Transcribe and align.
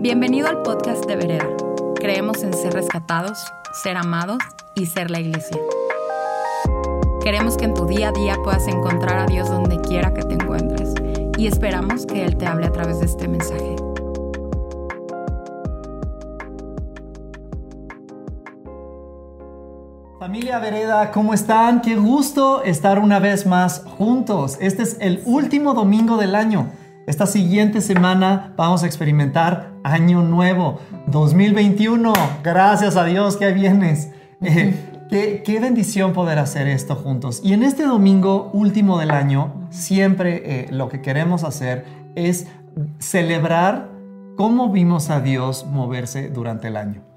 Bienvenido 0.00 0.46
al 0.46 0.62
podcast 0.62 1.04
de 1.06 1.16
Vereda. 1.16 1.48
Creemos 1.96 2.44
en 2.44 2.54
ser 2.54 2.72
rescatados, 2.72 3.36
ser 3.82 3.96
amados 3.96 4.38
y 4.76 4.86
ser 4.86 5.10
la 5.10 5.18
iglesia. 5.18 5.58
Queremos 7.20 7.56
que 7.56 7.64
en 7.64 7.74
tu 7.74 7.84
día 7.84 8.10
a 8.10 8.12
día 8.12 8.36
puedas 8.44 8.68
encontrar 8.68 9.18
a 9.18 9.26
Dios 9.26 9.48
donde 9.48 9.80
quiera 9.80 10.14
que 10.14 10.22
te 10.22 10.34
encuentres 10.34 10.94
y 11.36 11.48
esperamos 11.48 12.06
que 12.06 12.24
Él 12.24 12.36
te 12.36 12.46
hable 12.46 12.68
a 12.68 12.70
través 12.70 13.00
de 13.00 13.06
este 13.06 13.26
mensaje. 13.26 13.74
Familia 20.20 20.60
Vereda, 20.60 21.10
¿cómo 21.10 21.34
están? 21.34 21.80
Qué 21.80 21.96
gusto 21.96 22.62
estar 22.62 23.00
una 23.00 23.18
vez 23.18 23.46
más 23.46 23.82
juntos. 23.98 24.58
Este 24.60 24.84
es 24.84 24.96
el 25.00 25.22
último 25.24 25.74
domingo 25.74 26.18
del 26.18 26.36
año. 26.36 26.70
Esta 27.08 27.26
siguiente 27.26 27.80
semana 27.80 28.52
vamos 28.54 28.82
a 28.82 28.86
experimentar 28.86 29.77
Año 29.92 30.22
Nuevo 30.22 30.80
2021. 31.06 32.12
Gracias 32.42 32.96
a 32.96 33.04
Dios 33.04 33.36
que 33.36 33.52
vienes. 33.52 34.10
Eh, 34.40 34.74
qué, 35.10 35.42
qué, 35.44 35.60
bendición 35.60 36.12
poder 36.12 36.38
hacer 36.38 36.68
esto 36.68 36.94
juntos. 36.94 37.40
Y 37.42 37.52
en 37.52 37.62
este 37.62 37.84
domingo 37.84 38.50
último 38.52 38.98
del 38.98 39.10
año, 39.10 39.66
siempre 39.70 40.42
eh, 40.44 40.66
lo 40.70 40.88
que 40.88 41.02
queremos 41.02 41.44
hacer 41.44 41.84
es 42.14 42.46
celebrar 42.98 43.90
cómo 44.36 44.70
vimos 44.70 45.10
a 45.10 45.20
Dios 45.20 45.66
moverse 45.66 46.28
durante 46.28 46.68
el 46.68 46.76
año 46.76 47.08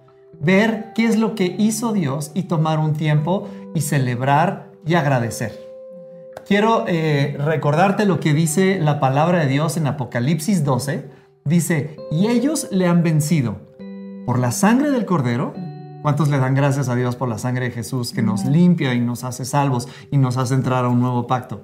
ver 0.41 0.91
qué 0.93 1.05
es 1.05 1.17
lo 1.17 1.35
que 1.35 1.55
hizo 1.57 1.93
Dios 1.93 2.31
y 2.33 2.43
tomar 2.43 2.79
un 2.79 2.93
tiempo 2.93 3.47
y 3.75 3.81
celebrar 3.81 4.71
y 4.85 4.95
agradecer. 4.95 5.57
Quiero 6.47 6.85
eh, 6.87 7.37
recordarte 7.39 8.05
lo 8.05 8.19
que 8.19 8.33
dice 8.33 8.79
la 8.79 8.99
palabra 8.99 9.39
de 9.39 9.47
Dios 9.47 9.77
en 9.77 9.87
Apocalipsis 9.87 10.63
12. 10.63 11.20
Dice, 11.45 11.97
y 12.11 12.27
ellos 12.27 12.67
le 12.71 12.87
han 12.87 13.03
vencido 13.03 13.59
por 14.25 14.39
la 14.39 14.51
sangre 14.51 14.91
del 14.91 15.05
cordero. 15.05 15.53
¿Cuántos 16.01 16.29
le 16.29 16.37
dan 16.37 16.55
gracias 16.55 16.89
a 16.89 16.95
Dios 16.95 17.15
por 17.15 17.29
la 17.29 17.37
sangre 17.37 17.65
de 17.65 17.71
Jesús 17.71 18.11
que 18.11 18.21
nos 18.21 18.45
limpia 18.45 18.93
y 18.93 18.99
nos 18.99 19.23
hace 19.23 19.45
salvos 19.45 19.87
y 20.09 20.17
nos 20.17 20.37
hace 20.37 20.53
entrar 20.53 20.85
a 20.85 20.89
un 20.89 20.99
nuevo 20.99 21.27
pacto? 21.27 21.63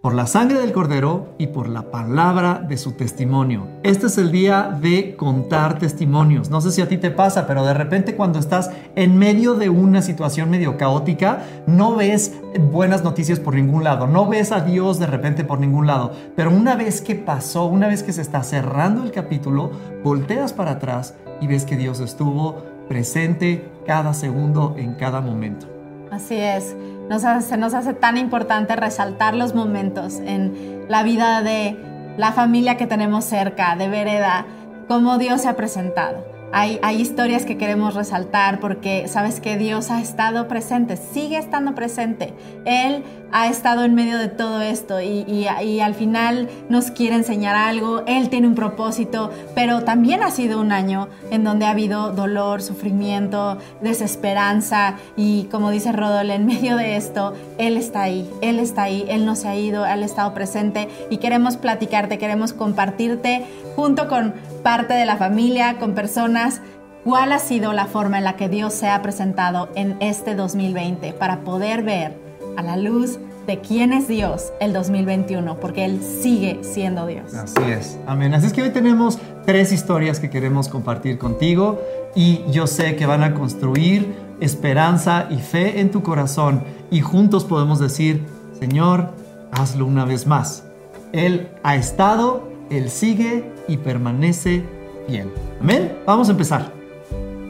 Por 0.00 0.14
la 0.14 0.26
sangre 0.26 0.60
del 0.60 0.72
cordero 0.72 1.34
y 1.36 1.48
por 1.48 1.68
la 1.68 1.90
palabra 1.90 2.64
de 2.66 2.78
su 2.78 2.92
testimonio. 2.92 3.66
Este 3.82 4.06
es 4.06 4.16
el 4.16 4.32
día 4.32 4.78
de 4.80 5.14
contar 5.14 5.78
testimonios. 5.78 6.48
No 6.48 6.62
sé 6.62 6.70
si 6.72 6.80
a 6.80 6.88
ti 6.88 6.96
te 6.96 7.10
pasa, 7.10 7.46
pero 7.46 7.66
de 7.66 7.74
repente 7.74 8.16
cuando 8.16 8.38
estás 8.38 8.70
en 8.96 9.18
medio 9.18 9.54
de 9.54 9.68
una 9.68 10.00
situación 10.00 10.48
medio 10.48 10.78
caótica, 10.78 11.42
no 11.66 11.96
ves 11.96 12.40
buenas 12.72 13.04
noticias 13.04 13.40
por 13.40 13.54
ningún 13.54 13.84
lado, 13.84 14.06
no 14.06 14.26
ves 14.26 14.52
a 14.52 14.62
Dios 14.62 14.98
de 14.98 15.06
repente 15.06 15.44
por 15.44 15.60
ningún 15.60 15.86
lado. 15.86 16.12
Pero 16.34 16.50
una 16.50 16.76
vez 16.76 17.02
que 17.02 17.14
pasó, 17.14 17.66
una 17.66 17.86
vez 17.86 18.02
que 18.02 18.14
se 18.14 18.22
está 18.22 18.42
cerrando 18.42 19.02
el 19.02 19.10
capítulo, 19.10 19.70
volteas 20.02 20.54
para 20.54 20.72
atrás 20.72 21.14
y 21.42 21.46
ves 21.46 21.66
que 21.66 21.76
Dios 21.76 22.00
estuvo 22.00 22.64
presente 22.88 23.70
cada 23.86 24.14
segundo 24.14 24.76
en 24.78 24.94
cada 24.94 25.20
momento. 25.20 25.79
Así 26.10 26.36
es 26.36 26.74
se 27.18 27.56
nos 27.56 27.74
hace 27.74 27.92
tan 27.92 28.16
importante 28.16 28.76
resaltar 28.76 29.34
los 29.34 29.54
momentos 29.54 30.20
en 30.20 30.86
la 30.88 31.02
vida 31.02 31.42
de 31.42 31.76
la 32.16 32.32
familia 32.32 32.76
que 32.76 32.86
tenemos 32.86 33.24
cerca, 33.24 33.74
de 33.76 33.88
vereda, 33.88 34.46
cómo 34.86 35.18
Dios 35.18 35.42
se 35.42 35.48
ha 35.48 35.56
presentado. 35.56 36.24
Hay, 36.52 37.00
historias 37.00 37.44
que 37.44 37.56
queremos 37.56 37.94
resaltar 37.94 38.58
porque 38.58 39.06
sabes 39.06 39.40
que 39.40 39.56
Dios 39.56 39.90
ha 39.90 40.00
estado 40.00 40.48
presente, 40.48 40.96
sigue 40.96 41.38
estando 41.38 41.76
presente. 41.76 42.34
Él 42.64 43.04
ha 43.30 43.46
estado 43.46 43.84
en 43.84 43.94
medio 43.94 44.18
de 44.18 44.26
todo 44.26 44.60
esto 44.60 45.00
y, 45.00 45.46
al 45.46 45.94
final 45.94 46.48
nos 46.68 46.90
quiere 46.90 47.14
enseñar 47.14 47.54
algo, 47.54 48.02
Él 48.06 48.28
tiene 48.28 48.48
un 48.48 48.56
propósito, 48.56 49.30
pero 49.54 49.84
también 49.84 50.24
ha 50.24 50.32
sido 50.32 50.60
un 50.60 50.72
año 50.72 51.08
en 51.30 51.44
donde 51.44 51.66
ha 51.66 51.70
habido 51.70 52.10
dolor, 52.10 52.62
sufrimiento, 52.62 53.58
desesperanza 53.80 54.96
y 55.16 55.44
como 55.44 55.70
dice 55.70 55.92
Rodol, 55.92 56.30
en 56.30 56.46
medio 56.46 56.76
de 56.76 56.96
esto, 56.96 57.34
Él 57.58 57.76
está 57.76 58.02
ahí, 58.02 58.28
Él 58.40 58.58
está 58.58 58.84
ahí, 58.84 59.06
Él 59.08 59.24
no 59.24 59.36
se 59.36 59.46
ha 59.46 59.56
ido, 59.56 59.86
Él 59.86 60.02
ha 60.02 60.06
estado 60.06 60.34
presente 60.34 60.88
y 61.10 61.18
queremos 61.18 61.56
platicarte, 61.56 62.18
queremos 62.18 62.52
compartirte 62.52 63.46
junto 63.76 64.08
con 64.08 64.34
parte 64.62 64.94
de 64.94 65.06
la 65.06 65.16
familia, 65.16 65.78
con 65.78 65.94
personas, 65.94 66.60
cuál 67.04 67.32
ha 67.32 67.38
sido 67.38 67.72
la 67.72 67.86
forma 67.86 68.18
en 68.18 68.24
la 68.24 68.36
que 68.36 68.48
Dios 68.48 68.74
se 68.74 68.88
ha 68.88 69.00
presentado 69.02 69.68
en 69.74 69.96
este 70.00 70.34
2020 70.34 71.12
para 71.14 71.40
poder 71.40 71.82
ver 71.82 72.16
a 72.56 72.62
la 72.62 72.76
luz 72.76 73.18
de 73.46 73.60
quién 73.60 73.92
es 73.92 74.06
Dios 74.06 74.52
el 74.60 74.72
2021, 74.72 75.58
porque 75.58 75.84
Él 75.84 76.00
sigue 76.02 76.60
siendo 76.62 77.06
Dios. 77.06 77.34
Así 77.34 77.62
es, 77.70 77.98
amén. 78.06 78.34
Así 78.34 78.46
es 78.46 78.52
que 78.52 78.62
hoy 78.62 78.70
tenemos 78.70 79.18
tres 79.44 79.72
historias 79.72 80.20
que 80.20 80.30
queremos 80.30 80.68
compartir 80.68 81.18
contigo 81.18 81.80
y 82.14 82.44
yo 82.50 82.66
sé 82.66 82.96
que 82.96 83.06
van 83.06 83.22
a 83.22 83.34
construir 83.34 84.14
esperanza 84.40 85.26
y 85.30 85.38
fe 85.38 85.80
en 85.80 85.90
tu 85.90 86.02
corazón 86.02 86.62
y 86.90 87.00
juntos 87.00 87.44
podemos 87.44 87.78
decir, 87.78 88.24
Señor, 88.58 89.14
hazlo 89.52 89.86
una 89.86 90.04
vez 90.04 90.26
más. 90.26 90.64
Él 91.12 91.48
ha 91.62 91.76
estado 91.76 92.50
él 92.70 92.88
sigue 92.88 93.50
y 93.70 93.76
permanece 93.76 94.64
fiel. 95.06 95.32
Amén. 95.60 95.96
Vamos 96.04 96.28
a 96.28 96.32
empezar. 96.32 96.72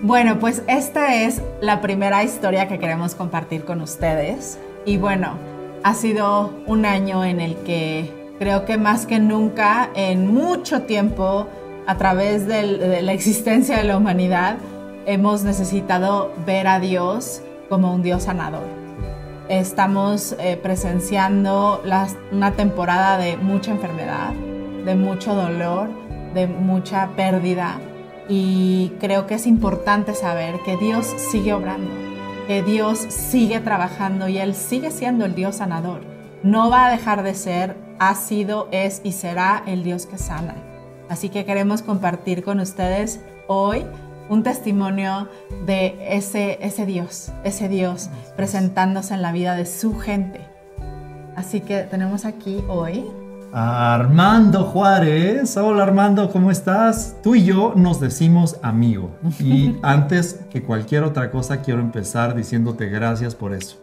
Bueno, 0.03 0.38
pues 0.38 0.62
esta 0.66 1.14
es 1.14 1.42
la 1.60 1.81
primera 1.81 2.22
historia 2.22 2.69
que 2.69 2.78
queremos 2.78 3.14
compartir 3.14 3.64
con 3.64 3.81
ustedes. 3.81 4.59
Y 4.84 4.98
bueno, 4.98 5.34
ha 5.82 5.94
sido 5.94 6.53
un 6.66 6.86
año 6.86 7.25
en 7.25 7.41
el 7.41 7.56
que 7.56 8.10
creo 8.38 8.64
que 8.64 8.76
más 8.76 9.06
que 9.06 9.19
nunca, 9.19 9.91
en 9.94 10.32
mucho 10.32 10.82
tiempo, 10.82 11.47
a 11.86 11.97
través 11.97 12.47
de 12.47 13.03
la 13.03 13.12
existencia 13.12 13.78
de 13.78 13.84
la 13.84 13.97
humanidad, 13.97 14.56
hemos 15.06 15.42
necesitado 15.42 16.32
ver 16.47 16.66
a 16.66 16.80
Dios 16.80 17.42
como 17.69 17.94
un 17.94 18.03
Dios 18.03 18.25
sanador. 18.25 18.66
Estamos 19.48 20.36
eh, 20.38 20.59
presenciando 20.62 21.82
una 22.30 22.53
temporada 22.53 23.19
de 23.19 23.36
mucha 23.36 23.72
enfermedad, 23.72 24.32
de 24.84 24.94
mucho 24.94 25.34
dolor, 25.34 25.88
de 26.34 26.46
mucha 26.46 27.10
pérdida. 27.16 27.80
Y 28.28 28.92
creo 29.00 29.26
que 29.26 29.34
es 29.34 29.46
importante 29.46 30.14
saber 30.14 30.60
que 30.64 30.76
Dios 30.76 31.06
sigue 31.06 31.52
obrando, 31.52 31.91
que 32.46 32.62
Dios 32.62 32.98
sigue 32.98 33.60
trabajando 33.60 34.28
y 34.28 34.38
Él 34.38 34.54
sigue 34.54 34.91
siendo 34.91 35.24
el 35.24 35.34
Dios 35.34 35.56
sanador. 35.56 36.02
No 36.42 36.70
va 36.70 36.86
a 36.86 36.91
dejar 36.91 37.22
de 37.22 37.34
ser, 37.34 37.76
ha 37.98 38.14
sido, 38.14 38.68
es 38.70 39.00
y 39.04 39.12
será 39.12 39.62
el 39.66 39.82
Dios 39.82 40.06
que 40.06 40.16
sana. 40.16 40.54
Así 41.08 41.28
que 41.28 41.44
queremos 41.44 41.82
compartir 41.82 42.44
con 42.44 42.60
ustedes 42.60 43.20
hoy 43.48 43.84
un 44.28 44.44
testimonio 44.44 45.28
de 45.66 45.98
ese, 46.16 46.58
ese 46.62 46.86
Dios, 46.86 47.32
ese 47.42 47.68
Dios 47.68 48.10
presentándose 48.36 49.12
en 49.14 49.22
la 49.22 49.32
vida 49.32 49.56
de 49.56 49.66
su 49.66 49.98
gente. 49.98 50.41
Así 51.34 51.60
que 51.60 51.82
tenemos 51.82 52.24
aquí 52.24 52.62
hoy 52.68 53.04
Armando 53.53 54.65
Juárez. 54.65 55.56
Hola 55.56 55.83
Armando, 55.83 56.31
¿cómo 56.31 56.50
estás? 56.50 57.16
Tú 57.22 57.34
y 57.34 57.44
yo 57.44 57.72
nos 57.75 58.00
decimos 58.00 58.56
amigo. 58.62 59.11
Y 59.41 59.75
antes 59.83 60.41
que 60.50 60.62
cualquier 60.62 61.03
otra 61.03 61.31
cosa, 61.31 61.60
quiero 61.60 61.81
empezar 61.81 62.34
diciéndote 62.34 62.89
gracias 62.89 63.34
por 63.34 63.53
eso. 63.53 63.77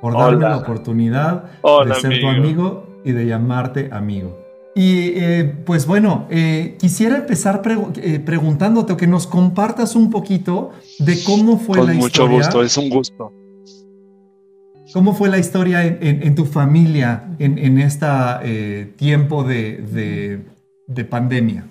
Por 0.00 0.16
darme 0.16 0.48
la 0.48 0.58
oportunidad 0.58 1.44
de 1.84 1.94
ser 1.94 2.20
tu 2.20 2.28
amigo 2.28 2.86
y 3.04 3.10
de 3.10 3.26
llamarte 3.26 3.90
amigo. 3.92 4.38
Y 4.76 5.08
eh, 5.16 5.56
pues 5.64 5.86
bueno, 5.86 6.26
eh, 6.30 6.76
quisiera 6.78 7.16
empezar 7.16 7.62
eh, 7.96 8.20
preguntándote 8.20 8.92
o 8.92 8.96
que 8.96 9.08
nos 9.08 9.26
compartas 9.26 9.96
un 9.96 10.08
poquito 10.10 10.70
de 11.00 11.20
cómo 11.24 11.58
fue 11.58 11.78
la 11.84 11.94
historia. 11.94 11.98
Con 11.98 12.00
mucho 12.00 12.28
gusto, 12.28 12.62
es 12.62 12.76
un 12.76 12.88
gusto 12.88 13.32
¿Cómo 14.92 15.14
fue 15.14 15.28
la 15.28 15.38
historia 15.38 15.84
en, 15.84 16.34
tu 16.34 16.46
familia 16.46 17.28
en, 17.38 17.78
este 17.78 18.94
tiempo 18.96 19.44
de, 19.44 20.44
pandemia? 21.10 21.68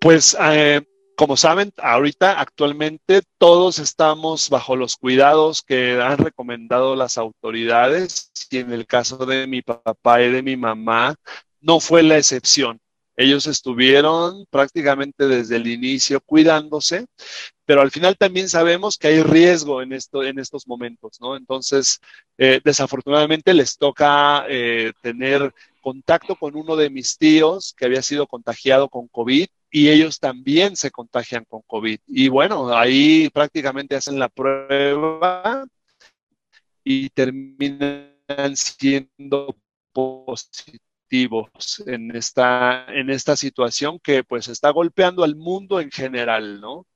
Pues, 0.00 0.36
eh, 0.40 0.82
como 1.16 1.36
saben, 1.36 1.72
ahorita 1.78 2.40
actualmente 2.40 3.22
todos 3.38 3.78
estamos 3.78 4.50
bajo 4.50 4.76
los 4.76 4.96
cuidados 4.96 5.62
que 5.62 6.00
han 6.02 6.18
recomendado 6.18 6.96
las 6.96 7.18
autoridades 7.18 8.30
y 8.50 8.58
en 8.58 8.72
el 8.72 8.86
caso 8.86 9.24
de 9.24 9.46
mi 9.46 9.62
papá 9.62 10.22
y 10.22 10.30
de 10.30 10.42
mi 10.42 10.56
mamá 10.56 11.14
no 11.60 11.80
fue 11.80 12.02
la 12.02 12.18
excepción. 12.18 12.80
Ellos 13.16 13.46
estuvieron 13.46 14.46
prácticamente 14.50 15.26
desde 15.26 15.56
el 15.56 15.66
inicio 15.66 16.20
cuidándose, 16.20 17.06
pero 17.64 17.80
al 17.80 17.90
final 17.90 18.16
también 18.16 18.48
sabemos 18.48 18.98
que 18.98 19.08
hay 19.08 19.22
riesgo 19.22 19.82
en, 19.82 19.92
esto, 19.92 20.22
en 20.22 20.38
estos 20.38 20.66
momentos, 20.66 21.20
¿no? 21.20 21.36
Entonces, 21.36 22.00
eh, 22.38 22.60
desafortunadamente 22.64 23.54
les 23.54 23.76
toca 23.78 24.44
eh, 24.48 24.92
tener 25.00 25.54
contacto 25.80 26.36
con 26.36 26.56
uno 26.56 26.76
de 26.76 26.90
mis 26.90 27.18
tíos 27.18 27.74
que 27.76 27.84
había 27.84 28.02
sido 28.02 28.26
contagiado 28.26 28.88
con 28.88 29.06
COVID 29.08 29.46
y 29.70 29.88
ellos 29.90 30.18
también 30.18 30.76
se 30.76 30.90
contagian 30.90 31.44
con 31.44 31.62
COVID. 31.66 31.98
Y 32.06 32.28
bueno, 32.28 32.76
ahí 32.76 33.28
prácticamente 33.30 33.96
hacen 33.96 34.18
la 34.18 34.28
prueba 34.28 35.66
y 36.84 37.10
terminan 37.10 38.56
siendo 38.56 39.56
positivos 39.92 40.93
en 41.86 42.16
esta, 42.16 42.86
en 42.88 43.10
esta 43.10 43.36
situación 43.36 43.98
que 44.00 44.24
pues 44.24 44.48
está 44.48 44.70
golpeando 44.70 45.24
al 45.24 45.36
mundo 45.36 45.80
en 45.80 45.90
general, 45.90 46.60
¿no? 46.60 46.86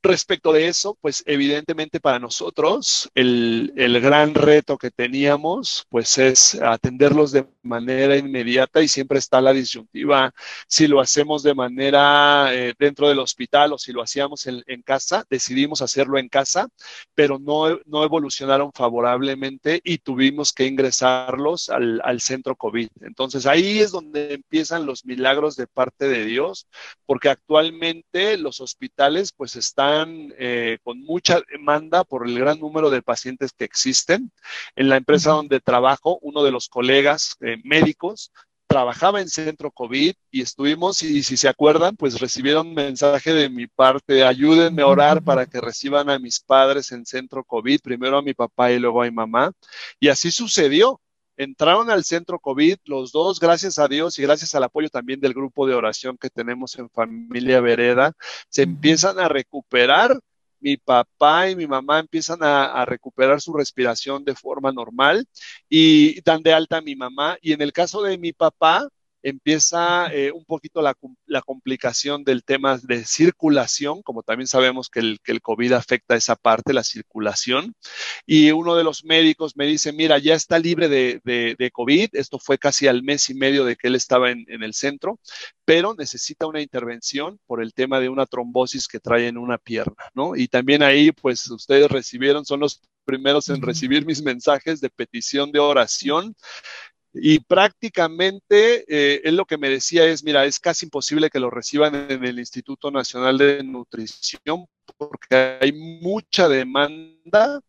Respecto 0.00 0.52
de 0.52 0.68
eso, 0.68 0.96
pues 1.00 1.24
evidentemente 1.26 1.98
para 1.98 2.20
nosotros 2.20 3.10
el, 3.16 3.72
gran 4.00 4.32
reto 4.32 4.78
que 4.78 4.92
teníamos 4.92 5.86
pues 5.88 6.18
es 6.18 6.54
atenderlos 6.54 7.32
de 7.32 7.48
manera 7.62 8.16
inmediata 8.16 8.80
y 8.80 8.86
siempre 8.86 9.18
está 9.18 9.40
la 9.40 9.52
disyuntiva 9.52 10.32
si 10.68 10.86
lo 10.86 11.00
hacemos 11.00 11.42
de 11.42 11.52
manera 11.52 12.54
eh, 12.54 12.74
dentro 12.78 13.08
del 13.08 13.18
hospital 13.18 13.72
o 13.72 13.78
si 13.78 13.92
lo 13.92 14.00
hacíamos 14.00 14.46
en, 14.46 14.82
casa, 14.82 15.24
decidimos 15.28 15.82
hacerlo 15.82 16.16
en 16.18 16.28
casa, 16.28 16.68
pero 17.16 17.40
no, 17.40 17.80
no 17.84 18.04
evolucionaron 18.04 18.70
favorablemente 18.72 19.80
y 19.82 19.98
tuvimos 19.98 20.52
que 20.52 20.66
ingresarlos 20.66 21.70
al, 21.70 22.00
al 22.04 22.20
centro 22.20 22.54
COVID. 22.54 22.88
Entonces 23.00 23.46
ahí 23.46 23.80
es 23.80 23.90
donde 23.90 24.34
empiezan 24.34 24.86
los 24.86 25.04
milagros 25.04 25.56
de 25.56 25.66
parte 25.66 26.06
de 26.06 26.24
Dios, 26.24 26.68
porque 27.04 27.30
actualmente 27.30 28.36
los 28.36 28.60
hospitales 28.60 29.32
pues 29.32 29.56
están 29.56 29.87
eh, 30.38 30.78
con 30.82 31.00
mucha 31.00 31.40
demanda 31.50 32.04
por 32.04 32.26
el 32.26 32.38
gran 32.38 32.60
número 32.60 32.90
de 32.90 33.02
pacientes 33.02 33.52
que 33.52 33.64
existen. 33.64 34.30
En 34.76 34.88
la 34.88 34.96
empresa 34.96 35.30
donde 35.30 35.60
trabajo, 35.60 36.18
uno 36.22 36.42
de 36.42 36.50
los 36.50 36.68
colegas 36.68 37.36
eh, 37.40 37.56
médicos 37.64 38.32
trabajaba 38.68 39.20
en 39.20 39.28
centro 39.28 39.70
COVID 39.70 40.14
y 40.30 40.42
estuvimos, 40.42 41.02
y 41.02 41.22
si 41.22 41.36
se 41.38 41.48
acuerdan, 41.48 41.96
pues 41.96 42.20
recibieron 42.20 42.74
mensaje 42.74 43.32
de 43.32 43.48
mi 43.48 43.66
parte, 43.66 44.24
ayúdenme 44.24 44.82
a 44.82 44.86
orar 44.86 45.22
para 45.22 45.46
que 45.46 45.60
reciban 45.60 46.10
a 46.10 46.18
mis 46.18 46.38
padres 46.38 46.92
en 46.92 47.06
centro 47.06 47.42
COVID, 47.44 47.80
primero 47.80 48.18
a 48.18 48.22
mi 48.22 48.34
papá 48.34 48.70
y 48.70 48.78
luego 48.78 49.02
a 49.02 49.06
mi 49.06 49.10
mamá. 49.10 49.52
Y 49.98 50.08
así 50.08 50.30
sucedió 50.30 51.00
entraron 51.38 51.88
al 51.88 52.04
centro 52.04 52.38
COVID, 52.40 52.76
los 52.84 53.12
dos, 53.12 53.40
gracias 53.40 53.78
a 53.78 53.88
Dios 53.88 54.18
y 54.18 54.22
gracias 54.22 54.54
al 54.54 54.64
apoyo 54.64 54.90
también 54.90 55.20
del 55.20 55.32
grupo 55.32 55.66
de 55.66 55.74
oración 55.74 56.18
que 56.18 56.30
tenemos 56.30 56.76
en 56.78 56.90
Familia 56.90 57.60
Vereda, 57.60 58.12
se 58.50 58.62
empiezan 58.62 59.18
a 59.18 59.28
recuperar. 59.28 60.18
Mi 60.60 60.76
papá 60.76 61.48
y 61.48 61.54
mi 61.54 61.68
mamá 61.68 62.00
empiezan 62.00 62.40
a, 62.42 62.84
recuperar 62.84 63.40
su 63.40 63.52
respiración 63.52 64.24
de 64.24 64.34
forma 64.34 64.72
normal 64.72 65.24
y 65.68 66.20
dan 66.22 66.42
de 66.42 66.52
alta 66.52 66.78
a 66.78 66.80
mi 66.82 66.96
mamá. 66.96 67.38
Y 67.40 67.52
en 67.52 67.62
el 67.62 67.72
caso 67.72 68.02
de 68.02 68.18
mi 68.18 68.32
papá, 68.32 68.88
empieza 69.22 70.12
eh, 70.12 70.32
un 70.32 70.44
poquito 70.44 70.82
la, 70.82 70.94
complicación 71.42 72.24
del 72.24 72.44
tema 72.44 72.78
de 72.78 73.04
circulación, 73.04 74.02
como 74.02 74.22
también 74.22 74.46
sabemos 74.46 74.88
que 74.88 75.00
el, 75.00 75.20
que 75.22 75.32
el 75.32 75.40
COVID 75.40 75.72
afecta 75.72 76.16
esa 76.16 76.36
parte, 76.36 76.72
la 76.72 76.84
circulación. 76.84 77.74
Y 78.26 78.50
uno 78.50 78.76
de 78.76 78.84
los 78.84 79.04
médicos 79.04 79.56
me 79.56 79.66
dice, 79.66 79.92
mira, 79.92 80.18
ya 80.18 80.34
está 80.34 80.58
libre 80.58 80.88
de, 80.88 81.20
de, 81.24 81.70
COVID, 81.70 82.10
esto 82.12 82.38
fue 82.38 82.58
casi 82.58 82.86
al 82.88 83.02
mes 83.02 83.30
y 83.30 83.34
medio 83.34 83.64
de 83.64 83.76
que 83.76 83.88
él 83.88 83.94
estaba 83.94 84.30
en, 84.30 84.44
en, 84.48 84.62
el 84.62 84.74
centro, 84.74 85.20
pero 85.64 85.94
necesita 85.94 86.46
una 86.46 86.60
intervención 86.60 87.38
por 87.46 87.62
el 87.62 87.74
tema 87.74 88.00
de 88.00 88.08
una 88.08 88.26
trombosis 88.26 88.88
que 88.88 89.00
trae 89.00 89.28
en 89.28 89.38
una 89.38 89.58
pierna, 89.58 90.04
¿no? 90.14 90.34
Y 90.34 90.48
también 90.48 90.82
ahí, 90.82 91.12
pues 91.12 91.48
ustedes 91.50 91.90
recibieron, 91.90 92.44
son 92.44 92.60
los 92.60 92.80
primeros 93.04 93.48
en 93.48 93.62
recibir 93.62 94.04
mis 94.04 94.22
mensajes 94.22 94.80
de 94.80 94.90
petición 94.90 95.50
de 95.50 95.58
oración 95.58 96.36
y 97.20 97.40
prácticamente 97.40 98.84
eh, 98.88 99.20
él 99.24 99.36
lo 99.36 99.44
que 99.44 99.58
me 99.58 99.68
decía 99.68 100.04
es, 100.04 100.24
mira, 100.24 100.44
es 100.44 100.60
casi 100.60 100.86
imposible 100.86 101.30
que 101.30 101.40
lo 101.40 101.50
reciban 101.50 101.94
en 102.10 102.24
el 102.24 102.38
Instituto 102.38 102.90
Nacional 102.90 103.38
de 103.38 103.62
Nutrición 103.62 104.66
porque 104.96 105.58
hay 105.60 105.72
mucha 105.72 106.48
demanda, 106.48 107.60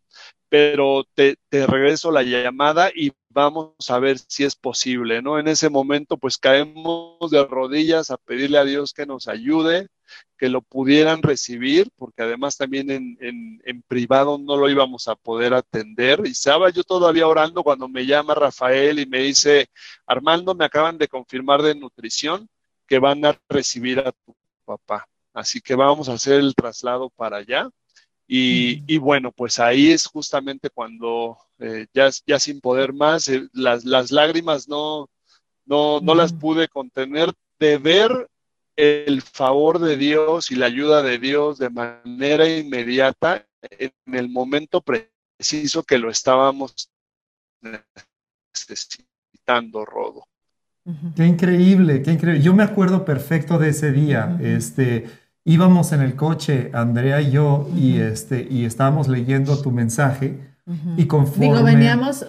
pero 0.49 1.03
te, 1.13 1.37
te 1.49 1.67
regreso 1.67 2.11
la 2.11 2.23
llamada 2.23 2.91
y 2.93 3.11
vamos 3.29 3.73
a 3.89 3.99
ver 3.99 4.17
si 4.19 4.43
es 4.43 4.55
posible, 4.55 5.21
¿no? 5.21 5.39
En 5.39 5.47
ese 5.47 5.69
momento, 5.69 6.17
pues 6.17 6.37
caemos 6.37 7.31
de 7.31 7.45
rodillas 7.45 8.11
a 8.11 8.17
pedirle 8.17 8.57
a 8.57 8.65
Dios 8.65 8.93
que 8.93 9.05
nos 9.05 9.27
ayude, 9.27 9.87
que 10.37 10.49
lo 10.49 10.61
pudieran 10.61 11.21
recibir, 11.21 11.89
porque 11.97 12.23
además 12.23 12.57
también 12.57 12.89
en, 12.89 13.83
privado 13.87 14.37
no 14.37 14.55
lo 14.55 14.69
íbamos 14.69 15.07
a 15.07 15.15
poder 15.15 15.53
atender. 15.53 16.21
Y 16.25 16.31
estaba 16.31 16.69
yo 16.69 16.83
todavía 16.83 17.27
orando 17.27 17.63
cuando 17.63 17.89
me 17.89 18.05
llama 18.05 18.35
Rafael 18.35 18.99
y 18.99 19.05
me 19.05 19.19
dice, 19.19 19.67
Armando, 20.05 20.55
me 20.55 20.65
acaban 20.65 20.97
de 20.97 21.07
confirmar 21.07 21.61
de 21.61 21.75
nutrición 21.75 22.47
que 22.87 22.99
van 22.99 23.25
a 23.25 23.37
recibir 23.49 23.99
a 23.99 24.11
tu 24.11 24.35
papá. 24.65 25.05
Así 25.33 25.61
que 25.61 25.75
vamos 25.75 26.09
a 26.09 26.13
hacer 26.13 26.39
el 26.39 26.55
traslado 26.55 27.09
para 27.09 27.37
allá. 27.37 27.69
Y, 28.31 28.97
bueno, 28.99 29.31
pues 29.31 29.59
ahí 29.59 29.89
es 29.89 30.05
justamente 30.05 30.69
cuando 30.69 31.37
eh, 31.57 31.87
ya, 31.93 32.09
ya 32.27 32.39
sin 32.39 32.61
poder 32.61 32.93
más, 32.93 33.27
eh, 33.27 33.47
las, 33.53 33.85
las, 33.85 34.11
lágrimas 34.11 34.69
no, 34.69 35.09
no, 35.65 35.99
no 35.99 36.13
las 36.13 36.31
pude 36.31 36.67
contener 36.67 37.33
de 37.59 37.79
ver 37.79 38.29
el 38.79 39.21
favor 39.21 39.79
de 39.79 39.97
Dios 39.97 40.51
y 40.51 40.55
la 40.55 40.67
ayuda 40.67 41.03
de 41.03 41.17
Dios 41.19 41.57
de 41.57 41.69
manera 41.69 42.47
inmediata 42.47 43.45
en 43.61 43.91
el 44.13 44.29
momento 44.29 44.81
preciso 44.81 45.83
que 45.83 45.97
lo 45.97 46.09
estábamos 46.09 46.89
necesitando, 48.53 49.83
Rodo. 49.83 50.25
Qué 51.13 51.25
increíble, 51.25 52.01
qué 52.01 52.13
increíble. 52.13 52.41
Yo 52.41 52.53
me 52.53 52.63
acuerdo 52.63 53.03
perfecto 53.03 53.57
de 53.57 53.69
ese 53.69 53.91
día. 53.91 54.39
Este, 54.41 55.09
íbamos 55.43 55.91
en 55.91 56.01
el 56.01 56.15
coche, 56.15 56.71
Andrea 56.73 57.19
y 57.19 57.31
yo, 57.31 57.69
y, 57.75 57.99
este, 57.99 58.47
y 58.49 58.63
estábamos 58.63 59.09
leyendo 59.09 59.61
tu 59.61 59.71
mensaje. 59.71 60.39
Y 60.95 61.05
conforme... 61.05 61.47
Digo, 61.47 61.63
veníamos 61.63 62.25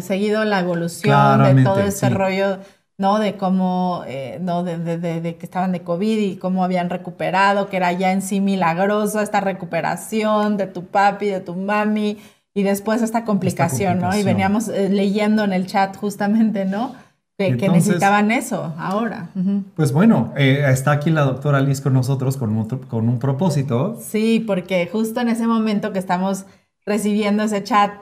seguido 0.00 0.44
la 0.44 0.60
evolución 0.60 1.56
de 1.56 1.62
todo 1.62 1.80
ese 1.80 2.08
rollo 2.08 2.60
¿no? 2.98 3.18
De 3.18 3.36
cómo, 3.36 4.04
eh, 4.06 4.38
¿no? 4.40 4.62
De, 4.64 4.78
de, 4.78 5.36
que 5.36 5.46
estaban 5.46 5.72
de 5.72 5.82
COVID 5.82 6.18
y 6.18 6.36
cómo 6.36 6.64
habían 6.64 6.90
recuperado, 6.90 7.68
que 7.68 7.76
era 7.76 7.92
ya 7.92 8.12
en 8.12 8.22
sí 8.22 8.40
milagroso 8.40 9.20
esta 9.20 9.40
recuperación 9.40 10.56
de 10.56 10.66
tu 10.66 10.86
papi, 10.86 11.26
de 11.26 11.40
tu 11.40 11.54
mami, 11.54 12.18
y 12.54 12.62
después 12.62 13.02
esta 13.02 13.24
complicación, 13.24 14.00
¿no? 14.00 14.16
Y 14.16 14.22
veníamos 14.22 14.68
eh, 14.68 14.88
leyendo 14.90 15.42
en 15.44 15.52
el 15.52 15.66
chat 15.66 15.96
justamente, 15.96 16.64
¿no? 16.64 16.94
Que, 17.38 17.68
necesitaban 17.68 18.30
eso 18.30 18.72
ahora. 18.78 19.30
Pues 19.74 19.92
bueno, 19.92 20.32
eh, 20.36 20.64
está 20.68 20.92
aquí 20.92 21.10
la 21.10 21.22
doctora 21.22 21.60
Liz 21.60 21.80
con 21.80 21.92
nosotros 21.92 22.36
con 22.36 22.56
un, 22.56 22.68
con 22.68 23.08
un 23.08 23.18
propósito. 23.18 23.98
Sí, 24.00 24.38
porque 24.46 24.88
justo 24.92 25.20
en 25.20 25.28
ese 25.28 25.48
momento 25.48 25.92
que 25.92 25.98
estamos 25.98 26.44
recibiendo 26.86 27.42
ese 27.42 27.64
chat, 27.64 27.94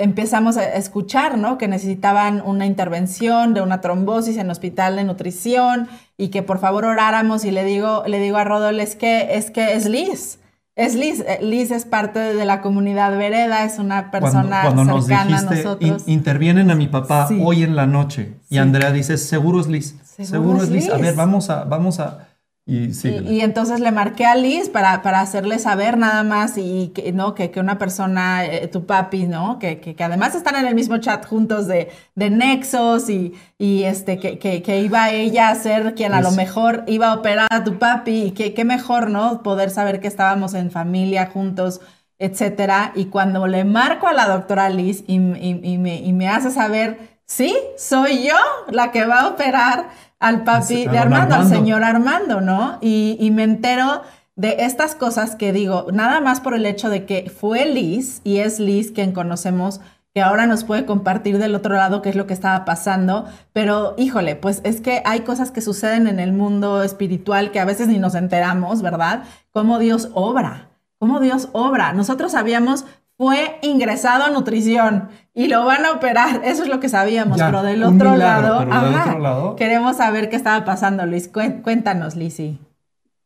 empezamos 0.00 0.56
a 0.56 0.64
escuchar, 0.74 1.38
¿no? 1.38 1.58
Que 1.58 1.68
necesitaban 1.68 2.42
una 2.44 2.66
intervención 2.66 3.54
de 3.54 3.60
una 3.60 3.80
trombosis 3.80 4.36
en 4.36 4.50
hospital 4.50 4.96
de 4.96 5.04
nutrición 5.04 5.88
y 6.16 6.28
que 6.28 6.42
por 6.42 6.58
favor 6.58 6.84
oráramos 6.84 7.44
y 7.44 7.50
le 7.50 7.64
digo, 7.64 8.02
le 8.06 8.18
digo 8.18 8.38
a 8.38 8.44
Rodol, 8.44 8.80
es 8.80 8.96
que 8.96 9.36
es, 9.36 9.50
que 9.50 9.74
es 9.74 9.86
Liz. 9.86 10.38
Es 10.76 10.94
Liz, 10.94 11.20
eh, 11.20 11.40
Liz 11.42 11.70
es 11.72 11.84
parte 11.84 12.18
de 12.18 12.44
la 12.44 12.62
comunidad 12.62 13.16
Vereda, 13.16 13.64
es 13.64 13.78
una 13.78 14.10
persona 14.10 14.62
cuando, 14.62 15.02
cercana 15.02 15.38
a 15.38 15.42
nosotros. 15.42 16.04
intervienen 16.06 16.70
a 16.70 16.74
mi 16.74 16.86
papá 16.86 17.28
hoy 17.42 17.64
en 17.64 17.76
la 17.76 17.86
noche 17.86 18.34
y 18.48 18.58
Andrea 18.58 18.90
dice, 18.90 19.18
seguro 19.18 19.60
es 19.60 19.66
Liz, 19.66 19.96
seguro, 20.02 20.62
es 20.62 20.70
Liz. 20.70 20.88
A 20.88 20.96
ver, 20.96 21.14
vamos 21.14 21.50
a, 21.50 21.64
vamos 21.64 22.00
a, 22.00 22.29
y, 22.66 23.40
entonces 23.40 23.80
le 23.80 23.90
marqué 23.90 24.24
a 24.26 24.36
Liz 24.36 24.68
para, 24.68 25.02
para 25.02 25.20
hacerle 25.20 25.58
saber 25.58 25.98
nada 25.98 26.22
más 26.22 26.56
y 26.56 26.92
que, 26.94 27.12
¿no? 27.12 27.34
que, 27.34 27.50
que 27.50 27.58
una 27.58 27.78
persona, 27.78 28.44
eh, 28.46 28.68
tu 28.68 28.86
papi, 28.86 29.26
¿no? 29.26 29.58
Que, 29.58 29.80
que, 29.80 29.96
además 30.04 30.36
están 30.36 30.54
en 30.54 30.66
el 30.66 30.76
mismo 30.76 30.98
chat 30.98 31.26
juntos 31.26 31.66
de, 31.66 31.90
de 32.14 32.30
Nexos 32.30 33.10
y, 33.10 33.34
y 33.58 33.84
este, 33.84 34.18
que, 34.18 34.38
que, 34.38 34.80
iba 34.82 35.10
ella 35.10 35.48
a 35.48 35.54
ser 35.56 35.94
quien 35.94 36.12
a 36.12 36.20
lo 36.20 36.30
mejor 36.32 36.84
iba 36.86 37.08
a 37.08 37.14
operar 37.14 37.48
a 37.50 37.64
tu 37.64 37.78
papi 37.78 38.26
y 38.26 38.30
que 38.32 38.54
qué 38.54 38.64
mejor, 38.64 39.10
¿no? 39.10 39.42
Poder 39.42 39.70
saber 39.70 40.00
que 40.00 40.06
estábamos 40.06 40.54
en 40.54 40.70
familia 40.70 41.26
juntos, 41.26 41.80
etcétera. 42.18 42.92
Y 42.94 43.06
cuando 43.06 43.48
le 43.48 43.64
marco 43.64 44.06
a 44.06 44.12
la 44.12 44.28
doctora 44.28 44.70
Liz 44.70 45.02
y, 45.08 45.14
y, 45.16 45.78
me, 45.78 45.96
y 45.96 46.12
me 46.12 46.28
hace 46.28 46.52
saber, 46.52 47.18
sí, 47.26 47.56
soy 47.76 48.28
yo 48.28 48.36
la 48.70 48.92
que 48.92 49.06
va 49.06 49.22
a 49.22 49.28
operar 49.28 49.88
al 50.20 50.44
papi 50.44 50.86
de 50.86 50.98
Armando, 50.98 51.34
al 51.34 51.48
señor 51.48 51.82
Armando, 51.82 52.40
¿no? 52.40 52.78
Y, 52.80 53.30
me 53.32 53.42
entero 53.42 54.02
de 54.36 54.56
estas 54.60 54.94
cosas 54.94 55.34
que 55.34 55.52
digo, 55.52 55.86
nada 55.92 56.20
más 56.20 56.40
por 56.40 56.54
el 56.54 56.66
hecho 56.66 56.88
de 56.88 57.04
que 57.06 57.30
fue 57.30 57.66
Liz 57.66 58.20
y 58.22 58.38
es 58.38 58.60
Liz 58.60 58.92
quien 58.92 59.12
conocemos 59.12 59.80
que 60.14 60.22
ahora 60.22 60.46
nos 60.46 60.64
puede 60.64 60.86
compartir 60.86 61.38
del 61.38 61.54
otro 61.54 61.74
lado 61.74 62.02
qué 62.02 62.08
es 62.08 62.16
lo 62.16 62.26
que 62.26 62.34
estaba 62.34 62.64
pasando, 62.64 63.26
pero 63.52 63.94
híjole, 63.96 64.34
pues 64.34 64.60
es 64.64 64.80
que 64.80 65.02
hay 65.04 65.20
cosas 65.20 65.52
que 65.52 65.60
suceden 65.60 66.08
en 66.08 66.18
el 66.18 66.32
mundo 66.32 66.82
espiritual 66.82 67.52
que 67.52 67.60
a 67.60 67.64
veces 67.64 67.86
ni 67.86 67.98
nos 67.98 68.14
enteramos, 68.14 68.82
¿verdad? 68.82 69.22
Cómo 69.52 69.78
Dios 69.78 70.10
obra, 70.14 70.70
cómo 70.98 71.20
Dios 71.20 71.48
obra. 71.52 71.92
Nosotros 71.92 72.32
sabíamos 72.32 72.84
fue 73.20 73.58
ingresado 73.60 74.24
a 74.24 74.30
nutrición 74.30 75.10
y 75.34 75.48
lo 75.48 75.66
van 75.66 75.84
a 75.84 75.92
operar. 75.92 76.40
Eso 76.42 76.62
es 76.62 76.70
lo 76.70 76.80
que 76.80 76.88
sabíamos, 76.88 77.38
pero, 77.38 77.62
del 77.62 77.82
otro, 77.82 78.16
lado, 78.16 79.56
queremos 79.56 79.98
saber 79.98 80.30
qué 80.30 80.36
estaba 80.36 80.64
pasando, 80.64 81.04
Luis. 81.04 81.28
Cuéntanos, 81.28 82.16
Lizzy. 82.16 82.56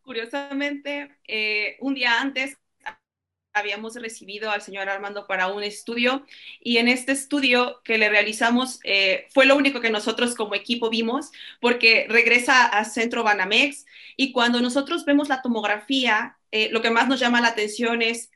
Curiosamente, 0.02 1.16
eh, 1.28 1.76
un 1.78 1.94
día 1.94 2.20
antes 2.20 2.58
habíamos 3.52 3.94
recibido 3.94 4.50
al 4.50 4.62
señor 4.62 4.88
Armando 4.88 5.28
para 5.28 5.46
un 5.46 5.62
estudio 5.62 6.26
y 6.58 6.78
en 6.78 6.88
este 6.88 7.12
estudio 7.12 7.80
que 7.84 7.96
le 7.96 8.08
realizamos 8.08 8.80
eh, 8.82 9.28
fue 9.32 9.46
lo 9.46 9.54
único 9.54 9.80
que 9.80 9.90
nosotros 9.90 10.34
como 10.34 10.56
equipo 10.56 10.90
vimos 10.90 11.30
porque 11.60 12.06
regresa 12.08 12.66
a 12.66 12.84
Centro 12.84 13.22
Banamex 13.22 13.86
y 14.16 14.32
cuando 14.32 14.60
nosotros 14.60 15.04
vemos 15.04 15.28
la 15.28 15.40
tomografía, 15.40 16.36
eh, 16.50 16.68
lo 16.72 16.82
que 16.82 16.90
más 16.90 17.06
nos 17.06 17.20
llama 17.20 17.40
la 17.40 17.48
atención 17.48 18.02
es, 18.02 18.32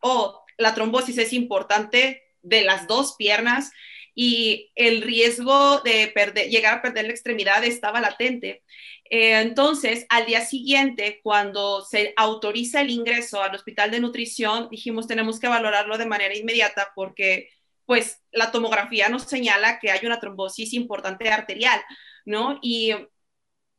oh, 0.00 0.41
la 0.58 0.74
trombosis 0.74 1.18
es 1.18 1.32
importante 1.32 2.22
de 2.42 2.62
las 2.62 2.86
dos 2.86 3.14
piernas 3.16 3.72
y 4.14 4.70
el 4.74 5.02
riesgo 5.02 5.80
de 5.80 6.08
perder, 6.08 6.48
llegar 6.48 6.78
a 6.78 6.82
perder 6.82 7.06
la 7.06 7.12
extremidad 7.12 7.64
estaba 7.64 8.00
latente. 8.00 8.62
Eh, 9.10 9.40
entonces, 9.40 10.06
al 10.08 10.26
día 10.26 10.42
siguiente, 10.42 11.20
cuando 11.22 11.82
se 11.84 12.12
autoriza 12.16 12.80
el 12.80 12.90
ingreso 12.90 13.42
al 13.42 13.54
hospital 13.54 13.90
de 13.90 14.00
nutrición, 14.00 14.68
dijimos 14.70 15.06
tenemos 15.06 15.38
que 15.40 15.48
valorarlo 15.48 15.98
de 15.98 16.06
manera 16.06 16.36
inmediata 16.36 16.92
porque 16.94 17.48
pues 17.86 18.22
la 18.30 18.52
tomografía 18.52 19.08
nos 19.08 19.24
señala 19.24 19.78
que 19.78 19.90
hay 19.90 20.06
una 20.06 20.20
trombosis 20.20 20.72
importante 20.72 21.28
arterial, 21.30 21.80
¿no? 22.24 22.58
Y 22.62 22.94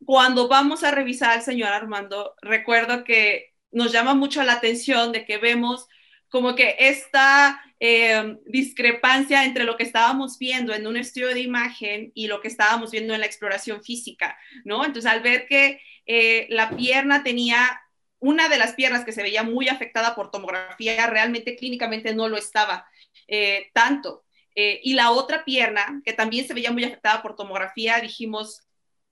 cuando 0.05 0.47
vamos 0.47 0.83
a 0.83 0.91
revisar 0.91 1.31
al 1.31 1.41
señor 1.41 1.69
Armando, 1.69 2.35
recuerdo 2.41 3.03
que 3.03 3.53
nos 3.71 3.91
llama 3.91 4.13
mucho 4.13 4.43
la 4.43 4.53
atención 4.53 5.11
de 5.11 5.25
que 5.25 5.37
vemos 5.37 5.87
como 6.33 6.55
que 6.55 6.75
esta 6.79 7.63
eh, 7.79 8.37
discrepancia 8.47 9.45
entre 9.45 9.65
lo 9.65 9.77
que 9.77 9.83
estábamos 9.83 10.39
viendo 10.39 10.73
en 10.73 10.87
un 10.87 10.97
estudio 10.97 11.27
de 11.27 11.41
imagen 11.41 12.11
y 12.15 12.25
lo 12.25 12.41
que 12.41 12.47
estábamos 12.47 12.89
viendo 12.89 13.13
en 13.13 13.19
la 13.19 13.27
exploración 13.27 13.83
física, 13.83 14.35
¿no? 14.65 14.83
Entonces, 14.83 15.11
al 15.11 15.21
ver 15.21 15.45
que 15.45 15.79
eh, 16.07 16.47
la 16.49 16.71
pierna 16.71 17.21
tenía, 17.21 17.79
una 18.17 18.49
de 18.49 18.57
las 18.57 18.73
piernas 18.73 19.05
que 19.05 19.11
se 19.11 19.21
veía 19.21 19.43
muy 19.43 19.67
afectada 19.67 20.15
por 20.15 20.31
tomografía, 20.31 21.05
realmente 21.05 21.55
clínicamente 21.55 22.15
no 22.15 22.27
lo 22.27 22.37
estaba 22.37 22.87
eh, 23.27 23.69
tanto. 23.71 24.23
y 24.55 24.93
la 24.95 25.11
otra 25.11 25.45
pierna, 25.45 26.01
que 26.03 26.13
también 26.13 26.47
se 26.47 26.55
veía 26.55 26.71
muy 26.71 26.83
afectada 26.83 27.21
por 27.21 27.35
tomografía, 27.35 27.99
dijimos, 27.99 28.63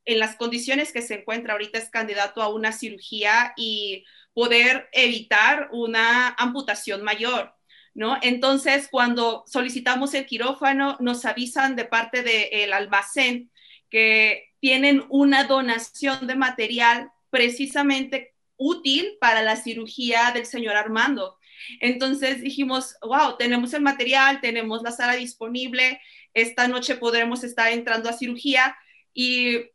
en 0.05 0.17
las 0.17 0.35
condiciones 0.35 0.91
que 0.91 1.03
se 1.03 1.19
encuentra 1.19 1.53
ahorita 1.53 1.77
es 1.77 1.89
candidato 1.89 2.41
a 2.41 2.47
una 2.49 2.71
cirugía 2.71 3.53
y 3.57 4.05
poder 4.33 4.89
evitar 4.91 5.69
una 5.71 6.29
amputación 6.37 7.03
mayor. 7.03 7.53
¿No? 7.93 8.17
Entonces, 8.21 8.87
cuando 8.89 9.43
solicitamos 9.47 10.13
el 10.13 10.25
quirófano, 10.25 10.95
nos 11.01 11.25
avisan 11.25 11.75
de 11.75 11.83
parte 11.83 12.23
del 12.23 12.71
almacén 12.71 13.51
que 13.89 14.53
tienen 14.61 15.03
una 15.09 15.43
donación 15.43 16.25
de 16.25 16.35
material 16.35 17.11
precisamente 17.29 18.33
útil 18.55 19.17
para 19.19 19.41
la 19.41 19.57
cirugía 19.57 20.31
del 20.31 20.45
señor 20.45 20.75
Armando. 20.77 21.37
Entonces 21.79 22.41
dijimos, 22.41 22.95
wow, 23.01 23.37
tenemos 23.37 23.73
el 23.73 23.81
material, 23.81 24.39
tenemos 24.39 24.83
la 24.83 24.91
sala 24.91 25.13
disponible, 25.15 25.99
esta 26.33 26.67
noche 26.67 26.95
podremos 26.95 27.43
estar 27.43 27.71
entrando 27.71 28.09
a 28.09 28.13
cirugía 28.13 28.75
y 29.13 29.65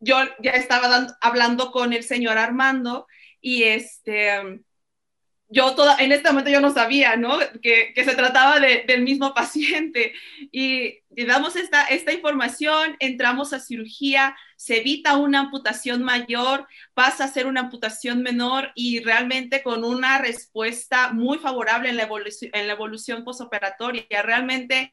yo 0.00 0.16
ya 0.40 0.52
estaba 0.52 1.16
hablando 1.20 1.70
con 1.70 1.92
el 1.92 2.02
señor 2.02 2.38
Armando 2.38 3.06
y 3.42 3.64
este, 3.64 4.62
yo 5.48 5.74
toda, 5.74 5.96
en 5.98 6.12
este 6.12 6.30
momento 6.30 6.50
yo 6.50 6.60
no 6.62 6.72
sabía, 6.72 7.16
¿no? 7.16 7.38
Que, 7.60 7.92
que 7.94 8.04
se 8.04 8.14
trataba 8.14 8.58
de, 8.58 8.84
del 8.86 9.02
mismo 9.02 9.34
paciente. 9.34 10.14
Y, 10.50 11.00
y, 11.14 11.24
damos 11.26 11.56
esta, 11.56 11.84
esta 11.84 12.12
información, 12.12 12.96
entramos 13.00 13.52
a 13.52 13.60
cirugía, 13.60 14.34
se 14.56 14.78
evita 14.78 15.18
una 15.18 15.40
amputación 15.40 16.02
mayor, 16.02 16.66
pasa 16.94 17.24
a 17.24 17.28
ser 17.28 17.46
una 17.46 17.60
amputación 17.60 18.22
menor 18.22 18.72
y 18.74 19.00
realmente 19.00 19.62
con 19.62 19.84
una 19.84 20.18
respuesta 20.18 21.12
muy 21.12 21.38
favorable 21.38 21.90
en 21.90 21.96
la 21.96 22.04
evolución, 22.04 22.50
en 22.54 22.66
la 22.66 22.72
evolución 22.72 23.24
posoperatoria. 23.24 24.06
Realmente 24.22 24.90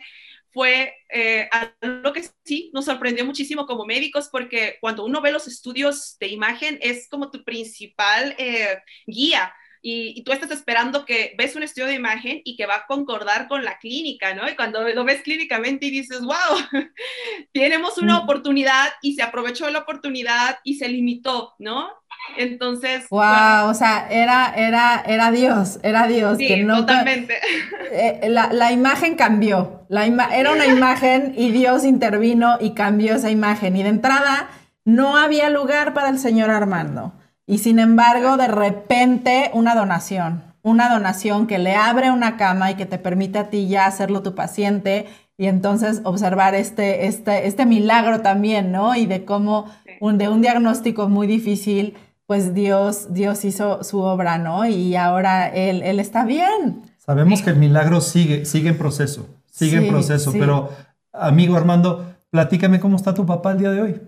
fue 0.51 0.93
eh, 1.13 1.49
algo 1.81 2.13
que 2.13 2.23
sí 2.43 2.71
nos 2.73 2.85
sorprendió 2.85 3.25
muchísimo 3.25 3.65
como 3.65 3.85
médicos 3.85 4.29
porque 4.31 4.77
cuando 4.81 5.05
uno 5.05 5.21
ve 5.21 5.31
los 5.31 5.47
estudios 5.47 6.17
de 6.19 6.27
imagen 6.27 6.79
es 6.81 7.07
como 7.09 7.31
tu 7.31 7.43
principal 7.43 8.35
eh, 8.37 8.79
guía. 9.05 9.53
Y, 9.81 10.23
tú 10.23 10.33
estás 10.33 10.51
esperando 10.51 11.05
que 11.05 11.33
ves 11.37 11.55
un 11.55 11.63
estudio 11.63 11.87
de 11.87 11.93
imagen 11.93 12.41
y 12.43 12.57
que 12.57 12.65
va 12.65 12.75
a 12.75 12.85
concordar 12.85 13.47
con 13.47 13.63
la 13.63 13.77
clínica, 13.79 14.33
¿no? 14.33 14.49
Y 14.49 14.55
cuando 14.55 14.87
lo 14.89 15.05
ves 15.05 15.21
clínicamente 15.21 15.85
y 15.85 15.91
dices, 15.91 16.19
wow, 16.19 16.35
tenemos 17.53 17.97
una 17.97 18.19
mm. 18.19 18.23
oportunidad 18.23 18.89
y 19.01 19.13
se 19.13 19.21
aprovechó 19.21 19.69
la 19.69 19.79
oportunidad 19.79 20.59
y 20.65 20.75
se 20.75 20.89
limitó, 20.89 21.55
¿no? 21.59 21.93
Entonces. 22.37 23.07
Wow, 23.09 23.69
o 23.69 23.73
sea, 23.73 24.07
era, 24.09 24.53
era, 24.55 25.03
era 25.05 25.31
Dios, 25.31 25.79
era 25.83 26.07
Dios. 26.07 26.37
Sí, 26.37 26.47
que 26.47 26.65
totalmente. 26.65 27.35
Eh, 27.91 28.29
la, 28.29 28.71
imagen 28.71 29.15
cambió. 29.15 29.83
La 29.89 30.05
era 30.05 30.51
una 30.51 30.67
imagen 30.67 31.33
y 31.35 31.49
Dios 31.49 31.83
intervino 31.85 32.57
y 32.59 32.75
cambió 32.75 33.15
esa 33.15 33.31
imagen. 33.31 33.75
Y 33.75 33.81
de 33.81 33.89
entrada, 33.89 34.47
no 34.85 35.17
había 35.17 35.49
lugar 35.49 35.95
para 35.95 36.09
el 36.09 36.19
señor 36.19 36.51
Armando. 36.51 37.13
Y 37.47 37.57
sin 37.57 37.79
embargo, 37.79 38.37
de 38.37 38.47
repente, 38.47 39.49
una 39.53 39.73
donación. 39.73 40.43
Una 40.61 40.87
donación 40.87 41.47
que 41.47 41.57
le 41.57 41.75
abre 41.75 42.11
una 42.11 42.37
cama 42.37 42.69
y 42.69 42.75
que 42.75 42.85
te 42.85 42.99
permite 42.99 43.39
a 43.39 43.49
ti 43.49 43.67
ya 43.67 43.87
hacerlo 43.87 44.21
tu 44.21 44.35
paciente 44.35 45.07
y 45.35 45.47
entonces 45.47 46.01
observar 46.03 46.53
este, 46.53 47.07
este, 47.07 47.47
este 47.47 47.65
milagro 47.65 48.21
también, 48.21 48.71
¿no? 48.71 48.93
Y 48.93 49.07
de 49.07 49.25
cómo 49.25 49.65
un, 49.99 50.17
de 50.17 50.29
un 50.29 50.41
diagnóstico 50.41 51.09
muy 51.09 51.25
difícil 51.25 51.95
pues 52.29 52.53
Dios, 52.53 53.07
Dios 53.11 53.43
hizo 53.43 53.83
su 53.83 54.01
obra, 54.01 54.37
¿no? 54.37 54.63
Y 54.67 54.95
ahora 54.95 55.47
Él, 55.47 55.81
él 55.81 55.99
está 55.99 56.25
bien. 56.25 56.83
Sabemos 56.99 57.41
que 57.41 57.49
el 57.49 57.55
milagro 57.55 58.01
sigue, 58.01 58.45
sigue 58.45 58.69
en 58.69 58.77
proceso, 58.77 59.25
sigue 59.49 59.77
en 59.77 59.87
proceso, 59.87 60.31
pero 60.31 60.69
amigo 61.11 61.57
Armando, 61.57 62.05
platícame 62.29 62.79
cómo 62.79 62.97
está 62.97 63.15
tu 63.15 63.25
papá 63.25 63.53
el 63.53 63.57
día 63.57 63.71
de 63.71 63.81
hoy. 63.81 64.01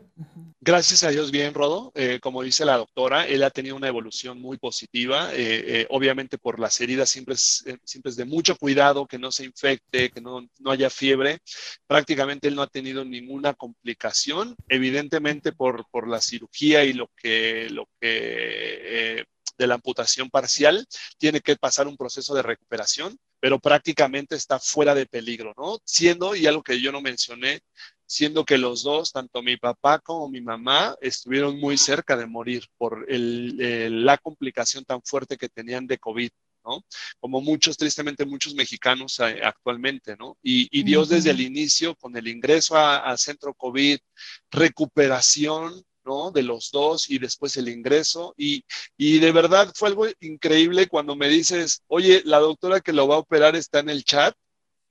Gracias 0.63 1.03
a 1.03 1.09
Dios, 1.09 1.31
bien, 1.31 1.55
Rodo. 1.55 1.91
Eh, 1.95 2.19
como 2.21 2.43
dice 2.43 2.65
la 2.65 2.77
doctora, 2.77 3.25
él 3.25 3.41
ha 3.41 3.49
tenido 3.49 3.75
una 3.75 3.87
evolución 3.87 4.39
muy 4.39 4.59
positiva. 4.59 5.33
Eh, 5.33 5.63
eh, 5.65 5.87
obviamente 5.89 6.37
por 6.37 6.59
las 6.59 6.79
heridas 6.79 7.09
siempre 7.09 7.33
es, 7.33 7.65
siempre 7.83 8.11
es 8.11 8.15
de 8.15 8.25
mucho 8.25 8.55
cuidado, 8.55 9.07
que 9.07 9.17
no 9.17 9.31
se 9.31 9.43
infecte, 9.43 10.11
que 10.11 10.21
no, 10.21 10.47
no, 10.59 10.69
haya 10.69 10.91
fiebre. 10.91 11.39
Prácticamente 11.87 12.47
él 12.47 12.53
no 12.53 12.61
ha 12.61 12.67
tenido 12.67 13.03
ninguna 13.03 13.55
complicación. 13.55 14.55
Evidentemente 14.67 15.51
por, 15.51 15.89
por 15.89 16.07
la 16.07 16.21
cirugía 16.21 16.83
y 16.83 16.93
lo 16.93 17.09
que, 17.17 17.67
lo 17.71 17.87
que 17.99 19.25
de 19.57 19.67
la 19.67 19.75
amputación 19.75 20.29
parcial, 20.29 20.87
tiene 21.17 21.41
que 21.41 21.55
pasar 21.55 21.87
un 21.87 21.97
proceso 21.97 22.33
de 22.33 22.41
recuperación, 22.41 23.17
pero 23.39 23.59
prácticamente 23.59 24.35
está 24.35 24.59
fuera 24.59 24.95
de 24.95 25.05
peligro, 25.05 25.53
¿no? 25.55 25.79
Siendo, 25.85 26.35
y 26.35 26.47
algo 26.47 26.63
que 26.63 26.81
yo 26.81 26.91
no 26.91 27.01
mencioné, 27.01 27.61
siendo 28.11 28.43
que 28.43 28.57
los 28.57 28.83
dos, 28.83 29.13
tanto 29.13 29.41
mi 29.41 29.55
papá 29.55 29.97
como 29.99 30.27
mi 30.27 30.41
mamá, 30.41 30.95
estuvieron 30.99 31.57
muy 31.57 31.77
cerca 31.77 32.17
de 32.17 32.25
morir 32.25 32.65
por 32.77 33.05
la 33.07 34.17
complicación 34.17 34.83
tan 34.83 35.01
fuerte 35.01 35.37
que 35.37 35.47
tenían 35.47 35.87
de 35.87 35.97
COVID. 35.97 36.29
¿no? 36.65 36.83
Como 37.21 37.39
muchos, 37.39 37.77
tristemente 37.77 38.25
muchos 38.25 38.53
mexicanos 38.53 39.17
eh, 39.21 39.39
actualmente, 39.43 40.17
¿no? 40.17 40.37
Y, 40.43 40.83
Dios 40.83 41.07
desde 41.07 41.31
el 41.31 41.39
inicio, 41.39 41.95
con 41.95 42.15
el 42.17 42.27
ingreso 42.27 42.75
a, 42.77 43.17
centro 43.17 43.53
COVID, 43.53 43.97
recuperación, 44.51 45.81
¿no? 46.03 46.31
De 46.31 46.43
los 46.43 46.69
dos 46.69 47.09
y 47.09 47.17
después 47.17 47.55
el 47.57 47.69
ingreso. 47.69 48.35
Y, 48.37 48.63
y, 48.97 49.19
de 49.19 49.31
verdad 49.31 49.71
fue 49.73 49.87
algo 49.87 50.05
increíble 50.19 50.87
cuando 50.87 51.15
me 51.15 51.29
dices, 51.29 51.81
oye, 51.87 52.21
la 52.25 52.39
doctora 52.39 52.81
que 52.81 52.93
lo 52.93 53.07
va 53.07 53.15
a 53.15 53.19
operar 53.19 53.55
está 53.55 53.79
en 53.79 53.89
el 53.89 54.03
chat 54.03 54.35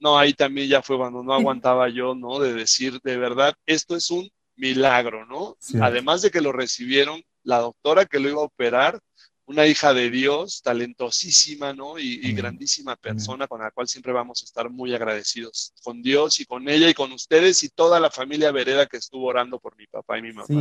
no, 0.01 0.19
ahí 0.19 0.33
también 0.33 0.69
ya 0.69 0.83
fue 0.83 0.97
cuando 0.97 1.23
no 1.23 1.33
aguantaba 1.35 1.89
yo, 1.89 2.15
¿no? 2.15 2.41
De 2.41 2.53
decir, 2.53 3.01
de 3.03 3.17
verdad, 3.17 3.55
esto 3.67 3.95
es 3.97 4.11
un 4.11 4.31
milagro, 4.57 5.27
¿no? 5.27 5.57
Además 5.81 6.23
de 6.23 6.31
que 6.31 6.41
lo 6.41 6.53
recibieron, 6.53 7.23
la 7.43 7.59
doctora 7.59 8.05
que 8.05 8.19
lo 8.19 8.29
iba 8.29 8.41
a 8.41 8.45
operar, 8.45 9.01
una 9.47 9.67
hija 9.67 9.93
de 9.95 10.11
Dios, 10.11 10.63
talentosísima, 10.63 11.73
¿no? 11.73 11.99
Y, 11.99 12.33
grandísima 12.35 12.95
persona 12.95 13.49
con 13.49 13.61
la 13.61 13.71
cual 13.71 13.89
siempre 13.89 14.13
vamos 14.13 14.43
a 14.43 14.45
estar 14.45 14.71
muy 14.71 14.95
agradecidos 14.95 15.73
con 15.83 16.03
Dios 16.03 16.39
y 16.39 16.45
con 16.45 16.69
ella 16.69 16.89
y 16.89 16.95
con 16.95 17.11
ustedes 17.13 17.63
y 17.65 17.69
toda 17.69 17.99
la 17.99 18.11
familia 18.11 18.53
Vereda 18.53 18.87
que 18.87 18.99
estuvo 18.99 19.27
orando 19.27 19.59
por 19.59 19.77
mi 19.77 19.87
papá 19.87 20.19
y 20.19 20.23
mi 20.23 20.33
mamá. 20.33 20.47
Sí 20.47 20.55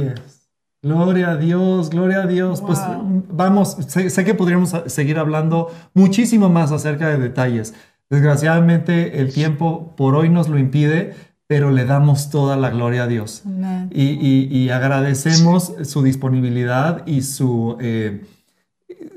Gloria 0.81 1.31
a 1.31 1.35
Dios, 1.35 1.89
gloria 1.89 2.23
a 2.23 2.25
Dios. 2.25 2.61
Pues 2.61 2.79
vamos, 3.27 3.75
sé, 3.89 4.23
que 4.23 4.33
podríamos 4.33 4.73
seguir 4.85 5.19
hablando 5.19 5.69
muchísimo 5.93 6.47
más 6.47 6.71
acerca 6.71 7.09
de 7.09 7.17
detalles, 7.17 7.73
Desgraciadamente 8.09 9.21
el 9.21 9.31
tiempo 9.33 9.95
por 9.95 10.15
hoy 10.15 10.29
nos 10.29 10.49
lo 10.49 10.57
impide, 10.57 11.15
pero 11.45 11.71
le 11.71 11.85
damos 11.85 12.29
toda 12.29 12.57
la 12.57 12.69
gloria 12.69 13.03
a 13.03 13.07
Dios. 13.07 13.43
Y, 13.91 14.69
agradecemos 14.69 15.73
su 15.83 16.03
disponibilidad 16.03 17.05
y 17.07 17.21
su, 17.21 17.77
eh, 17.79 18.25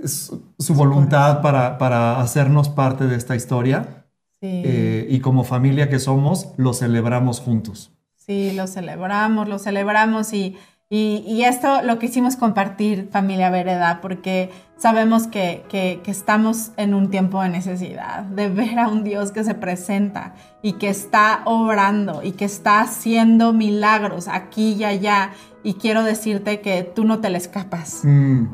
su, 0.05 0.75
voluntad 0.75 1.43
para, 1.43 2.21
hacernos 2.21 2.69
parte 2.69 3.07
de 3.07 3.17
esta 3.17 3.37
historia. 3.37 4.07
Eh, 4.41 5.07
y 5.09 5.21
como 5.21 5.45
familia 5.45 5.89
que 5.89 5.99
somos, 5.99 6.49
lo 6.57 6.75
celebramos 6.75 7.41
juntos. 7.41 7.93
Sí, 8.17 8.53
lo 8.53 8.67
celebramos, 8.67 9.49
lo 9.49 9.59
celebramos 9.59 10.33
y, 10.33 10.57
Y, 10.89 11.45
esto 11.45 11.83
lo 11.83 11.99
quisimos 11.99 12.37
compartir, 12.37 13.09
familia 13.11 13.51
Vereda, 13.51 14.01
porque 14.03 14.51
sabemos 14.83 15.29
que, 15.29 15.65
que, 15.69 16.01
estamos 16.07 16.73
en 16.77 16.93
un 16.93 17.09
tiempo 17.09 17.41
de 17.41 17.49
necesidad, 17.49 18.25
de 18.25 18.49
ver 18.49 18.81
a 18.81 18.89
un 18.89 19.05
Dios 19.05 19.31
que 19.31 19.45
se 19.45 19.55
presenta 19.55 20.35
y 20.61 20.73
que 20.73 20.89
está 20.89 21.43
obrando 21.45 22.21
y 22.25 22.33
que 22.33 22.45
está 22.45 22.81
haciendo 22.81 23.53
milagros 23.53 24.27
aquí 24.27 24.73
y 24.73 24.83
allá. 24.83 25.31
Y 25.63 25.75
quiero 25.75 26.03
decirte 26.03 26.61
que 26.61 26.83
tú 26.83 27.05
no 27.05 27.21
te 27.21 27.31
le 27.31 27.39
escapas. 27.39 28.01
Mm. 28.03 28.47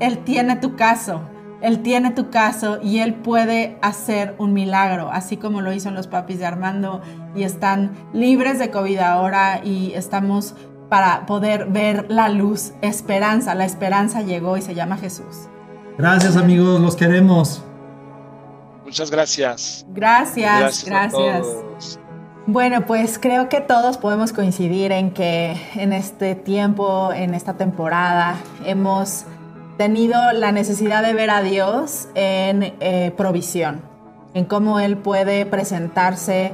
él 0.00 0.18
tiene 0.24 0.56
tu 0.56 0.74
caso, 0.74 1.20
él 1.62 1.82
tiene 1.82 2.10
tu 2.10 2.30
caso 2.30 2.80
y 2.82 2.98
Él 2.98 3.14
puede 3.14 3.78
hacer 3.80 4.34
un 4.38 4.52
milagro, 4.52 5.10
así 5.10 5.36
como 5.36 5.60
lo 5.60 5.72
hizo 5.72 5.88
en 5.88 5.94
los 5.94 6.08
papis 6.08 6.40
de 6.40 6.46
Armando 6.46 7.00
y 7.34 7.44
están 7.44 7.92
libres 8.12 8.58
de 8.58 8.70
COVID 8.70 8.98
ahora 8.98 9.60
y 9.64 9.92
estamos 9.94 10.56
para 10.88 11.26
poder 11.26 11.66
ver 11.66 12.06
la 12.08 12.28
luz, 12.28 12.72
esperanza. 12.82 13.54
La 13.54 13.64
esperanza 13.64 14.22
llegó 14.22 14.56
y 14.56 14.62
se 14.62 14.74
llama 14.74 14.96
Jesús. 14.96 15.48
Gracias 15.98 16.36
amigos, 16.36 16.80
los 16.80 16.96
queremos. 16.96 17.62
Muchas 18.84 19.10
gracias. 19.10 19.86
Gracias, 19.90 20.84
gracias. 20.84 21.98
Bueno, 22.46 22.84
pues 22.84 23.18
creo 23.18 23.48
que 23.48 23.60
todos 23.60 23.96
podemos 23.96 24.32
coincidir 24.32 24.92
en 24.92 25.12
que 25.12 25.56
en 25.76 25.94
este 25.94 26.34
tiempo, 26.34 27.10
en 27.12 27.32
esta 27.32 27.54
temporada, 27.54 28.36
hemos 28.66 29.24
tenido 29.78 30.32
la 30.32 30.52
necesidad 30.52 31.02
de 31.02 31.14
ver 31.14 31.30
a 31.30 31.42
Dios 31.42 32.08
en 32.14 32.74
eh, 32.80 33.12
provisión, 33.16 33.80
en 34.34 34.44
cómo 34.44 34.78
Él 34.78 34.98
puede 34.98 35.46
presentarse 35.46 36.52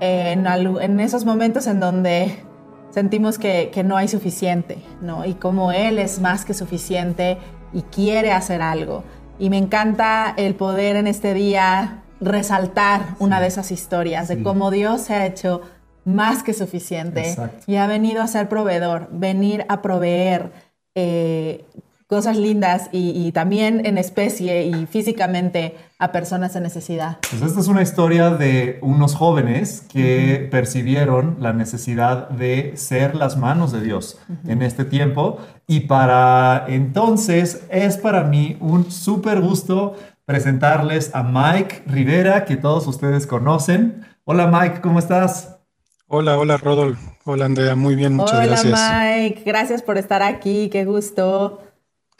en, 0.00 0.46
en 0.46 1.00
esos 1.00 1.24
momentos 1.24 1.66
en 1.66 1.80
donde 1.80 2.44
sentimos 2.92 3.38
que, 3.38 3.70
no 3.84 3.96
hay 3.96 4.08
suficiente, 4.08 4.78
¿no? 5.00 5.24
Y 5.24 5.34
como 5.34 5.72
Él 5.72 5.98
es 5.98 6.20
más 6.20 6.44
que 6.44 6.54
suficiente 6.54 7.38
y 7.72 7.82
quiere 7.82 8.32
hacer 8.32 8.62
algo. 8.62 9.02
Y 9.38 9.50
me 9.50 9.58
encanta 9.58 10.34
el 10.36 10.54
poder 10.54 10.96
en 10.96 11.06
este 11.06 11.34
día 11.34 12.02
resaltar 12.20 13.16
una 13.18 13.40
de 13.40 13.48
esas 13.48 13.72
historias 13.72 14.28
de 14.28 14.42
cómo 14.42 14.70
Dios 14.70 15.00
se 15.02 15.14
ha 15.14 15.26
hecho 15.26 15.62
más 16.04 16.42
que 16.42 16.52
suficiente 16.52 17.34
y 17.66 17.76
ha 17.76 17.86
venido 17.86 18.22
a 18.22 18.26
ser 18.26 18.48
proveedor, 18.48 19.08
venir 19.10 19.64
a 19.68 19.82
proveer 19.82 20.52
eh, 20.94 21.64
cosas 22.12 22.36
lindas 22.36 22.90
y, 22.92 23.32
también 23.32 23.86
en 23.86 23.96
especie 23.96 24.66
y 24.66 24.84
físicamente 24.84 25.76
a 25.98 26.12
personas 26.12 26.54
en 26.54 26.62
necesidad. 26.62 27.16
Pues 27.30 27.40
esta 27.40 27.60
es 27.60 27.68
una 27.68 27.80
historia 27.80 28.28
de 28.28 28.78
unos 28.82 29.14
jóvenes 29.14 29.86
que 29.90 30.46
percibieron 30.50 31.38
la 31.40 31.54
necesidad 31.54 32.28
de 32.28 32.76
ser 32.76 33.14
las 33.14 33.38
manos 33.38 33.72
de 33.72 33.80
Dios 33.80 34.18
en 34.46 34.60
este 34.60 34.84
tiempo 34.84 35.38
y 35.66 35.80
para 35.80 36.66
entonces 36.68 37.62
es 37.70 37.96
para 37.96 38.24
mí 38.24 38.58
un 38.60 38.90
súper 38.90 39.40
gusto 39.40 39.96
presentarles 40.26 41.14
a 41.14 41.22
Mike 41.22 41.84
Rivera, 41.86 42.44
que 42.44 42.58
todos 42.58 42.86
ustedes 42.86 43.26
conocen. 43.26 44.04
Hola 44.24 44.48
Mike, 44.48 44.82
¿cómo 44.82 44.98
estás? 44.98 45.60
Hola, 46.08 46.36
hola 46.36 46.58
Rodolfo. 46.58 47.10
Hola 47.24 47.46
Andrea, 47.46 47.74
muy 47.74 47.94
bien, 47.94 48.12
muchas 48.16 48.46
gracias. 48.46 48.66
Hola 48.66 49.14
Mike, 49.16 49.44
gracias 49.46 49.80
por 49.80 49.96
estar 49.96 50.22
aquí, 50.22 50.68
qué 50.68 50.84
gusto. 50.84 51.71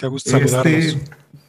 Qué 0.02 0.08
gusto 0.08 0.36
este, 0.36 1.00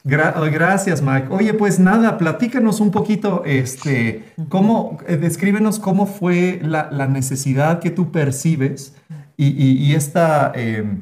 gracias, 0.04 1.02
Mike. 1.02 1.30
Oye, 1.32 1.56
pues 1.56 1.80
nada, 1.80 2.20
platícanos 2.20 2.82
un 2.82 2.92
poquito, 2.92 3.42
este, 3.46 4.32
cómo, 4.48 5.00
eh, 5.08 5.18
descríbenos 5.18 5.80
cómo 5.80 6.06
fue 6.06 6.60
la, 6.62 7.08
necesidad 7.08 7.80
que 7.80 7.90
tú 7.90 8.12
percibes 8.12 8.94
y, 9.38 9.96
esta 9.96 10.52
em, 10.54 11.02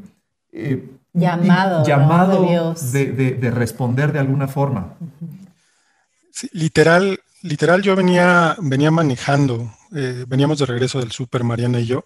eh, 0.54 0.90
llamado, 1.12 1.84
llamado 1.84 2.74
de, 2.94 3.52
responder 3.54 4.14
de 4.14 4.20
alguna 4.20 4.48
forma. 4.48 4.94
literal, 6.54 7.20
literal, 7.42 7.82
yo 7.82 7.98
venía, 7.98 8.56
venía 8.62 8.92
manejando, 8.92 9.74
eh, 9.94 10.24
veníamos 10.26 10.60
de 10.60 10.68
regreso 10.68 11.00
del 11.02 11.12
súper, 11.12 11.44
Mariana 11.44 11.82
y 11.82 11.86
yo, 11.86 12.06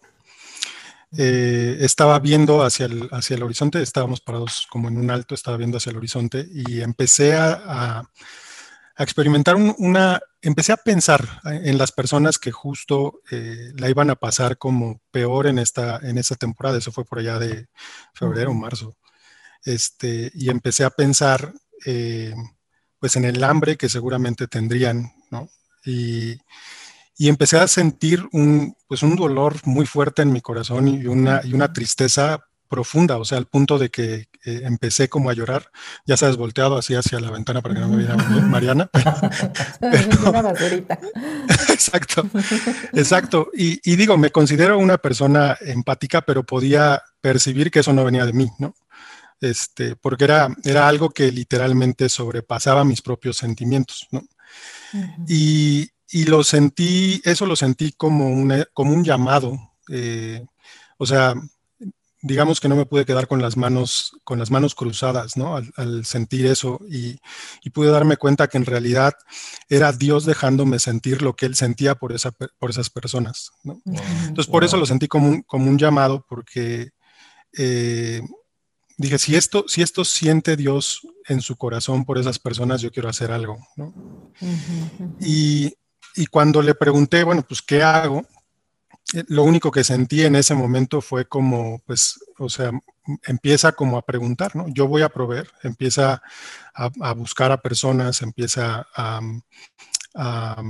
eh, 1.18 1.78
estaba 1.80 2.20
viendo 2.20 2.64
hacia 2.64 2.88
el, 2.88 3.10
hacia 3.12 3.36
el 3.36 3.44
horizonte, 3.44 3.82
estábamos 3.82 4.22
parados 4.22 4.68
como 4.70 4.88
en 4.88 4.98
un 4.98 5.12
alto, 5.12 5.36
estaba 5.36 5.58
viendo 5.58 5.78
hacia 5.78 5.92
el 5.92 5.98
horizonte 5.98 6.46
y 6.52 6.82
empecé 6.82 7.36
a, 7.36 7.62
a, 7.66 8.12
experimentar 8.98 9.56
una, 9.56 10.22
empecé 10.42 10.72
a 10.72 10.78
pensar 10.78 11.42
en 11.44 11.78
las 11.78 11.92
personas 11.92 12.40
que 12.40 12.52
justo 12.52 13.22
eh, 13.30 13.74
la 13.76 13.90
iban 13.90 14.10
a 14.10 14.16
pasar 14.16 14.58
como 14.58 15.02
peor 15.12 15.48
en 15.48 15.60
esta, 15.60 15.98
en 15.98 16.18
esta 16.18 16.36
temporada, 16.36 16.78
eso 16.78 16.94
fue 16.94 17.04
por 17.04 17.20
allá 17.20 17.38
de 17.38 17.68
febrero, 18.14 18.54
marzo, 18.54 18.96
este, 19.66 20.32
y 20.34 20.50
empecé 20.50 20.86
a 20.86 20.92
pensar 20.92 21.54
eh, 21.86 22.34
pues 23.00 23.16
en 23.18 23.26
el 23.26 23.44
hambre 23.44 23.76
que 23.76 23.90
seguramente 23.90 24.48
tendrían, 24.48 25.12
¿no? 25.30 25.50
Y, 25.86 26.40
y 27.18 27.30
empecé 27.30 27.58
a 27.58 27.68
sentir 27.68 28.28
un, 28.32 28.76
pues 28.88 29.04
un 29.04 29.16
dolor 29.16 29.56
muy 29.66 29.86
fuerte 29.86 30.22
en 30.22 30.34
mi 30.34 30.42
corazón 30.42 30.88
y 30.88 31.06
una, 31.08 31.42
y 31.44 31.54
una 31.54 31.72
tristeza 31.72 32.46
profunda, 32.68 33.18
o 33.18 33.26
sea, 33.26 33.38
al 33.38 33.46
punto 33.46 33.78
de 33.78 33.90
que 33.90 34.28
eh, 34.44 34.62
empecé 34.64 35.08
como 35.08 35.30
a 35.30 35.34
llorar, 35.34 35.72
ya 36.06 36.18
sabes, 36.18 36.36
volteado 36.36 36.78
así 36.78 36.96
hacia 36.96 37.20
la 37.20 37.32
ventana 37.32 37.62
para 37.62 37.76
que 37.76 37.80
no 37.80 37.88
me 37.88 37.98
viera 37.98 38.16
Mariana. 38.16 38.90
exacto, 41.70 42.28
exacto. 42.94 43.50
Y, 43.54 43.80
y, 43.90 43.96
digo, 43.96 44.18
me 44.18 44.32
considero 44.32 44.78
una 44.78 44.98
persona 44.98 45.58
empática, 45.62 46.22
pero 46.22 46.44
podía 46.44 47.02
percibir 47.22 47.72
que 47.72 47.80
eso 47.80 47.94
no 47.94 48.04
venía 48.04 48.26
de 48.26 48.34
mí, 48.34 48.50
¿no? 48.60 48.76
Este, 49.42 49.96
porque 49.96 50.24
era, 50.24 50.50
era 50.64 50.88
algo 50.88 51.10
que 51.10 51.32
literalmente 51.32 52.10
sobrepasaba 52.10 52.84
mis 52.84 53.02
propios 53.02 53.38
sentimientos, 53.38 54.08
¿no? 54.12 54.24
Y, 55.28 55.90
y 56.10 56.26
lo 56.26 56.44
sentí, 56.44 57.22
eso 57.24 57.46
lo 57.46 57.56
sentí 57.56 57.92
como, 57.94 58.48
como 58.74 58.94
un 58.94 59.04
llamado. 59.04 59.58
Eh, 59.90 60.46
o 60.98 61.06
sea, 61.06 61.36
digamos 62.26 62.60
que 62.60 62.68
no 62.68 62.76
me 62.76 62.88
pude 62.88 63.06
quedar 63.06 63.28
con 63.28 63.40
las 63.40 63.56
manos, 63.56 64.18
con 64.24 64.40
las 64.40 64.50
manos 64.50 64.74
cruzadas, 64.74 65.38
¿no? 65.38 65.56
Al, 65.56 66.06
sentir 66.06 66.48
eso 66.48 66.80
y, 66.90 67.20
pude 67.70 67.92
darme 67.92 68.18
cuenta 68.18 68.48
que 68.48 68.58
en 68.58 68.66
realidad 68.66 69.14
era 69.70 69.92
Dios 69.92 70.26
dejándome 70.26 70.80
sentir 70.80 71.22
lo 71.22 71.36
que 71.36 71.46
Él 71.46 71.56
sentía 71.56 71.96
por, 71.96 72.14
esa, 72.14 72.32
por 72.32 72.70
esas 72.72 72.90
personas, 72.90 73.52
¿no? 73.64 73.82
Entonces, 73.86 74.48
por 74.48 74.64
eso 74.64 74.78
lo 74.78 74.88
sentí 74.88 75.08
como 75.08 75.30
un, 75.30 75.42
como 75.44 75.70
un 75.70 75.78
llamado, 75.78 76.26
porque 76.28 76.90
eh, 77.58 78.22
dije, 78.98 79.20
si 79.20 79.36
esto, 79.36 79.66
si 79.68 79.84
esto 79.84 80.04
siente 80.04 80.56
Dios 80.56 81.02
en 81.28 81.42
su 81.42 81.58
corazón 81.58 82.06
por 82.06 82.18
esas 82.18 82.40
personas, 82.40 82.82
yo 82.82 82.92
quiero 82.92 83.10
hacer 83.10 83.32
algo, 83.32 83.58
¿no? 83.76 83.94
Y, 85.20 85.76
y 86.16 86.28
cuando 86.28 86.62
le 86.62 86.76
pregunté, 86.76 87.24
bueno, 87.24 87.44
pues, 87.48 87.62
¿qué 87.62 87.84
hago? 87.84 88.26
Eh, 89.14 89.24
lo 89.28 89.44
único 89.44 89.72
que 89.72 89.84
sentí 89.84 90.24
en 90.24 90.36
ese 90.36 90.56
momento 90.56 91.02
fue 91.02 91.26
como, 91.28 91.82
pues, 91.86 92.20
o 92.40 92.50
sea, 92.50 92.72
empieza 93.24 93.74
como 93.74 93.98
a 93.98 94.06
preguntar, 94.06 94.56
¿no? 94.56 94.68
Yo 94.70 94.88
voy 94.88 95.02
a 95.02 95.10
proveer, 95.10 95.52
empieza 95.64 96.22
a, 96.74 97.14
buscar 97.14 97.52
a 97.52 97.62
personas, 97.62 98.22
empieza 98.22 98.88
a, 98.96 99.22
a, 100.16 100.64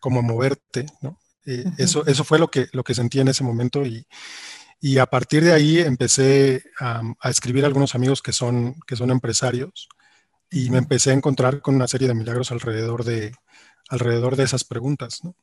como 0.00 0.22
moverte, 0.22 0.86
¿no? 1.02 1.18
Eh, 1.46 1.64
eso, 1.78 2.06
eso 2.06 2.24
fue 2.24 2.38
lo 2.38 2.48
que, 2.48 2.68
lo 2.72 2.84
que 2.84 2.94
sentí 2.94 3.20
en 3.20 3.28
ese 3.28 3.42
momento 3.42 3.84
y, 3.84 4.06
y 4.80 4.98
a 4.98 5.06
partir 5.06 5.42
de 5.44 5.52
ahí 5.52 5.78
empecé 5.78 6.62
a, 6.78 7.02
escribir 7.24 7.64
a 7.64 7.66
algunos 7.66 7.94
amigos 7.94 8.22
que 8.22 8.32
son, 8.32 8.76
que 8.86 8.96
son 8.96 9.10
empresarios 9.10 9.88
y 10.50 10.70
me 10.70 10.78
empecé 10.78 11.10
a 11.10 11.14
encontrar 11.14 11.60
con 11.60 11.74
una 11.74 11.88
serie 11.88 12.08
de 12.08 12.14
milagros 12.14 12.52
alrededor 12.52 13.04
de, 13.04 13.34
alrededor 13.88 14.36
de 14.36 14.44
esas 14.44 14.64
preguntas, 14.64 15.24
¿no? 15.24 15.34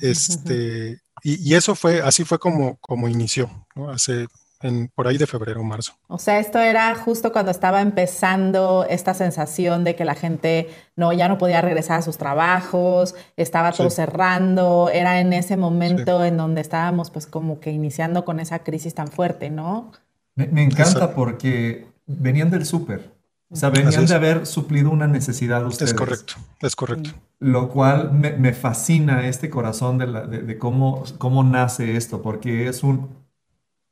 Este, 0.00 1.00
y, 1.22 1.54
eso 1.54 1.74
fue, 1.74 2.00
así 2.00 2.24
fue 2.24 2.38
como, 2.38 2.76
como 2.76 3.08
inició, 3.08 3.50
¿no? 3.74 3.90
Hace, 3.90 4.26
en, 4.62 4.88
por 4.88 5.06
ahí 5.06 5.18
de 5.18 5.26
febrero 5.26 5.60
o 5.60 5.64
marzo. 5.64 5.94
O 6.08 6.18
sea, 6.18 6.38
esto 6.38 6.58
era 6.58 6.94
justo 6.94 7.32
cuando 7.32 7.50
estaba 7.50 7.82
empezando 7.82 8.86
esta 8.88 9.14
sensación 9.14 9.84
de 9.84 9.94
que 9.94 10.04
la 10.04 10.14
gente 10.14 10.68
no, 10.96 11.12
ya 11.12 11.28
no 11.28 11.38
podía 11.38 11.60
regresar 11.60 11.98
a 11.98 12.02
sus 12.02 12.16
trabajos, 12.16 13.14
estaba 13.36 13.72
todo 13.72 13.90
cerrando, 13.90 14.90
era 14.92 15.20
en 15.20 15.32
ese 15.32 15.56
momento 15.56 16.24
en 16.24 16.36
donde 16.36 16.62
estábamos 16.62 17.10
pues 17.10 17.26
como 17.26 17.60
que 17.60 17.70
iniciando 17.70 18.24
con 18.24 18.40
esa 18.40 18.60
crisis 18.60 18.94
tan 18.94 19.08
fuerte, 19.08 19.50
¿no? 19.50 19.92
Me, 20.34 20.64
encanta 20.64 21.14
porque 21.14 21.86
venían 22.06 22.50
del 22.50 22.66
súper, 22.66 23.13
o 23.50 23.56
sea, 23.56 23.70
venían 23.70 24.06
de 24.06 24.14
haber 24.14 24.46
suplido 24.46 24.90
una 24.90 25.06
necesidad 25.06 25.60
de 25.60 25.66
ustedes. 25.66 25.92
Es 25.92 25.96
correcto, 25.96 26.34
es 26.60 26.76
correcto. 26.76 27.10
Lo 27.38 27.68
cual 27.68 28.12
me, 28.12 28.52
fascina 28.52 29.26
este 29.28 29.50
corazón 29.50 29.98
de, 29.98 30.58
cómo, 30.58 31.04
cómo 31.18 31.44
nace 31.44 31.96
esto, 31.96 32.22
porque 32.22 32.68
es 32.68 32.82
un 32.82 33.08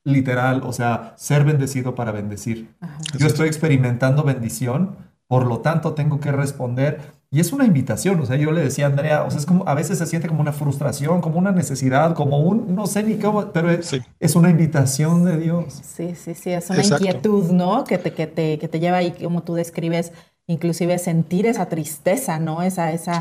literal, 0.04 0.62
o 0.64 0.72
sea, 0.72 1.14
ser 1.16 1.44
bendecido 1.44 1.94
para 1.94 2.12
bendecir. 2.12 2.74
Yo 3.18 3.26
estoy 3.26 3.46
experimentando 3.46 4.24
bendición 4.24 4.96
por 5.32 5.46
lo 5.46 5.60
tanto 5.60 5.94
tengo 5.94 6.20
que 6.20 6.30
responder. 6.30 7.00
Y 7.34 7.40
es 7.40 7.50
una 7.50 7.64
invitación, 7.64 8.20
o 8.20 8.26
sea, 8.26 8.36
yo 8.36 8.52
le 8.52 8.60
decía 8.60 8.84
a 8.84 8.88
Andrea, 8.90 9.24
o 9.24 9.30
sea, 9.30 9.40
es 9.40 9.46
como, 9.46 9.66
a 9.66 9.74
veces 9.74 9.96
se 9.96 10.04
siente 10.04 10.28
como 10.28 10.42
una 10.42 10.52
frustración, 10.52 11.22
como 11.22 11.38
una 11.38 11.50
necesidad, 11.50 12.14
como 12.14 12.40
un, 12.40 12.74
no 12.74 12.86
sé 12.86 13.02
ni 13.02 13.16
cómo, 13.16 13.52
pero 13.52 13.70
es, 13.70 13.90
es 14.20 14.36
una 14.36 14.50
invitación 14.50 15.24
de 15.24 15.38
Dios. 15.38 15.80
Sí, 15.82 16.14
sí, 16.14 16.34
sí, 16.34 16.50
es 16.50 16.68
una 16.68 16.84
inquietud, 16.84 17.50
¿no? 17.50 17.84
Que 17.84 17.96
te, 17.96 18.12
que, 18.12 18.26
te, 18.26 18.58
que 18.58 18.68
te 18.68 18.80
lleva 18.80 18.98
ahí, 18.98 19.12
como 19.12 19.42
tú 19.42 19.54
describes, 19.54 20.12
inclusive 20.52 20.98
sentir 20.98 21.46
esa 21.46 21.66
tristeza, 21.66 22.38
¿no? 22.38 22.62
Esa, 22.62 22.92
esa, 22.92 23.20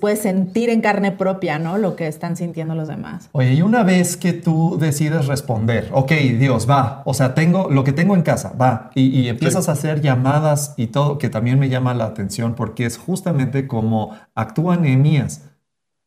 puedes 0.00 0.20
sentir 0.20 0.70
en 0.70 0.80
carne 0.80 1.12
propia, 1.12 1.58
¿no? 1.58 1.76
Lo 1.76 1.96
que 1.96 2.06
están 2.06 2.36
sintiendo 2.36 2.74
los 2.74 2.88
demás. 2.88 3.28
Oye, 3.32 3.54
y 3.54 3.62
una 3.62 3.82
vez 3.82 4.16
que 4.16 4.32
tú 4.32 4.78
decides 4.80 5.26
responder, 5.26 5.88
ok, 5.92 6.12
Dios, 6.38 6.68
va, 6.68 7.02
o 7.04 7.14
sea, 7.14 7.34
tengo 7.34 7.68
lo 7.70 7.84
que 7.84 7.92
tengo 7.92 8.14
en 8.14 8.22
casa, 8.22 8.52
va, 8.60 8.90
y, 8.94 9.28
empiezas 9.28 9.68
a 9.68 9.72
hacer 9.72 10.00
llamadas 10.00 10.74
y 10.76 10.88
todo, 10.88 11.18
que 11.18 11.28
también 11.28 11.58
me 11.58 11.68
llama 11.68 11.92
la 11.94 12.06
atención 12.06 12.54
porque 12.54 12.86
es 12.86 12.96
justamente 12.96 13.66
como 13.66 14.16
actúa 14.34 14.76
Nehemías. 14.76 15.42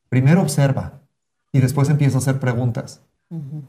Primero 0.09 0.41
observa 0.41 1.01
y 1.51 1.59
después 1.59 1.89
empieza 1.89 2.17
a 2.17 2.19
hacer 2.19 2.39
preguntas. 2.39 3.01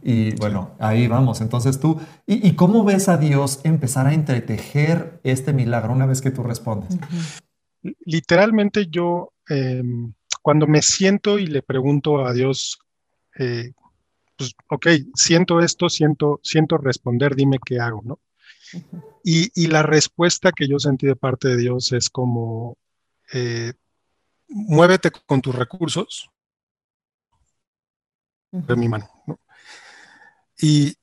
Y 0.02 0.34
bueno, 0.36 0.74
ahí 0.80 1.06
vamos. 1.06 1.40
Entonces 1.40 1.78
tú, 1.78 2.00
¿y, 2.26 2.54
cómo 2.54 2.84
ves 2.84 3.08
a 3.08 3.16
Dios 3.16 3.60
empezar 3.62 4.06
a 4.06 4.14
entretejer 4.14 5.20
este 5.22 5.52
milagro 5.52 5.92
una 5.92 6.06
vez 6.06 6.20
que 6.20 6.32
tú 6.32 6.42
respondes? 6.42 6.98
Literalmente 8.04 8.88
yo, 8.88 9.32
em, 9.48 10.12
cuando 10.42 10.66
me 10.66 10.82
siento 10.82 11.38
y 11.38 11.46
le 11.46 11.62
pregunto 11.62 12.26
a 12.26 12.32
Dios, 12.32 12.80
eh, 13.38 13.72
pues, 14.36 14.52
ok, 14.68 14.88
siento 15.14 15.60
esto, 15.60 15.88
siento, 15.88 16.40
siento 16.42 16.76
responder, 16.78 17.36
dime 17.36 17.58
qué 17.64 17.78
hago, 17.78 18.02
¿no? 18.04 18.18
y, 19.22 19.66
la 19.66 19.82
respuesta 19.82 20.50
que 20.50 20.66
yo 20.66 20.78
sentí 20.78 21.06
de 21.06 21.14
parte 21.14 21.48
de 21.48 21.58
Dios 21.58 21.92
es 21.92 22.08
como, 22.08 22.78
eh, 23.32 23.74
muévete 24.48 25.10
con 25.26 25.40
tus 25.40 25.54
recursos, 25.54 26.30
de 28.50 28.76
mi 28.76 28.88
mano, 28.88 29.08
¿no? 29.26 29.38
Y, 30.62 30.96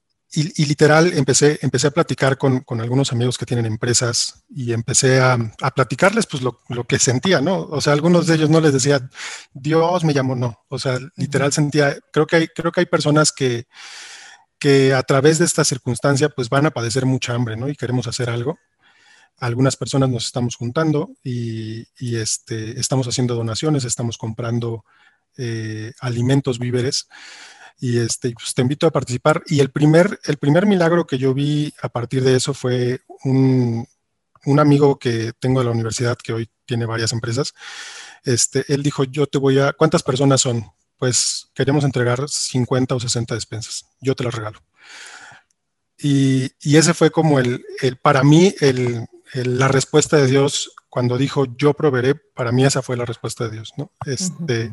literal 0.64 1.12
empecé, 1.14 1.58
empecé 1.64 1.88
a 1.88 1.92
platicar 1.92 2.38
con, 2.38 2.64
algunos 2.80 3.12
amigos 3.12 3.38
que 3.38 3.48
tienen 3.48 3.66
empresas 3.66 4.44
y 4.48 4.74
empecé 4.74 5.20
a, 5.20 5.38
platicarles 5.76 6.28
pues 6.28 6.44
lo, 6.44 6.62
que 6.88 7.00
sentía, 7.00 7.42
¿no? 7.42 7.64
O 7.64 7.82
sea, 7.82 7.94
algunos 7.94 8.28
de 8.28 8.36
ellos 8.36 8.50
no 8.50 8.62
les 8.62 8.72
decía, 8.72 9.10
Dios 9.54 10.04
me 10.04 10.14
llamó, 10.14 10.36
no. 10.36 10.64
O 10.70 10.80
sea, 10.80 11.00
literal 11.18 11.52
sentía, 11.52 11.98
creo 12.14 12.26
que 12.28 12.36
hay, 12.38 12.48
creo 12.48 12.72
que 12.72 12.82
hay 12.82 12.86
personas 12.86 13.32
que, 13.32 13.68
que 14.60 14.94
a 14.94 15.04
través 15.04 15.40
de 15.40 15.46
esta 15.46 15.64
circunstancia 15.64 16.30
pues 16.30 16.48
van 16.48 16.68
a 16.68 16.72
padecer 16.72 17.06
mucha 17.06 17.34
hambre, 17.34 17.58
¿no? 17.58 17.68
Y 17.68 17.76
queremos 17.76 18.08
hacer 18.08 18.30
algo. 18.30 18.60
Algunas 19.40 19.76
personas 19.76 20.10
nos 20.10 20.26
estamos 20.26 20.56
juntando 20.56 21.10
y, 21.24 21.88
este, 22.00 22.80
estamos 22.80 23.08
haciendo 23.08 23.36
donaciones, 23.36 23.84
estamos 23.84 24.18
comprando 24.18 24.86
eh, 25.38 25.92
alimentos, 26.00 26.60
víveres 26.60 27.08
y 27.80 28.00
este, 28.00 28.32
pues 28.32 28.54
te 28.54 28.62
invito 28.62 28.88
a 28.88 28.92
participar. 28.92 29.44
Y 29.48 29.60
el 29.60 29.72
primer, 29.72 30.20
el 30.26 30.38
primer 30.38 30.66
milagro 30.66 31.06
que 31.06 31.18
yo 31.18 31.34
vi 31.34 31.74
a 31.82 31.90
partir 31.90 32.24
de 32.24 32.36
eso 32.36 32.54
fue 32.54 33.02
un, 33.24 33.88
un 34.46 34.60
amigo 34.60 35.00
que 35.00 35.34
tengo 35.40 35.60
de 35.60 35.66
la 35.66 35.72
universidad 35.72 36.18
que 36.18 36.34
hoy 36.34 36.50
tiene 36.66 36.86
varias 36.86 37.14
empresas. 37.14 37.54
Este, 38.24 38.66
él 38.68 38.84
dijo, 38.84 39.04
yo 39.04 39.28
te 39.28 39.38
voy 39.38 39.60
a, 39.60 39.74
¿cuántas 39.74 40.04
personas 40.04 40.42
son? 40.42 40.66
Pues 40.98 41.50
queremos 41.54 41.84
entregar 41.84 42.28
50 42.28 42.96
o 42.96 43.00
60 43.00 43.36
despensas, 43.36 43.86
yo 44.02 44.16
te 44.16 44.24
las 44.24 44.36
regalo. 44.36 44.60
Y, 45.98 46.52
y 46.62 46.78
ese 46.78 46.94
fue 46.94 47.12
como 47.12 47.40
el, 47.40 47.64
el 47.82 47.98
para 47.98 48.24
mí, 48.24 48.54
el, 48.60 49.06
la 49.34 49.68
respuesta 49.68 50.18
de 50.18 50.28
Dios 50.28 50.72
cuando 50.90 51.18
dijo 51.18 51.46
yo 51.56 51.74
proveeré, 51.74 52.16
para 52.16 52.52
mí 52.52 52.66
esa 52.66 52.82
fue 52.82 52.98
la 52.98 53.06
respuesta 53.06 53.46
de 53.46 53.52
Dios, 53.52 53.74
¿no? 53.78 53.92
Este, 54.06 54.72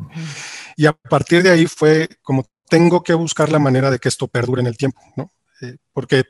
Y 0.77 0.87
a 0.87 0.93
partir 0.93 1.43
de 1.43 1.51
ahí 1.51 1.67
fue 1.67 2.09
como 2.23 2.47
tengo 2.69 3.03
que 3.03 3.15
buscar 3.15 3.51
la 3.51 3.59
manera 3.59 3.91
de 3.91 3.99
que 3.99 4.09
esto 4.09 4.29
perdure 4.29 4.61
en 4.61 4.67
el 4.67 4.77
tiempo, 4.77 5.01
¿no? 5.17 5.33
Eh, 5.61 5.77
porque 5.93 6.25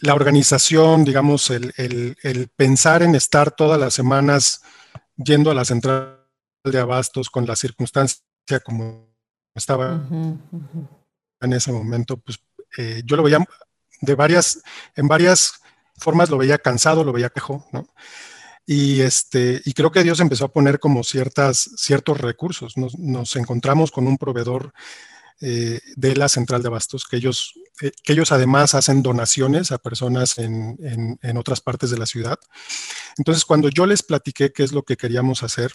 la 0.00 0.14
organización, 0.14 1.04
digamos, 1.04 1.50
el, 1.50 2.14
pensar 2.56 3.02
en 3.02 3.14
estar 3.14 3.50
todas 3.50 3.80
las 3.80 3.94
semanas 3.94 4.62
yendo 5.16 5.50
a 5.50 5.54
la 5.54 5.64
central 5.64 6.20
de 6.64 6.78
abastos 6.78 7.30
con 7.30 7.46
la 7.46 7.56
circunstancia 7.56 8.22
como 8.64 9.08
estaba 9.54 10.06
en 11.40 11.52
ese 11.52 11.72
momento, 11.72 12.18
pues 12.18 12.38
eh, 12.76 13.02
yo 13.04 13.16
lo 13.16 13.22
veía 13.22 13.44
de 14.00 14.14
varias, 14.14 14.62
en 14.94 15.08
varias 15.08 15.60
formas 15.96 16.28
lo 16.28 16.38
veía 16.38 16.58
cansado, 16.58 17.04
lo 17.04 17.12
veía 17.12 17.30
quejo, 17.30 17.66
¿no? 17.72 17.86
Y, 18.66 19.00
este, 19.00 19.62
y 19.64 19.72
creo 19.74 19.92
que 19.92 20.02
Dios 20.02 20.18
empezó 20.18 20.46
a 20.46 20.52
poner 20.52 20.80
como 20.80 21.04
ciertas, 21.04 21.70
ciertos 21.76 22.20
recursos. 22.20 22.76
Nos, 22.76 22.98
nos 22.98 23.36
encontramos 23.36 23.92
con 23.92 24.08
un 24.08 24.18
proveedor 24.18 24.72
eh, 25.40 25.80
de 25.96 26.16
la 26.16 26.28
central 26.28 26.62
de 26.62 26.68
abastos, 26.68 27.04
que 27.04 27.16
ellos, 27.16 27.54
eh, 27.82 27.92
que 28.02 28.14
ellos 28.14 28.32
además 28.32 28.74
hacen 28.74 29.02
donaciones 29.02 29.70
a 29.70 29.78
personas 29.78 30.38
en, 30.38 31.18
en, 31.22 31.36
otras 31.36 31.60
partes 31.60 31.90
de 31.90 31.98
la 31.98 32.06
ciudad. 32.06 32.38
Entonces, 33.18 33.44
cuando 33.44 33.68
yo 33.68 33.84
les 33.84 34.02
platiqué 34.02 34.52
qué 34.52 34.62
es 34.62 34.72
lo 34.72 34.82
que 34.82 34.96
queríamos 34.96 35.42
hacer, 35.42 35.74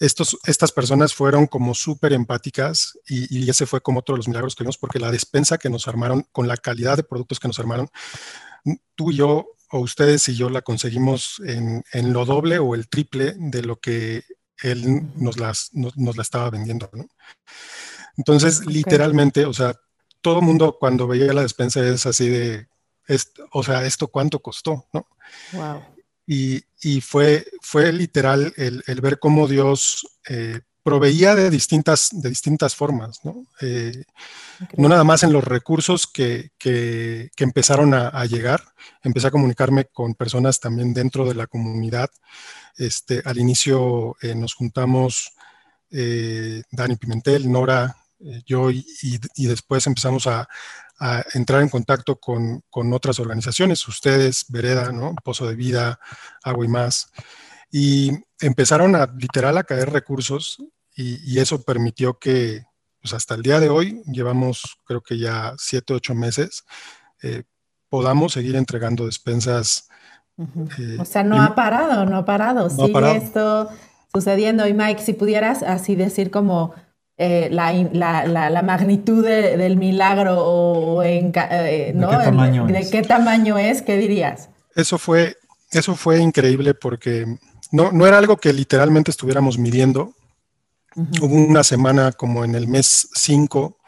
estos, 0.00 0.38
estas 0.44 0.72
personas 0.72 1.14
fueron 1.14 1.46
como 1.46 1.74
súper 1.74 2.12
empáticas 2.12 2.98
y, 3.06 3.38
y, 3.38 3.48
ese 3.48 3.66
fue 3.66 3.80
como 3.80 4.00
otro 4.00 4.14
de 4.14 4.18
los 4.18 4.28
milagros 4.28 4.54
que 4.54 4.64
vimos, 4.64 4.78
porque 4.78 4.98
la 4.98 5.10
despensa 5.10 5.58
que 5.58 5.70
nos 5.70 5.88
armaron, 5.88 6.26
con 6.32 6.48
la 6.48 6.56
calidad 6.56 6.96
de 6.96 7.04
productos 7.04 7.38
que 7.38 7.48
nos 7.48 7.58
armaron, 7.58 7.88
tú 8.94 9.10
y 9.10 9.16
yo, 9.16 9.46
o 9.70 9.80
ustedes 9.80 10.28
y 10.28 10.36
yo 10.36 10.48
la 10.48 10.62
conseguimos 10.62 11.40
en, 11.44 11.84
en 11.92 12.12
lo 12.12 12.24
doble 12.24 12.58
o 12.58 12.74
el 12.74 12.88
triple 12.88 13.34
de 13.36 13.62
lo 13.62 13.76
que 13.76 14.24
él 14.62 15.02
nos, 15.16 15.38
las, 15.38 15.70
nos, 15.72 15.96
la 15.96 16.22
estaba 16.22 16.50
vendiendo, 16.50 16.90
¿no? 16.92 17.06
Entonces, 18.16 18.64
literalmente, 18.66 19.44
o 19.44 19.52
sea, 19.52 19.74
todo 20.20 20.40
el 20.40 20.46
mundo 20.46 20.76
cuando 20.78 21.06
veía 21.06 21.32
la 21.32 21.42
despensa 21.42 21.86
es 21.86 22.06
así 22.06 22.28
de, 22.28 22.68
o 23.52 23.62
sea, 23.62 23.84
¿esto 23.84 24.08
cuánto 24.08 24.40
costó, 24.40 24.86
no? 24.92 25.06
Wow. 25.52 25.84
Y, 26.26 26.64
y 26.80 27.00
fue, 27.00 27.46
fue 27.60 27.92
literal 27.92 28.52
el, 28.56 28.82
el 28.86 29.00
ver 29.00 29.18
cómo 29.18 29.46
Dios 29.46 30.18
eh, 30.28 30.60
proveía 30.86 31.34
de 31.34 31.50
distintas, 31.50 32.10
de 32.12 32.28
distintas 32.28 32.76
formas, 32.76 33.24
¿no? 33.24 33.44
Eh, 33.60 34.04
no 34.76 34.88
nada 34.88 35.02
más 35.02 35.24
en 35.24 35.32
los 35.32 35.42
recursos 35.42 36.06
que, 36.06 36.52
que, 36.58 37.30
que 37.34 37.44
empezaron 37.44 37.92
a, 37.92 38.08
a, 38.08 38.24
llegar, 38.24 38.62
empecé 39.02 39.26
a 39.26 39.32
comunicarme 39.32 39.86
con 39.86 40.14
personas 40.14 40.60
también 40.60 40.94
dentro 40.94 41.26
de 41.26 41.34
la 41.34 41.48
comunidad 41.48 42.10
este, 42.76 43.22
al 43.24 43.38
inicio 43.38 44.16
eh, 44.20 44.34
nos 44.34 44.54
juntamos 44.54 45.32
eh, 45.90 46.62
Dani 46.70 46.96
Pimentel, 46.96 47.50
Nora, 47.50 47.96
eh, 48.20 48.42
yo 48.44 48.70
y, 48.70 49.18
después 49.46 49.86
empezamos 49.86 50.26
a, 50.26 50.48
entrar 51.34 51.60
en 51.60 51.68
contacto 51.68 52.16
con, 52.16 52.62
otras 52.72 53.18
organizaciones, 53.18 53.86
ustedes, 53.86 54.46
Vereda, 54.48 54.92
¿no? 54.92 55.14
Pozo 55.22 55.46
de 55.46 55.54
Vida, 55.54 56.00
Agua 56.42 56.64
y 56.64 56.68
más. 56.68 57.12
Y 57.70 58.12
empezaron 58.40 58.96
a 58.96 59.06
literal 59.18 59.58
a 59.58 59.64
caer 59.64 59.90
recursos 59.92 60.56
y, 60.96 61.38
eso 61.38 61.62
permitió 61.62 62.18
que 62.18 62.64
pues 63.00 63.12
hasta 63.12 63.34
el 63.34 63.42
día 63.42 63.60
de 63.60 63.68
hoy, 63.68 64.02
llevamos 64.06 64.78
creo 64.84 65.02
que 65.02 65.18
ya 65.18 65.54
siete, 65.58 65.94
ocho 65.94 66.14
meses, 66.14 66.64
podamos 67.88 68.32
seguir 68.32 68.56
entregando 68.56 69.06
despensas 69.06 69.88
o 70.98 71.04
sea, 71.04 71.22
no 71.22 71.40
ha 71.42 71.54
parado, 71.54 72.04
no 72.04 72.18
ha 72.18 72.24
parado. 72.24 72.68
Sigue 72.68 73.16
esto 73.16 73.68
sucediendo. 74.12 74.66
Y 74.66 74.74
Mike, 74.74 75.02
si 75.02 75.14
pudieras 75.14 75.62
así 75.62 75.96
decir 75.96 76.30
como 76.30 76.74
eh, 77.16 77.48
la, 77.50 77.72
la, 77.72 78.50
la, 78.50 78.62
magnitud 78.62 79.24
del 79.24 79.76
milagro 79.78 80.38
o 80.38 81.02
en, 81.02 81.32
eh, 81.34 81.92
¿no? 81.94 82.10
¿De, 82.10 82.18
qué 82.18 82.24
tamaño, 82.24 82.66
¿De 82.66 82.90
qué 82.90 83.02
tamaño 83.02 83.56
es? 83.56 83.80
¿Qué 83.80 83.96
dirías? 83.96 84.50
Eso 84.74 84.98
fue, 84.98 85.36
eso 85.70 85.94
fue 85.94 86.20
increíble 86.20 86.74
porque 86.74 87.38
no, 87.72 87.90
no 87.92 88.06
era 88.06 88.18
algo 88.18 88.36
que 88.36 88.52
literalmente 88.52 89.10
estuviéramos 89.10 89.56
midiendo. 89.56 90.12
Hubo 90.96 91.34
una 91.34 91.62
semana 91.62 92.12
como 92.12 92.44
en 92.44 92.54
el 92.54 92.68
mes 92.68 93.08
5 93.14 93.78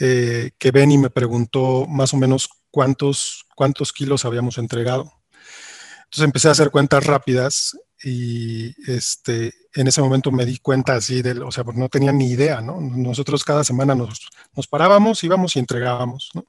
eh, 0.00 0.50
que 0.58 0.72
Benny 0.72 0.98
me 0.98 1.10
preguntó 1.10 1.86
más 1.86 2.12
o 2.12 2.16
menos 2.16 2.48
cuántos, 2.70 3.46
cuántos 3.54 3.92
kilos 3.92 4.24
habíamos 4.24 4.58
entregado. 4.58 5.12
Entonces 6.04 6.24
empecé 6.24 6.48
a 6.48 6.52
hacer 6.52 6.70
cuentas 6.70 7.06
rápidas 7.06 7.78
y 8.02 8.74
este, 8.90 9.54
en 9.74 9.86
ese 9.86 10.02
momento 10.02 10.32
me 10.32 10.44
di 10.44 10.58
cuenta 10.58 10.96
así, 10.96 11.22
del, 11.22 11.42
o 11.42 11.52
sea, 11.52 11.64
no 11.74 11.88
tenía 11.88 12.12
ni 12.12 12.30
idea, 12.30 12.60
¿no? 12.60 12.80
Nosotros 12.80 13.44
cada 13.44 13.62
semana 13.62 13.94
nos, 13.94 14.28
nos 14.54 14.66
parábamos, 14.66 15.22
íbamos 15.22 15.54
y 15.54 15.60
entregábamos, 15.60 16.30
¿no? 16.34 16.44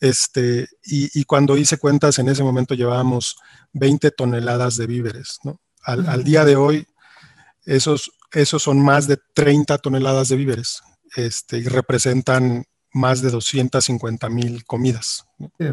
Este, 0.00 0.68
y, 0.84 1.18
y, 1.18 1.24
cuando 1.24 1.56
hice 1.56 1.78
cuentas, 1.78 2.18
en 2.18 2.28
ese 2.28 2.42
momento 2.42 2.74
llevábamos 2.74 3.36
20 3.72 4.10
toneladas 4.10 4.76
de 4.76 4.86
víveres, 4.86 5.38
¿no? 5.44 5.60
Al, 5.82 6.08
al, 6.08 6.24
día 6.24 6.44
de 6.44 6.56
hoy, 6.56 6.86
esos, 7.64 8.10
esos 8.32 8.62
son 8.62 8.80
más 8.80 9.06
de 9.06 9.18
30 9.34 9.78
toneladas 9.78 10.28
de 10.28 10.36
víveres 10.36 10.82
este, 11.16 11.58
y 11.58 11.64
representan 11.64 12.64
más 12.92 13.22
de 13.22 13.30
250 13.30 14.28
mil 14.28 14.64
comidas. 14.64 15.26
Qué 15.58 15.72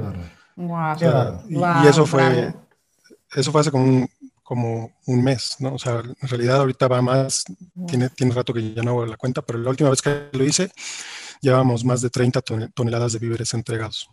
Wow. 0.55 0.95
y, 1.49 1.87
eso 1.87 2.05
fue, 2.05 2.53
eso 3.33 3.51
fue 3.51 3.61
hace 3.61 3.71
como 3.71 3.85
un, 3.85 4.09
como 4.43 4.91
un 5.07 5.23
mes, 5.23 5.55
¿no? 5.59 5.73
O 5.73 5.79
sea, 5.79 6.01
en 6.01 6.27
realidad 6.27 6.57
ahorita 6.57 6.87
va 6.87 7.01
más, 7.01 7.45
tiene, 7.87 8.09
tiene 8.09 8.33
rato 8.33 8.53
que 8.53 8.73
ya 8.73 8.83
no 8.83 8.91
hago 8.91 9.05
la 9.05 9.17
cuenta, 9.17 9.41
pero 9.41 9.59
la 9.59 9.69
última 9.69 9.89
vez 9.89 10.01
que 10.01 10.27
lo 10.33 10.43
hice, 10.43 10.69
llevábamos 11.41 11.85
más 11.85 12.01
de 12.01 12.09
30 12.09 12.41
toneladas 12.73 13.13
de 13.13 13.19
víveres 13.19 13.53
entregados. 13.53 14.09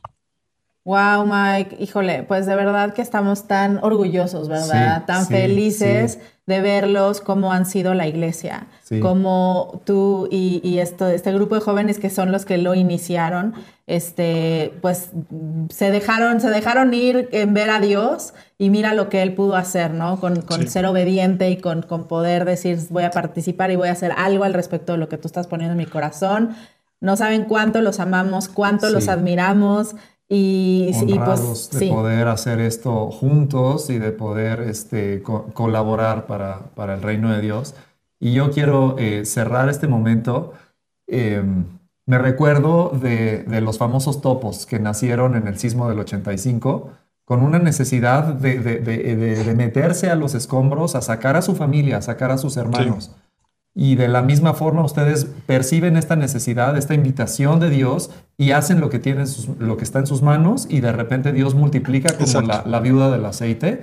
Wow, 0.84 1.26
Mike, 1.26 1.76
híjole, 1.80 2.22
pues 2.22 2.46
de 2.46 2.54
verdad 2.54 2.94
que 2.94 3.02
estamos 3.02 3.46
tan 3.46 3.78
orgullosos, 3.82 4.48
¿verdad? 4.48 5.04
tan 5.04 5.26
felices 5.26 6.18
de 6.48 6.62
verlos 6.62 7.20
cómo 7.20 7.52
han 7.52 7.66
sido 7.66 7.92
la 7.92 8.08
iglesia, 8.08 8.68
como 9.02 9.82
tú 9.84 10.28
y, 10.30 10.78
esto, 10.78 11.06
este 11.06 11.30
grupo 11.30 11.54
de 11.56 11.60
jóvenes 11.60 11.98
que 11.98 12.08
son 12.08 12.32
los 12.32 12.46
que 12.46 12.56
lo 12.56 12.74
iniciaron, 12.74 13.52
este, 13.86 14.72
pues 14.80 15.10
se 15.68 15.90
dejaron, 15.90 16.40
se 16.40 16.48
dejaron 16.48 16.94
ir 16.94 17.28
en 17.32 17.52
ver 17.52 17.68
a 17.68 17.80
Dios 17.80 18.32
y 18.56 18.70
mira 18.70 18.94
lo 18.94 19.10
que 19.10 19.20
él 19.20 19.34
pudo 19.34 19.56
hacer, 19.56 19.92
¿no? 19.92 20.18
Con, 20.18 20.42
ser 20.68 20.86
obediente 20.86 21.50
y 21.50 21.58
con, 21.58 21.82
con 21.82 22.08
poder 22.08 22.46
decir 22.46 22.78
voy 22.88 23.04
a 23.04 23.10
participar 23.10 23.70
y 23.70 23.76
voy 23.76 23.88
a 23.88 23.92
hacer 23.92 24.12
algo 24.16 24.44
al 24.44 24.54
respecto 24.54 24.92
de 24.92 24.98
lo 24.98 25.10
que 25.10 25.18
tú 25.18 25.28
estás 25.28 25.46
poniendo 25.46 25.72
en 25.72 25.78
mi 25.78 25.86
corazón. 25.86 26.56
No 27.00 27.16
saben 27.16 27.44
cuánto 27.44 27.82
los 27.82 28.00
amamos, 28.00 28.48
cuánto 28.48 28.88
los 28.88 29.08
admiramos. 29.08 29.94
Y, 30.30 30.92
pues, 31.24 31.70
de 31.70 31.88
poder 31.88 32.28
hacer 32.28 32.60
esto 32.60 33.10
juntos 33.10 33.88
y 33.88 33.98
de 33.98 34.12
poder 34.12 34.60
este, 34.60 35.22
colaborar 35.22 36.26
para, 36.26 36.66
para, 36.74 36.94
el 36.94 37.02
reino 37.02 37.32
de 37.32 37.40
Dios. 37.40 37.74
Y 38.20 38.34
yo 38.34 38.50
quiero 38.50 38.96
eh, 38.98 39.24
cerrar 39.24 39.70
este 39.70 39.88
momento. 39.88 40.52
Em, 41.06 41.64
me 42.04 42.18
recuerdo 42.18 42.90
de, 42.90 43.44
de, 43.44 43.60
los 43.62 43.78
famosos 43.78 44.20
topos 44.20 44.66
que 44.66 44.78
nacieron 44.78 45.34
en 45.34 45.46
el 45.46 45.58
sismo 45.58 45.88
del 45.88 46.00
85 46.00 46.90
con 47.24 47.42
una 47.42 47.58
necesidad 47.58 48.24
de, 48.24 48.58
de 48.58 49.54
meterse 49.54 50.10
a 50.10 50.14
los 50.14 50.34
escombros, 50.34 50.94
a 50.94 51.02
sacar 51.02 51.36
a 51.36 51.42
su 51.42 51.54
familia, 51.54 51.98
a 51.98 52.02
sacar 52.02 52.30
a 52.30 52.38
sus 52.38 52.56
hermanos. 52.56 53.12
Y 53.74 53.94
de 53.94 54.08
la 54.08 54.22
misma 54.22 54.54
forma 54.54 54.84
ustedes 54.84 55.26
perciben 55.46 55.96
esta 55.96 56.16
necesidad, 56.16 56.76
esta 56.76 56.94
invitación 56.94 57.60
de 57.60 57.70
Dios 57.70 58.10
y 58.36 58.50
hacen 58.50 58.80
lo 58.80 58.90
que, 58.90 58.98
tienen 58.98 59.26
lo 59.58 59.76
que 59.76 59.84
está 59.84 60.00
en 60.00 60.06
sus 60.06 60.22
manos 60.22 60.66
y 60.68 60.80
de 60.80 60.90
repente 60.90 61.32
Dios 61.32 61.54
multiplica 61.54 62.16
como 62.16 62.40
la, 62.40 62.80
viuda 62.80 63.10
del 63.10 63.24
aceite. 63.24 63.82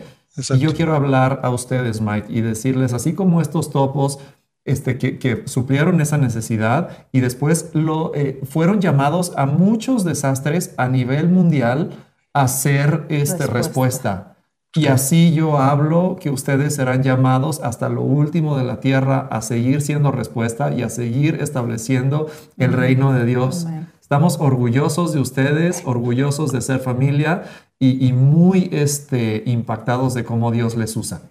Y 0.54 0.60
yo 0.60 0.74
quiero 0.74 0.96
hablar 0.96 1.40
a 1.44 1.50
ustedes, 1.50 2.02
Mike, 2.02 2.28
y 2.30 2.42
decirles, 2.42 2.92
así 2.92 3.14
como 3.14 3.40
estos 3.40 3.70
topos 3.70 4.20
este, 4.66 4.98
que, 4.98 5.44
suplieron 5.46 6.02
esa 6.02 6.18
necesidad 6.18 7.08
y 7.12 7.22
después 7.22 7.70
lo, 7.74 8.14
eh, 8.16 8.42
fueron 8.44 8.82
llamados 8.82 9.32
a 9.38 9.46
muchos 9.46 10.04
desastres 10.04 10.74
a 10.78 10.90
nivel 10.90 11.30
mundial 11.30 11.92
a 12.34 12.48
ser 12.50 13.06
esta 13.10 13.48
respuesta. 13.48 14.35
Y 14.76 14.88
así 14.88 15.34
yo 15.34 15.58
hablo 15.58 16.18
que 16.20 16.30
ustedes 16.30 16.76
serán 16.76 17.02
llamados 17.02 17.62
hasta 17.64 17.88
lo 17.88 18.02
último 18.02 18.58
de 18.58 18.66
la 18.66 18.82
tierra 18.82 19.28
a 19.32 19.42
seguir 19.42 19.82
siendo 19.82 20.12
respuesta 20.12 20.74
y 20.74 20.84
a 20.84 20.90
seguir 20.90 21.36
estableciendo 21.42 22.30
el 22.58 22.74
reino 22.74 23.14
de 23.14 23.24
Dios. 23.26 23.68
Estamos 24.02 24.38
orgullosos 24.38 25.14
de 25.14 25.22
ustedes, 25.22 25.84
orgullosos 25.86 26.52
de 26.52 26.60
ser 26.60 26.80
familia 26.80 27.44
y, 27.80 28.12
muy 28.12 28.70
este, 28.74 29.44
impactados 29.46 30.14
de 30.14 30.26
cómo 30.26 30.52
Dios 30.52 30.76
les 30.76 30.98
usa. 30.98 31.22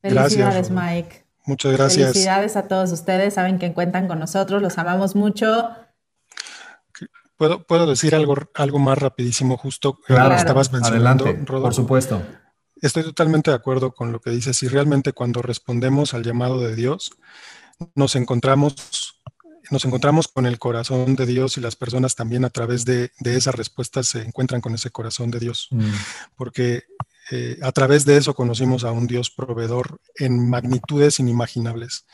Felicidades, 0.00 0.70
Mike. 0.70 1.24
Muchas 1.46 1.72
gracias. 1.72 2.12
Felicidades 2.12 2.56
a 2.56 2.68
todos 2.68 2.92
ustedes. 2.92 3.34
Saben 3.34 3.58
que 3.58 3.72
cuentan 3.72 4.06
con 4.06 4.20
nosotros, 4.20 4.62
los 4.62 4.78
amamos 4.78 5.16
mucho. 5.16 5.68
¿Puedo, 7.36 7.64
puedo 7.64 7.86
decir 7.86 8.14
algo, 8.14 8.36
algo 8.54 8.78
más 8.78 8.98
rapidísimo, 8.98 9.56
justo 9.56 9.98
claro, 10.06 10.36
estabas 10.36 10.72
mencionando, 10.72 11.24
Adelante, 11.24 11.52
Por 11.52 11.74
supuesto. 11.74 12.22
Estoy 12.84 13.02
totalmente 13.02 13.50
de 13.50 13.56
acuerdo 13.56 13.94
con 13.94 14.12
lo 14.12 14.20
que 14.20 14.28
dices 14.28 14.62
y 14.62 14.68
realmente 14.68 15.14
cuando 15.14 15.40
respondemos 15.40 16.12
al 16.12 16.22
llamado 16.22 16.60
de 16.60 16.76
Dios, 16.76 17.12
nos 17.94 18.14
encontramos, 18.14 19.22
nos 19.70 19.86
encontramos 19.86 20.28
con 20.28 20.44
el 20.44 20.58
corazón 20.58 21.16
de 21.16 21.24
Dios 21.24 21.56
y 21.56 21.62
las 21.62 21.76
personas 21.76 22.14
también 22.14 22.44
a 22.44 22.50
través 22.50 22.84
de, 22.84 23.10
de 23.20 23.36
esa 23.38 23.52
respuesta 23.52 24.02
se 24.02 24.20
encuentran 24.20 24.60
con 24.60 24.74
ese 24.74 24.90
corazón 24.90 25.30
de 25.30 25.40
Dios. 25.40 25.68
Mm. 25.70 25.92
Porque 26.36 26.84
eh, 27.30 27.58
a 27.62 27.72
través 27.72 28.04
de 28.04 28.18
eso 28.18 28.34
conocimos 28.34 28.84
a 28.84 28.92
un 28.92 29.06
Dios 29.06 29.30
proveedor 29.30 29.98
en 30.16 30.50
magnitudes 30.50 31.20
inimaginables. 31.20 32.04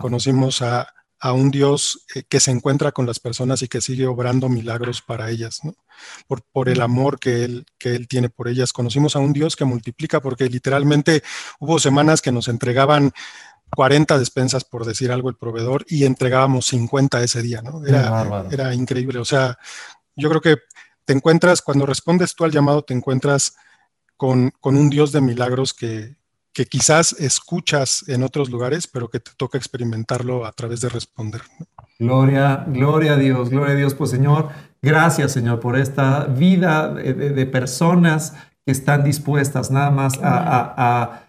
Conocimos 0.00 0.60
a, 0.60 0.88
a 1.18 1.32
un 1.32 1.50
Dios 1.50 2.04
eh, 2.14 2.22
que 2.28 2.40
se 2.40 2.50
encuentra 2.50 2.92
con 2.92 3.06
las 3.06 3.20
personas 3.20 3.62
y 3.62 3.68
que 3.68 3.80
sigue 3.80 4.06
obrando 4.06 4.48
milagros 4.48 5.02
para 5.02 5.30
ellas, 5.30 5.60
¿no? 5.64 5.74
por, 6.26 6.42
por, 6.42 6.68
el 6.68 6.80
amor 6.80 7.18
que 7.18 7.44
él, 7.44 7.66
que 7.78 7.94
él 7.94 8.06
tiene 8.06 8.28
por 8.28 8.48
ellas. 8.48 8.72
Conocimos 8.72 9.16
a 9.16 9.20
un 9.20 9.32
Dios 9.32 9.56
que 9.56 9.64
multiplica, 9.64 10.20
porque 10.20 10.48
literalmente 10.48 11.22
hubo 11.58 11.78
semanas 11.78 12.20
que 12.20 12.32
nos 12.32 12.48
entregaban 12.48 13.12
40 13.74 14.18
despensas, 14.18 14.64
por 14.64 14.84
decir 14.84 15.10
algo, 15.10 15.28
el 15.28 15.36
proveedor, 15.36 15.84
y 15.88 16.04
entregábamos 16.04 16.66
50 16.66 17.22
ese 17.22 17.42
día, 17.42 17.62
¿no? 17.62 17.84
Era, 17.84 18.46
era 18.50 18.74
increíble. 18.74 19.18
O 19.18 19.24
sea, 19.24 19.58
yo 20.14 20.28
creo 20.28 20.40
que 20.40 20.56
te 21.04 21.12
encuentras, 21.12 21.62
cuando 21.62 21.86
respondes 21.86 22.34
tú 22.34 22.44
al 22.44 22.52
llamado, 22.52 22.82
te 22.82 22.94
encuentras 22.94 23.56
con, 24.16 24.50
con 24.60 24.76
un 24.76 24.90
Dios 24.90 25.12
de 25.12 25.20
milagros 25.20 25.74
que, 25.74 26.16
que 26.56 26.64
quizás 26.64 27.12
escuchas 27.12 28.08
en 28.08 28.22
otros 28.22 28.48
lugares, 28.48 28.86
pero 28.86 29.10
que 29.10 29.20
te 29.20 29.30
toca 29.36 29.58
experimentarlo 29.58 30.46
a 30.46 30.52
través 30.52 30.80
de 30.80 30.88
responder. 30.88 31.42
Gloria, 31.98 32.64
gloria 32.66 33.12
a 33.12 33.16
Dios, 33.16 33.50
gloria 33.50 33.74
a 33.74 33.76
Dios, 33.76 33.94
pues 33.94 34.08
Señor, 34.08 34.48
gracias 34.80 35.32
Señor 35.32 35.60
por 35.60 35.76
esta 35.76 36.24
vida 36.24 36.94
de, 36.94 37.44
personas 37.44 38.32
que 38.64 38.72
están 38.72 39.04
dispuestas 39.04 39.70
nada 39.70 39.90
más 39.90 40.14
a, 40.22 41.24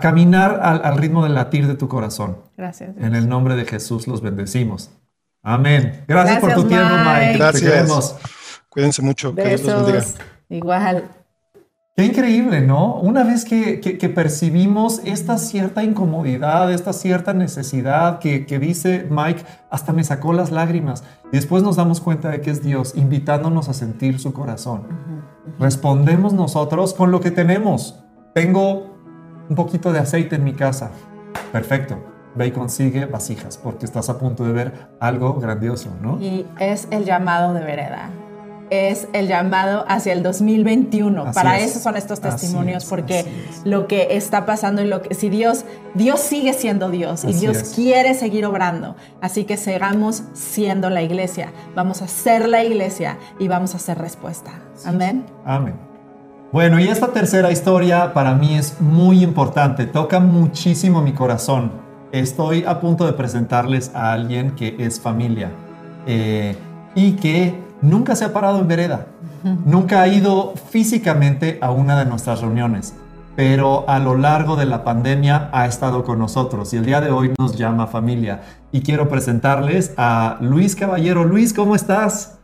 caminar 0.00 0.58
al, 0.62 0.96
ritmo 0.96 1.22
del 1.24 1.34
latir 1.34 1.66
de 1.66 1.74
tu 1.74 1.86
corazón. 1.86 2.38
Gracias. 2.56 2.96
En 2.96 3.14
el 3.14 3.28
nombre 3.28 3.56
de 3.56 3.66
Jesús 3.66 4.06
los 4.06 4.22
bendecimos. 4.22 4.90
Amén. 5.42 6.02
Gracias, 6.08 6.38
por 6.38 6.54
tu 6.54 6.66
tiempo, 6.66 6.94
Mike. 6.94 7.36
Gracias. 7.36 8.16
Cuídense 8.70 9.02
mucho. 9.02 9.34
Que 9.34 9.48
Dios 9.48 9.64
los 9.64 9.84
bendiga. 9.84 10.04
Igual. 10.48 11.21
Qué 11.94 12.06
increíble, 12.06 12.62
¿no? 12.62 12.94
Una 12.94 13.22
vez 13.22 13.44
que, 13.44 14.12
percibimos 14.14 15.02
esta 15.04 15.36
cierta 15.36 15.84
incomodidad, 15.84 16.72
esta 16.72 16.94
cierta 16.94 17.34
necesidad 17.34 18.18
que, 18.18 18.58
dice 18.58 19.06
Mike, 19.10 19.44
hasta 19.68 19.92
me 19.92 20.02
sacó 20.02 20.32
las 20.32 20.50
lágrimas. 20.50 21.04
Y 21.26 21.36
después 21.36 21.62
nos 21.62 21.76
damos 21.76 22.00
cuenta 22.00 22.30
de 22.30 22.40
que 22.40 22.50
es 22.50 22.62
Dios 22.62 22.94
invitándonos 22.96 23.68
a 23.68 23.74
sentir 23.74 24.20
su 24.20 24.32
corazón. 24.32 24.84
Respondemos 25.58 26.32
nosotros 26.32 26.94
con 26.94 27.10
lo 27.10 27.20
que 27.20 27.30
tenemos. 27.30 28.02
Tengo 28.32 28.96
un 29.50 29.54
poquito 29.54 29.92
de 29.92 29.98
aceite 29.98 30.36
en 30.36 30.44
mi 30.44 30.54
casa. 30.54 30.92
Perfecto. 31.52 31.98
Ve 32.34 32.46
y 32.46 32.52
consigue 32.52 33.04
vasijas 33.04 33.58
porque 33.58 33.84
estás 33.84 34.08
a 34.08 34.18
punto 34.18 34.44
de 34.44 34.52
ver 34.54 34.88
algo 34.98 35.34
grandioso, 35.34 35.90
¿no? 36.00 36.18
Y 36.18 36.46
es 36.58 36.88
el 36.90 37.04
llamado 37.04 37.52
de 37.52 37.62
vereda 37.62 38.08
es 38.72 39.06
el 39.12 39.28
llamado 39.28 39.84
hacia 39.86 40.14
el 40.14 40.22
2021. 40.22 41.32
Para 41.32 41.58
eso 41.58 41.78
son 41.78 41.96
estos 41.96 42.20
testimonios, 42.20 42.86
porque 42.86 43.26
lo 43.64 43.86
que 43.86 44.16
está 44.16 44.46
pasando 44.46 44.80
y 44.80 44.86
lo 44.86 45.02
que 45.02 45.14
si 45.14 45.28
Dios, 45.28 45.64
Dios 45.94 46.20
sigue 46.20 46.54
siendo 46.54 46.90
Dios 46.90 47.24
y 47.24 47.34
Dios 47.34 47.72
quiere 47.74 48.14
seguir 48.14 48.46
obrando. 48.46 48.96
Así 49.20 49.44
que 49.44 49.56
sigamos 49.56 50.22
siendo 50.32 50.88
la 50.88 51.02
iglesia. 51.02 51.52
Vamos 51.74 52.00
a 52.00 52.08
ser 52.08 52.48
la 52.48 52.64
iglesia 52.64 53.18
y 53.38 53.48
vamos 53.48 53.74
a 53.74 53.76
hacer 53.76 53.98
respuesta. 53.98 54.52
Amén. 54.86 55.26
Amén. 55.44 55.74
Bueno, 56.50 56.80
y 56.80 56.88
esta 56.88 57.08
tercera 57.08 57.50
historia 57.50 58.12
para 58.12 58.34
mí 58.34 58.56
es 58.56 58.80
muy 58.80 59.22
importante, 59.22 59.86
toca 59.86 60.20
muchísimo 60.20 61.00
mi 61.00 61.12
corazón. 61.12 61.72
Estoy 62.12 62.64
a 62.66 62.78
punto 62.78 63.06
de 63.06 63.14
presentarles 63.14 63.90
a 63.94 64.12
alguien 64.12 64.50
que 64.50 64.76
es 64.78 65.00
familia 65.00 65.50
eh, 66.06 66.56
y 66.94 67.12
que 67.12 67.54
nunca 67.82 68.16
se 68.16 68.24
ha 68.24 68.32
parado 68.32 68.60
en 68.60 68.68
vereda, 68.68 69.06
nunca 69.64 70.02
ha 70.02 70.08
ido 70.08 70.54
físicamente 70.70 71.58
a 71.60 71.70
una 71.70 71.98
de 71.98 72.06
nuestras 72.06 72.40
reuniones, 72.40 72.94
pero 73.36 73.88
a 73.88 73.98
lo 73.98 74.16
largo 74.16 74.56
de 74.56 74.66
la 74.66 74.84
pandemia 74.84 75.50
ha 75.52 75.66
estado 75.66 76.04
con 76.04 76.18
nosotros 76.18 76.72
y 76.72 76.76
el 76.76 76.86
día 76.86 77.00
de 77.00 77.10
hoy 77.10 77.32
nos 77.38 77.56
llama 77.56 77.86
familia. 77.86 78.42
Y 78.70 78.82
quiero 78.82 79.08
presentarles 79.08 79.92
a 79.96 80.38
Luis 80.40 80.76
Caballero. 80.76 81.24
Luis, 81.24 81.52
¿cómo 81.52 81.74
estás? 81.74 82.41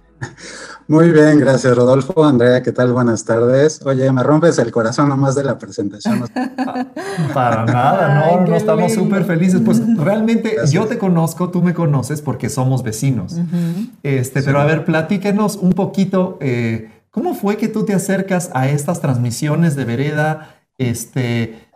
Muy 0.89 1.11
bien, 1.11 1.39
gracias 1.39 1.77
Rodolfo. 1.77 2.25
Andrea, 2.25 2.63
¿qué 2.63 2.73
tal? 2.73 2.93
Buenas 2.93 3.25
tardes. 3.25 3.81
Oye, 3.85 4.11
me 4.11 4.23
rompes 4.23 4.59
el 4.59 4.71
corazón 4.71 5.11
nomás 5.11 5.35
de 5.35 5.45
la 5.45 5.59
presentación. 5.59 6.25
Para 7.35 7.67
nada, 7.67 8.15
no, 8.15 8.47
no 8.47 8.57
estamos 8.57 8.95
súper 8.95 9.25
felices. 9.25 9.61
Pues 9.63 9.83
realmente 9.97 10.57
yo 10.71 10.87
te 10.87 10.97
conozco, 10.97 11.51
tú 11.51 11.63
me 11.63 11.75
conoces 11.75 12.23
porque 12.23 12.49
somos 12.49 12.83
vecinos. 12.83 13.37
este, 14.03 14.43
Pero 14.43 14.61
a 14.61 14.65
ver, 14.65 14.87
platíquenos 14.87 15.57
un 15.57 15.75
poquito, 15.75 16.39
eh, 16.41 16.91
¿cómo 17.11 17.35
fue 17.35 17.59
que 17.59 17.69
tú 17.69 17.85
te 17.85 17.95
acercas 17.95 18.51
a 18.55 18.69
estas 18.69 19.01
transmisiones 19.03 19.77
de 19.77 19.85
Vereda? 19.85 20.55
Este, 20.79 21.69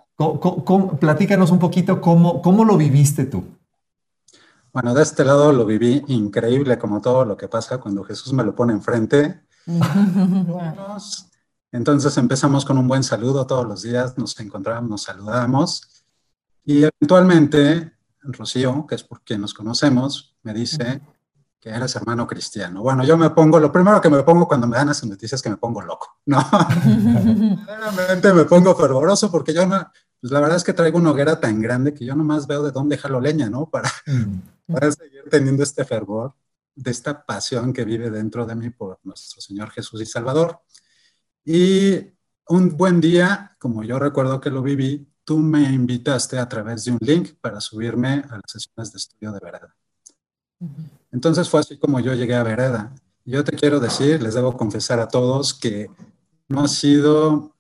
platícanos 1.01 1.51
un 1.51 1.59
poquito 1.59 2.01
cómo, 2.01 2.41
cómo 2.41 2.65
lo 2.65 2.79
viviste 2.79 3.25
tú. 3.25 3.45
Bueno, 4.73 4.95
de 4.95 5.03
este 5.03 5.25
lado 5.25 5.53
lo 5.53 5.67
viví 5.67 6.03
increíble, 6.09 6.79
como 6.79 7.01
todo 7.01 7.25
lo 7.25 7.37
que 7.37 7.49
pasa 7.49 7.79
cuando 7.79 8.05
Jesús 8.05 8.33
me 8.33 8.43
lo 8.43 8.55
pone 8.55 8.73
enfrente. 8.73 9.43
Entonces 11.73 12.17
empezamos 12.17 12.65
con 12.65 12.79
un 12.79 12.89
buen 12.89 13.03
saludo 13.03 13.47
todos 13.47 13.67
los 13.67 13.83
días, 13.83 14.17
nos 14.19 14.39
encontramos, 14.41 14.91
nos 14.91 15.03
saludamos 15.03 16.05
y 16.65 16.85
eventualmente 16.85 17.93
Rocío, 18.23 18.87
que 18.87 18.95
es 18.95 19.03
por 19.03 19.23
quien 19.23 19.41
nos 19.41 19.53
conocemos, 19.53 20.37
me 20.43 20.55
dice 20.55 21.03
que 21.63 21.71
eres 21.71 21.95
hermano 21.95 22.27
cristiano. 22.27 22.83
Bueno, 22.83 23.05
yo 23.05 23.17
me 23.17 23.31
pongo, 23.31 23.61
lo 23.61 23.71
primero 23.71 24.01
que 24.01 24.11
me 24.11 24.25
pongo 24.25 24.49
cuando 24.49 24.67
me 24.67 24.77
dan 24.77 24.89
esas 24.89 25.09
noticias 25.09 25.35
es 25.35 25.43
que 25.43 25.51
me 25.51 25.57
pongo 25.57 25.81
loco, 25.81 26.19
¿no? 26.27 26.39
Realmente 27.67 28.33
me 28.33 28.45
pongo 28.47 28.75
fervoroso 28.75 29.31
porque 29.31 29.55
yo 29.55 29.65
no, 29.65 29.89
pues 30.21 30.33
la 30.33 30.41
verdad 30.41 30.57
es 30.57 30.65
que 30.65 30.73
traigo 30.73 30.99
una 30.99 31.13
hoguera 31.13 31.39
tan 31.39 31.61
grande 31.61 31.95
que 31.95 32.05
yo 32.05 32.17
nomás 32.17 32.49
veo 32.49 32.65
de 32.65 32.73
dónde 32.73 32.99
jalo 32.99 33.21
leña, 33.21 33.49
¿no? 33.49 33.71
Para, 33.71 33.89
mm. 34.07 34.73
para 34.73 34.91
seguir 34.91 35.23
teniendo 35.31 35.63
este 35.63 35.85
fervor, 35.85 36.35
de 36.75 36.91
esta 36.91 37.25
pasión 37.25 37.73
que 37.73 37.85
vive 37.85 38.11
dentro 38.11 38.47
de 38.47 38.55
mí 38.55 38.71
por 38.71 38.99
nuestro 39.05 39.41
Señor 39.41 39.71
Jesús 39.71 40.01
y 40.01 40.07
Salvador. 40.07 40.63
Y 41.45 41.99
un 42.49 42.77
buen 42.77 43.01
día, 43.01 43.55
como 43.61 43.85
yo 43.85 43.99
recuerdo 43.99 44.41
que 44.41 44.51
lo 44.51 44.63
viví, 44.63 45.07
tú 45.23 45.39
me 45.39 45.63
invitaste 45.63 46.39
a 46.39 46.49
través 46.49 46.85
de 46.85 46.93
un 46.93 46.99
link 47.01 47.35
para 47.41 47.61
subirme 47.61 48.25
a 48.29 48.37
las 48.37 48.43
sesiones 48.47 48.93
de 48.93 48.97
estudio 48.97 49.33
de 49.33 49.41
Vereda. 49.41 49.77
Entonces 51.13 51.49
fue 51.49 51.61
así 51.61 51.79
como 51.79 52.01
yo 52.01 52.15
llegué 52.15 52.35
a 52.35 52.43
Vereda. 52.43 52.95
Yo 53.25 53.45
te 53.45 53.53
quiero 53.53 53.79
decir, 53.79 54.23
les 54.23 54.35
debo 54.35 54.57
confesar 54.57 54.99
a 54.99 55.09
todos 55.09 55.55
que 55.55 55.89
no 56.49 56.63
ha 56.63 56.69
sido 56.69 57.55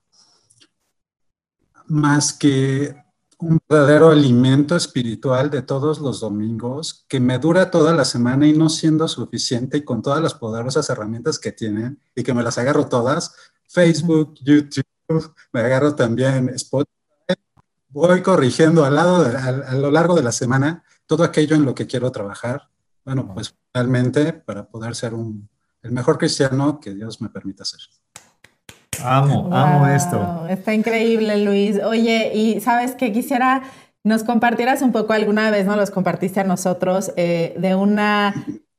más 1.86 2.32
que 2.32 2.96
un 3.38 3.60
verdadero 3.68 4.10
alimento 4.10 4.74
espiritual 4.74 5.50
de 5.50 5.62
todos 5.62 5.98
los 5.98 6.20
domingos 6.20 7.04
que 7.08 7.20
me 7.20 7.38
dura 7.38 7.70
toda 7.70 7.92
la 7.92 8.04
semana 8.04 8.46
y 8.46 8.52
no 8.52 8.68
siendo 8.68 9.06
suficiente 9.08 9.78
y 9.78 9.84
con 9.84 10.00
todas 10.00 10.22
las 10.22 10.34
poderosas 10.34 10.88
herramientas 10.90 11.38
que 11.38 11.52
tienen 11.52 12.00
y 12.14 12.22
que 12.22 12.34
me 12.34 12.42
las 12.42 12.56
agarro 12.58 12.88
todas, 12.88 13.34
Facebook, 13.68 14.34
YouTube, 14.40 15.34
me 15.52 15.60
agarro 15.60 15.94
también 15.94 16.50
Spotify, 16.50 17.34
voy 17.88 18.22
corrigiendo 18.22 18.84
al 18.84 18.94
lado 18.94 19.26
a 19.26 19.74
lo 19.74 19.90
largo 19.90 20.14
de 20.14 20.22
la 20.22 20.32
semana 20.32 20.84
todo 21.06 21.24
aquello 21.24 21.56
en 21.56 21.64
lo 21.64 21.74
que 21.74 21.86
quiero 21.86 22.10
trabajar 22.12 22.71
bueno, 23.04 23.32
pues 23.34 23.54
finalmente 23.72 24.32
para 24.32 24.64
poder 24.64 24.94
ser 24.94 25.14
un, 25.14 25.48
el 25.82 25.92
mejor 25.92 26.18
cristiano 26.18 26.80
que 26.80 26.94
Dios 26.94 27.20
me 27.20 27.28
permita 27.28 27.64
ser. 27.64 27.80
Amo, 29.02 29.48
amo 29.52 29.86
esto. 29.88 30.46
Está 30.48 30.74
increíble, 30.74 31.44
Luis. 31.44 31.82
Oye, 31.82 32.32
y 32.34 32.60
sabes 32.60 32.94
que 32.94 33.12
quisiera 33.12 33.62
nos 34.04 34.24
compartieras 34.24 34.82
un 34.82 34.92
poco 34.92 35.12
alguna 35.12 35.50
vez, 35.50 35.66
¿no? 35.66 35.76
Los 35.76 35.90
compartiste 35.90 36.40
a 36.40 36.44
nosotros 36.44 37.12
eh, 37.16 37.54
de 37.58 37.74
una 37.74 38.34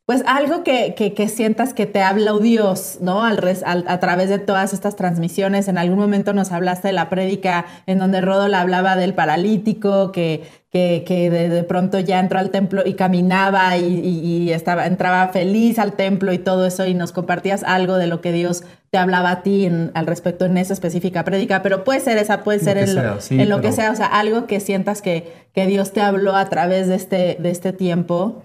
pues 0.06 0.22
algo 0.28 0.66
que, 0.66 0.96
que, 0.96 1.30
sientas 1.30 1.74
que 1.74 1.86
te 1.86 2.02
habla 2.02 2.38
Dios, 2.38 2.98
¿no? 3.00 3.24
Al, 3.24 3.40
a 3.66 4.00
través 4.02 4.28
de 4.28 4.38
todas 4.38 4.74
estas 4.74 4.98
transmisiones. 4.98 5.70
En 5.70 5.78
algún 5.78 5.98
momento 5.98 6.34
nos 6.34 6.52
hablaste 6.52 6.90
de 6.90 6.94
la 6.94 7.10
prédica 7.10 7.66
en 7.86 8.00
donde 8.00 8.20
Rodol 8.20 8.54
hablaba 8.54 8.98
del 8.98 9.14
paralítico, 9.14 10.12
que, 10.12 10.44
que, 10.74 11.30
de, 11.30 11.64
pronto 11.64 12.00
ya 12.00 12.20
entró 12.20 12.40
al 12.40 12.50
templo 12.50 12.82
y 12.84 12.96
caminaba 12.96 13.78
y, 13.78 14.52
estaba, 14.52 14.88
entraba 14.88 15.28
feliz 15.28 15.78
al 15.78 15.94
templo 15.94 16.34
y 16.34 16.40
todo 16.40 16.66
eso, 16.66 16.88
y 16.88 16.96
nos 16.96 17.12
compartías 17.12 17.64
algo 17.64 17.98
de 17.98 18.08
lo 18.08 18.22
que 18.22 18.32
Dios 18.32 18.64
te 18.90 18.98
hablaba 18.98 19.30
a 19.30 19.44
ti 19.44 19.70
al 19.94 20.08
respecto 20.08 20.46
en 20.46 20.58
esa 20.58 20.74
específica 20.74 21.24
prédica, 21.24 21.62
pero 21.62 21.84
puede 21.84 22.00
ser 22.00 22.18
esa, 22.18 22.44
puede 22.44 22.58
ser 22.58 22.78
en, 22.80 22.96
lo, 22.96 23.20
en 23.30 23.50
lo 23.50 23.62
que 23.62 23.72
sea, 23.72 23.92
o 23.92 23.96
sea, 23.96 24.08
algo 24.08 24.48
que 24.48 24.60
sientas 24.60 25.04
que, 25.04 25.32
que 25.54 25.68
Dios 25.68 25.94
te 25.94 26.02
habló 26.02 26.36
a 26.36 26.50
través 26.50 26.88
de 26.88 26.96
este, 26.96 27.38
de 27.40 27.52
este 27.52 27.72
tiempo 27.72 28.42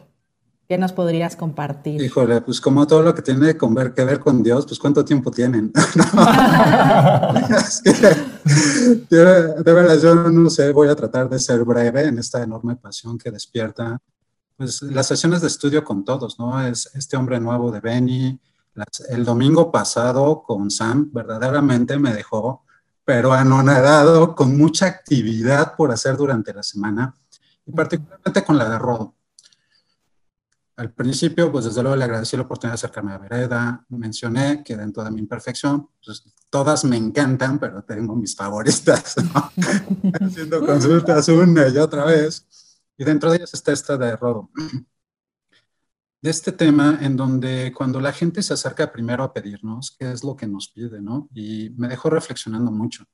¿Qué 0.69 0.77
nos 0.77 0.93
podrías 0.93 1.35
compartir? 1.35 2.03
Híjole, 2.03 2.43
pues 2.43 2.61
como 2.61 2.87
todo 2.87 3.03
lo 3.03 3.15
que 3.15 3.23
tiene 3.23 3.57
que 3.57 4.05
ver 4.05 4.21
con 4.21 4.43
Dios, 4.43 4.67
pues 4.67 4.79
cuánto 4.79 5.03
tiempo 5.03 5.31
tienen. 5.31 5.73
de, 9.09 9.63
verdad, 9.65 9.99
yo 9.99 10.15
no 10.15 10.51
sé, 10.51 10.71
voy 10.73 10.89
a 10.89 10.95
tratar 10.95 11.31
de 11.31 11.39
ser 11.39 11.65
breve 11.65 12.09
en 12.09 12.19
esta 12.19 12.43
enorme 12.43 12.77
pasión 12.77 13.17
que 13.17 13.31
despierta, 13.31 13.99
pues 14.59 14.83
las 14.83 15.07
sesiones 15.07 15.41
de 15.41 15.47
estudio 15.47 15.83
con 15.83 16.05
todos, 16.05 16.39
¿no? 16.39 16.61
Es 16.61 16.91
este 16.95 17.17
hombre 17.17 17.41
nuevo 17.41 17.73
de 17.73 17.81
Benny, 17.81 18.39
el 19.09 19.25
domingo 19.25 19.73
pasado 19.73 20.43
con 20.43 20.71
Sam, 20.71 21.11
verdaderamente 21.15 21.99
me 21.99 22.13
dejó, 22.13 22.67
pero 23.07 23.33
anonadado, 23.33 24.35
con 24.35 24.59
mucha 24.59 24.85
actividad 24.85 25.77
por 25.77 25.93
hacer 25.93 26.19
durante 26.19 26.53
la 26.53 26.63
semana, 26.63 27.15
y 27.65 27.73
particularmente 27.73 28.45
con 28.45 28.59
la 28.59 28.69
de 28.69 28.79
Rodo 28.79 29.15
al 30.79 30.93
principio, 30.93 31.51
pues 31.51 31.65
desde 31.65 31.83
luego 31.83 31.97
le 31.97 32.05
agradecí 32.05 32.37
la 32.37 32.45
oportunidad 32.45 32.75
de 32.75 32.77
acercarme 32.77 33.13
a 33.13 33.19
Vereda. 33.19 33.85
Mencioné 33.89 34.63
que 34.63 34.77
dentro 34.77 35.03
de 35.03 35.11
mi 35.11 35.19
imperfección, 35.19 35.89
pues 36.05 36.23
todas 36.49 36.85
me 36.85 36.97
encantan, 36.97 37.59
pero 37.59 37.83
tengo 37.83 38.15
mis 38.15 38.37
favoritas, 38.37 39.17
haciendo 40.21 40.65
consultas 40.65 41.29
una 41.31 41.67
y 41.67 41.79
otra 41.79 42.05
vez. 42.05 42.47
Y 42.97 43.03
dentro 43.03 43.29
de 43.29 43.39
ellas 43.39 43.53
está 43.55 43.73
esta 43.73 43.97
de 43.97 44.15
Rodo. 44.15 44.51
De 46.23 46.31
este 46.31 46.53
tema 46.53 46.97
en 47.01 47.17
donde 47.17 47.73
cuando 47.77 48.01
la 48.01 48.13
gente 48.13 48.41
se 48.41 48.55
acerca 48.55 48.93
primero 48.93 49.25
a 49.25 49.35
pedirnos, 49.35 49.97
qué 49.99 50.13
es 50.13 50.23
lo 50.23 50.37
que 50.37 50.47
nos 50.47 50.69
pide, 50.69 51.01
¿no? 51.01 51.29
Y 51.35 51.71
me 51.77 51.89
dejó 51.89 52.09
reflexionando 52.09 52.71
mucho. 52.71 53.05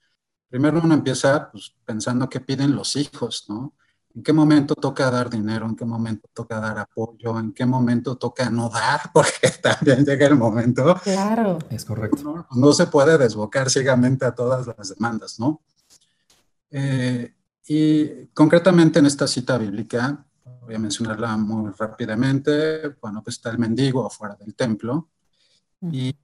Primero 0.51 0.83
uno 0.85 0.93
empieza 0.93 1.51
pues, 1.51 1.75
pensando 1.87 2.29
qué 2.29 2.41
piden 2.41 2.77
los 2.77 2.95
hijos, 2.95 3.47
¿no? 3.49 3.75
En 4.15 4.23
qué 4.23 4.33
momento 4.33 4.75
toca 4.77 5.11
dar 5.11 5.29
dinero, 5.29 5.67
en 5.67 5.75
qué 5.75 5.85
momento 5.85 6.29
toca 6.33 6.61
dar 6.61 6.79
apoyo, 6.79 7.39
en 7.39 7.53
qué 7.53 7.67
momento 7.67 8.17
toca 8.17 8.49
no 8.49 8.69
dar, 8.69 9.01
porque 9.13 9.51
también 9.61 10.05
llega 10.05 10.27
el 10.27 10.37
momento. 10.37 10.95
Claro. 11.03 11.59
Es 11.69 11.85
correcto. 11.85 12.47
No, 12.55 12.73
se 12.73 12.87
puede 12.87 13.19
desbocar 13.19 13.71
ciegamente 13.71 14.25
a 14.25 14.35
todas 14.35 14.67
las 14.67 14.91
demandas, 14.91 15.41
¿no? 15.41 15.63
Eh, 16.71 17.35
y 17.67 18.27
concretamente 18.29 19.01
en 19.01 19.07
esta 19.07 19.27
cita 19.27 19.59
bíblica, 19.59 20.25
voy 20.63 20.75
a 20.75 20.79
mencionarla 20.79 21.37
muy 21.37 21.73
rápidamente, 21.73 22.89
bueno, 23.01 23.23
pues 23.23 23.37
está 23.37 23.51
el 23.51 23.59
mendigo 23.59 24.07
afuera 24.07 24.37
del 24.37 24.55
templo 24.55 25.09
y 25.91 26.15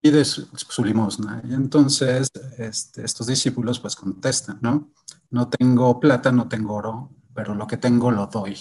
pide 0.00 0.24
su, 0.24 0.84
limosna. 0.84 1.42
Y 1.48 1.54
entonces 1.54 2.30
este, 2.58 3.04
estos 3.04 3.26
discípulos 3.26 3.80
pues 3.80 3.96
contestan, 3.96 4.58
¿no? 4.60 4.90
No 5.30 5.48
tengo 5.48 5.98
plata, 5.98 6.30
no 6.32 6.48
tengo 6.48 6.74
oro, 6.74 7.10
pero 7.38 7.54
lo 7.54 7.68
que 7.68 7.76
tengo 7.76 8.10
lo 8.10 8.26
doy. 8.26 8.58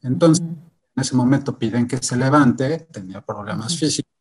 Entonces, 0.00 0.46
en 0.46 1.02
ese 1.02 1.16
momento 1.16 1.58
piden 1.58 1.88
que 1.88 1.96
se 1.96 2.16
levante, 2.16 2.86
tenía 2.92 3.20
problemas 3.20 3.76
físicos, 3.76 4.12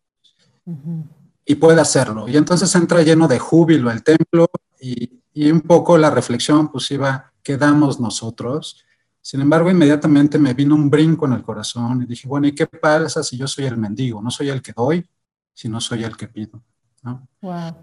y 1.45 1.53
puede 1.53 1.79
hacerlo. 1.79 2.27
Y 2.27 2.35
entonces 2.35 2.73
entra 2.73 3.03
lleno 3.03 3.27
de 3.27 3.37
júbilo 3.37 3.91
el 3.91 4.01
templo 4.01 4.49
y, 4.81 5.21
y, 5.31 5.51
un 5.51 5.61
poco 5.61 5.95
la 5.99 6.09
reflexión 6.09 6.71
pues 6.71 6.89
iba, 6.89 7.33
quedamos 7.43 7.99
nosotros. 7.99 8.83
Sin 9.21 9.41
embargo, 9.41 9.69
inmediatamente 9.69 10.39
me 10.39 10.55
vino 10.55 10.73
un 10.73 10.89
brinco 10.89 11.27
en 11.27 11.33
el 11.33 11.43
corazón 11.43 12.01
y 12.01 12.07
dije, 12.07 12.27
bueno, 12.27 12.47
¿y 12.47 12.55
qué 12.55 12.65
pasa 12.65 13.21
si 13.21 13.37
yo 13.37 13.45
soy 13.45 13.65
el 13.65 13.77
mendigo? 13.77 14.23
No 14.23 14.31
soy 14.31 14.49
el 14.49 14.63
que 14.63 14.73
doy, 14.73 15.07
sino 15.53 15.79
soy 15.79 16.03
el 16.03 16.17
que 16.17 16.29
pido. 16.29 16.63
¿no? 17.03 17.27
Wow. 17.41 17.75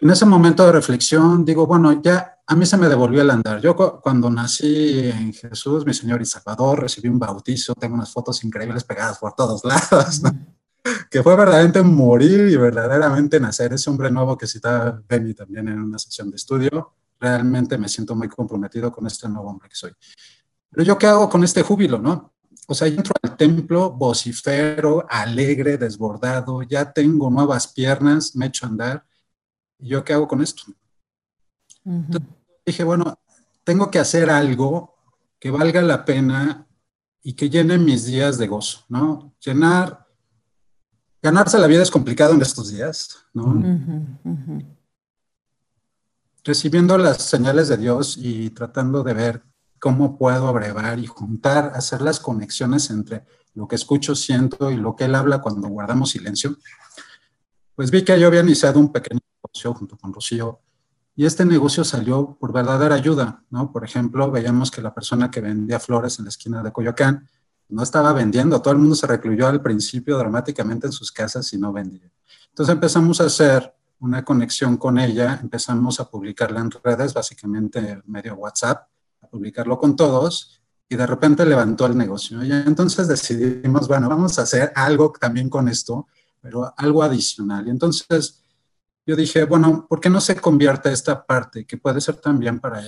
En 0.00 0.10
ese 0.10 0.24
momento 0.24 0.64
de 0.64 0.70
reflexión 0.70 1.44
digo, 1.44 1.66
bueno, 1.66 2.00
ya 2.00 2.38
a 2.46 2.54
mí 2.54 2.64
se 2.64 2.76
me 2.76 2.88
devolvió 2.88 3.20
el 3.20 3.30
andar. 3.30 3.60
Yo 3.60 3.74
cuando 4.00 4.30
nací 4.30 5.00
en 5.08 5.32
Jesús, 5.32 5.84
mi 5.84 5.92
Señor 5.92 6.22
y 6.22 6.24
Salvador, 6.24 6.80
recibí 6.80 7.08
un 7.08 7.18
bautizo, 7.18 7.74
tengo 7.74 7.96
unas 7.96 8.12
fotos 8.12 8.44
increíbles 8.44 8.84
pegadas 8.84 9.18
por 9.18 9.34
todos 9.34 9.64
lados, 9.64 10.22
que 11.10 11.22
fue 11.22 11.34
verdaderamente 11.34 11.82
morir 11.82 12.48
y 12.48 12.56
verdaderamente 12.56 13.40
nacer. 13.40 13.72
Ese 13.72 13.90
hombre 13.90 14.08
nuevo 14.08 14.38
que 14.38 14.46
cita 14.46 15.02
Benny 15.08 15.34
también 15.34 15.66
en 15.66 15.80
una 15.80 15.98
sesión 15.98 16.30
de 16.30 16.36
estudio, 16.36 16.94
realmente 17.18 17.76
me 17.76 17.88
siento 17.88 18.14
muy 18.14 18.28
comprometido 18.28 18.92
con 18.92 19.04
este 19.08 19.28
nuevo 19.28 19.50
hombre 19.50 19.68
que 19.68 19.74
soy. 19.74 19.92
Pero 20.70 20.84
yo 20.84 20.96
qué 20.96 21.08
hago 21.08 21.28
con 21.28 21.42
este 21.42 21.62
júbilo, 21.62 21.98
¿no? 21.98 22.34
O 22.68 22.74
sea, 22.74 22.86
entro 22.86 23.14
al 23.20 23.36
templo 23.36 23.90
vocifero, 23.90 25.04
alegre, 25.10 25.76
desbordado, 25.76 26.62
ya 26.62 26.92
tengo 26.92 27.30
nuevas 27.30 27.66
piernas, 27.66 28.36
me 28.36 28.46
echo 28.46 28.64
a 28.64 28.68
andar 28.68 29.04
¿Y 29.78 29.88
yo 29.88 30.04
qué 30.04 30.12
hago 30.12 30.28
con 30.28 30.42
esto? 30.42 30.64
dije, 32.66 32.84
bueno, 32.84 33.18
tengo 33.64 33.90
que 33.90 33.98
hacer 33.98 34.28
algo 34.28 34.94
que 35.38 35.50
valga 35.50 35.80
la 35.80 36.04
pena 36.04 36.66
y 37.22 37.32
que 37.32 37.48
llene 37.48 37.78
mis 37.78 38.04
días 38.04 38.38
de 38.38 38.46
gozo, 38.46 38.84
¿no? 38.88 39.34
Llenar, 39.40 40.06
ganarse 41.22 41.58
la 41.58 41.66
vida 41.66 41.82
es 41.82 41.90
complicado 41.90 42.34
en 42.34 42.42
estos 42.42 42.70
días, 42.70 43.24
¿no? 43.32 43.62
Recibiendo 46.44 46.98
las 46.98 47.22
señales 47.22 47.68
de 47.68 47.76
Dios 47.76 48.16
y 48.18 48.50
tratando 48.50 49.02
de 49.02 49.14
ver 49.14 49.42
cómo 49.78 50.18
puedo 50.18 50.48
abrevar 50.48 50.98
y 50.98 51.06
juntar, 51.06 51.72
hacer 51.74 52.02
las 52.02 52.20
conexiones 52.20 52.90
entre 52.90 53.24
lo 53.54 53.66
que 53.68 53.76
escucho, 53.76 54.14
siento 54.14 54.70
y 54.70 54.76
lo 54.76 54.94
que 54.96 55.04
Él 55.04 55.14
habla 55.14 55.40
cuando 55.40 55.68
guardamos 55.68 56.10
silencio, 56.10 56.56
pues 57.74 57.90
vi 57.90 58.04
que 58.04 58.18
yo 58.18 58.26
había 58.26 58.40
iniciado 58.40 58.80
un 58.80 58.92
pequeño 58.92 59.20
junto 59.66 59.96
con 59.96 60.12
Rocío. 60.12 60.60
Y 61.14 61.26
este 61.26 61.44
negocio 61.44 61.84
salió 61.84 62.36
por 62.38 62.52
verdadera 62.52 62.94
ayuda, 62.94 63.42
¿no? 63.50 63.72
Por 63.72 63.84
ejemplo, 63.84 64.30
veíamos 64.30 64.70
que 64.70 64.80
la 64.80 64.94
persona 64.94 65.30
que 65.30 65.40
vendía 65.40 65.80
flores 65.80 66.18
en 66.18 66.26
la 66.26 66.28
esquina 66.28 66.62
de 66.62 66.72
Coyoacán 66.72 67.28
no 67.68 67.82
estaba 67.82 68.12
vendiendo, 68.12 68.62
todo 68.62 68.72
el 68.72 68.78
mundo 68.78 68.94
se 68.94 69.06
recluyó 69.06 69.48
al 69.48 69.60
principio 69.60 70.16
dramáticamente 70.16 70.86
en 70.86 70.92
sus 70.92 71.12
casas 71.12 71.52
y 71.52 71.58
no 71.58 71.72
vendía. 71.72 72.10
Entonces 72.48 72.72
empezamos 72.72 73.20
a 73.20 73.24
hacer 73.24 73.74
una 74.00 74.24
conexión 74.24 74.76
con 74.76 74.98
ella, 74.98 75.38
empezamos 75.42 76.00
a 76.00 76.08
publicarla 76.08 76.60
en 76.60 76.70
redes, 76.70 77.12
básicamente 77.12 78.00
medio 78.06 78.34
WhatsApp, 78.36 78.88
a 79.20 79.26
publicarlo 79.26 79.78
con 79.78 79.96
todos 79.96 80.60
y 80.88 80.96
de 80.96 81.06
repente 81.06 81.44
levantó 81.44 81.86
el 81.86 81.96
negocio. 81.96 82.42
Y 82.42 82.52
entonces 82.52 83.08
decidimos, 83.08 83.88
bueno, 83.88 84.08
vamos 84.08 84.38
a 84.38 84.42
hacer 84.42 84.72
algo 84.74 85.12
también 85.18 85.50
con 85.50 85.68
esto, 85.68 86.06
pero 86.40 86.72
algo 86.76 87.02
adicional. 87.02 87.66
Y 87.66 87.70
entonces 87.70 88.42
yo 89.08 89.16
dije, 89.16 89.44
bueno, 89.44 89.86
¿por 89.88 90.00
qué 90.00 90.10
no 90.10 90.20
se 90.20 90.38
convierte 90.38 90.92
esta 90.92 91.24
parte 91.24 91.64
que 91.64 91.78
puede 91.78 91.98
ser 91.98 92.16
también 92.16 92.60
para, 92.60 92.82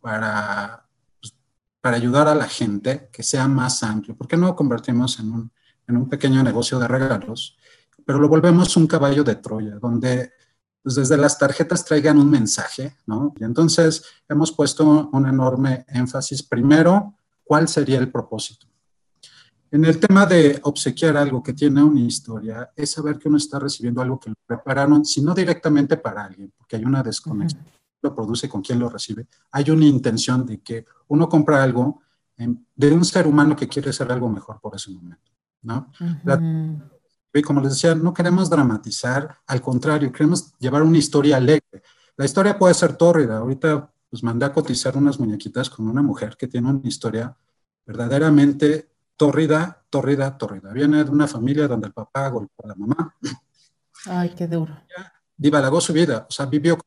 para, 0.00 0.88
pues, 1.20 1.36
para 1.82 1.96
ayudar 1.98 2.28
a 2.28 2.34
la 2.34 2.48
gente 2.48 3.10
que 3.12 3.22
sea 3.22 3.46
más 3.46 3.82
amplio? 3.82 4.16
¿Por 4.16 4.26
qué 4.26 4.38
no 4.38 4.56
convertimos 4.56 5.20
en 5.20 5.30
un, 5.30 5.52
en 5.86 5.98
un 5.98 6.08
pequeño 6.08 6.42
negocio 6.42 6.78
de 6.78 6.88
regalos? 6.88 7.58
Pero 8.06 8.18
lo 8.18 8.26
volvemos 8.26 8.74
un 8.78 8.86
caballo 8.86 9.22
de 9.22 9.34
Troya, 9.34 9.74
donde 9.78 10.32
pues, 10.82 10.94
desde 10.94 11.18
las 11.18 11.38
tarjetas 11.38 11.84
traigan 11.84 12.16
un 12.16 12.30
mensaje, 12.30 12.96
¿no? 13.04 13.34
Y 13.36 13.44
entonces 13.44 14.02
hemos 14.30 14.52
puesto 14.52 15.10
un 15.12 15.28
enorme 15.28 15.84
énfasis, 15.88 16.42
primero, 16.42 17.18
¿cuál 17.44 17.68
sería 17.68 17.98
el 17.98 18.10
propósito? 18.10 18.66
En 19.70 19.84
el 19.84 19.98
tema 19.98 20.26
de 20.26 20.60
obsequiar 20.62 21.16
algo 21.16 21.42
que 21.42 21.52
tiene 21.52 21.82
una 21.82 22.00
historia, 22.00 22.70
es 22.76 22.90
saber 22.92 23.18
que 23.18 23.28
uno 23.28 23.36
está 23.36 23.58
recibiendo 23.58 24.00
algo 24.00 24.18
que 24.18 24.30
lo 24.30 24.36
prepararon, 24.46 25.04
si 25.04 25.20
no 25.20 25.34
directamente 25.34 25.96
para 25.96 26.24
alguien, 26.24 26.52
porque 26.56 26.76
hay 26.76 26.84
una 26.84 27.02
desconexión, 27.02 27.64
lo 28.02 28.14
produce 28.14 28.48
con 28.48 28.62
quien 28.62 28.78
lo 28.78 28.88
recibe, 28.88 29.26
hay 29.50 29.70
una 29.70 29.86
intención 29.86 30.46
de 30.46 30.60
que 30.60 30.84
uno 31.08 31.28
compra 31.28 31.62
algo 31.62 32.00
de 32.36 32.92
un 32.92 33.04
ser 33.04 33.26
humano 33.26 33.56
que 33.56 33.66
quiere 33.66 33.90
hacer 33.90 34.10
algo 34.12 34.28
mejor 34.28 34.60
por 34.60 34.76
ese 34.76 34.90
momento, 34.90 35.32
¿no? 35.62 35.90
y 37.38 37.42
como 37.42 37.60
les 37.60 37.72
decía, 37.72 37.94
no 37.94 38.14
queremos 38.14 38.48
dramatizar, 38.48 39.38
al 39.46 39.60
contrario, 39.60 40.10
queremos 40.10 40.54
llevar 40.58 40.82
una 40.82 40.98
historia 40.98 41.36
alegre. 41.36 41.82
La 42.16 42.24
historia 42.24 42.58
puede 42.58 42.74
ser 42.74 42.96
tórrida. 42.96 43.38
Ahorita 43.38 43.92
pues 44.08 44.22
mandé 44.22 44.46
a 44.46 44.52
cotizar 44.52 44.96
unas 44.96 45.20
muñequitas 45.20 45.68
con 45.68 45.86
una 45.88 46.02
mujer 46.02 46.36
que 46.38 46.48
tiene 46.48 46.70
una 46.70 46.88
historia 46.88 47.36
verdaderamente 47.84 48.88
tórrida, 49.16 49.84
tórrida, 49.90 50.36
tórrida. 50.36 50.72
Viene 50.72 51.04
de 51.04 51.10
una 51.10 51.26
familia 51.26 51.66
donde 51.66 51.88
el 51.88 51.92
papá 51.92 52.28
golpeó 52.28 52.64
a 52.64 52.68
la 52.68 52.74
mamá. 52.74 53.14
Ay, 54.06 54.34
qué 54.36 54.46
duro. 54.46 54.76
Divalagó 55.36 55.80
su 55.80 55.92
vida, 55.92 56.26
o 56.28 56.32
sea, 56.32 56.46
vivió 56.46 56.78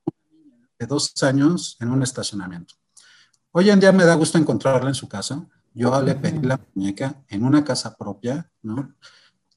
de 0.78 0.86
dos 0.86 1.12
años 1.24 1.78
en 1.80 1.90
un 1.90 2.02
estacionamiento. 2.04 2.76
Hoy 3.52 3.70
en 3.70 3.80
día 3.80 3.92
me 3.92 4.06
da 4.06 4.16
gusto 4.16 4.38
encontrarla 4.38 4.90
en 4.90 4.96
su 4.96 5.08
casa. 5.10 5.46
Yo 5.74 6.02
le 6.02 6.16
pedí 6.16 6.46
la 6.46 6.60
muñeca 6.74 7.24
en 7.28 7.44
una 7.44 7.64
casa 7.64 7.96
propia, 7.96 8.50
¿no? 8.62 8.96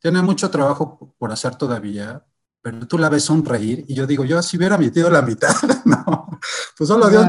Tiene 0.01 0.21
mucho 0.23 0.51
trabajo 0.51 1.15
por 1.19 1.31
hacer 1.31 1.55
todavía, 1.55 2.25
pero 2.61 2.87
tú 2.87 2.99
la 2.99 3.09
ves 3.09 3.25
sonreír 3.25 3.85
y 3.89 3.95
yo 3.95 4.07
digo, 4.07 4.25
yo 4.25 4.43
si 4.43 4.57
hubiera 4.57 4.77
metido 4.77 5.09
la 5.11 5.23
mitad, 5.23 5.55
no, 5.85 6.41
pues 6.77 6.89
solo 6.89 7.09
Dios 7.09 7.25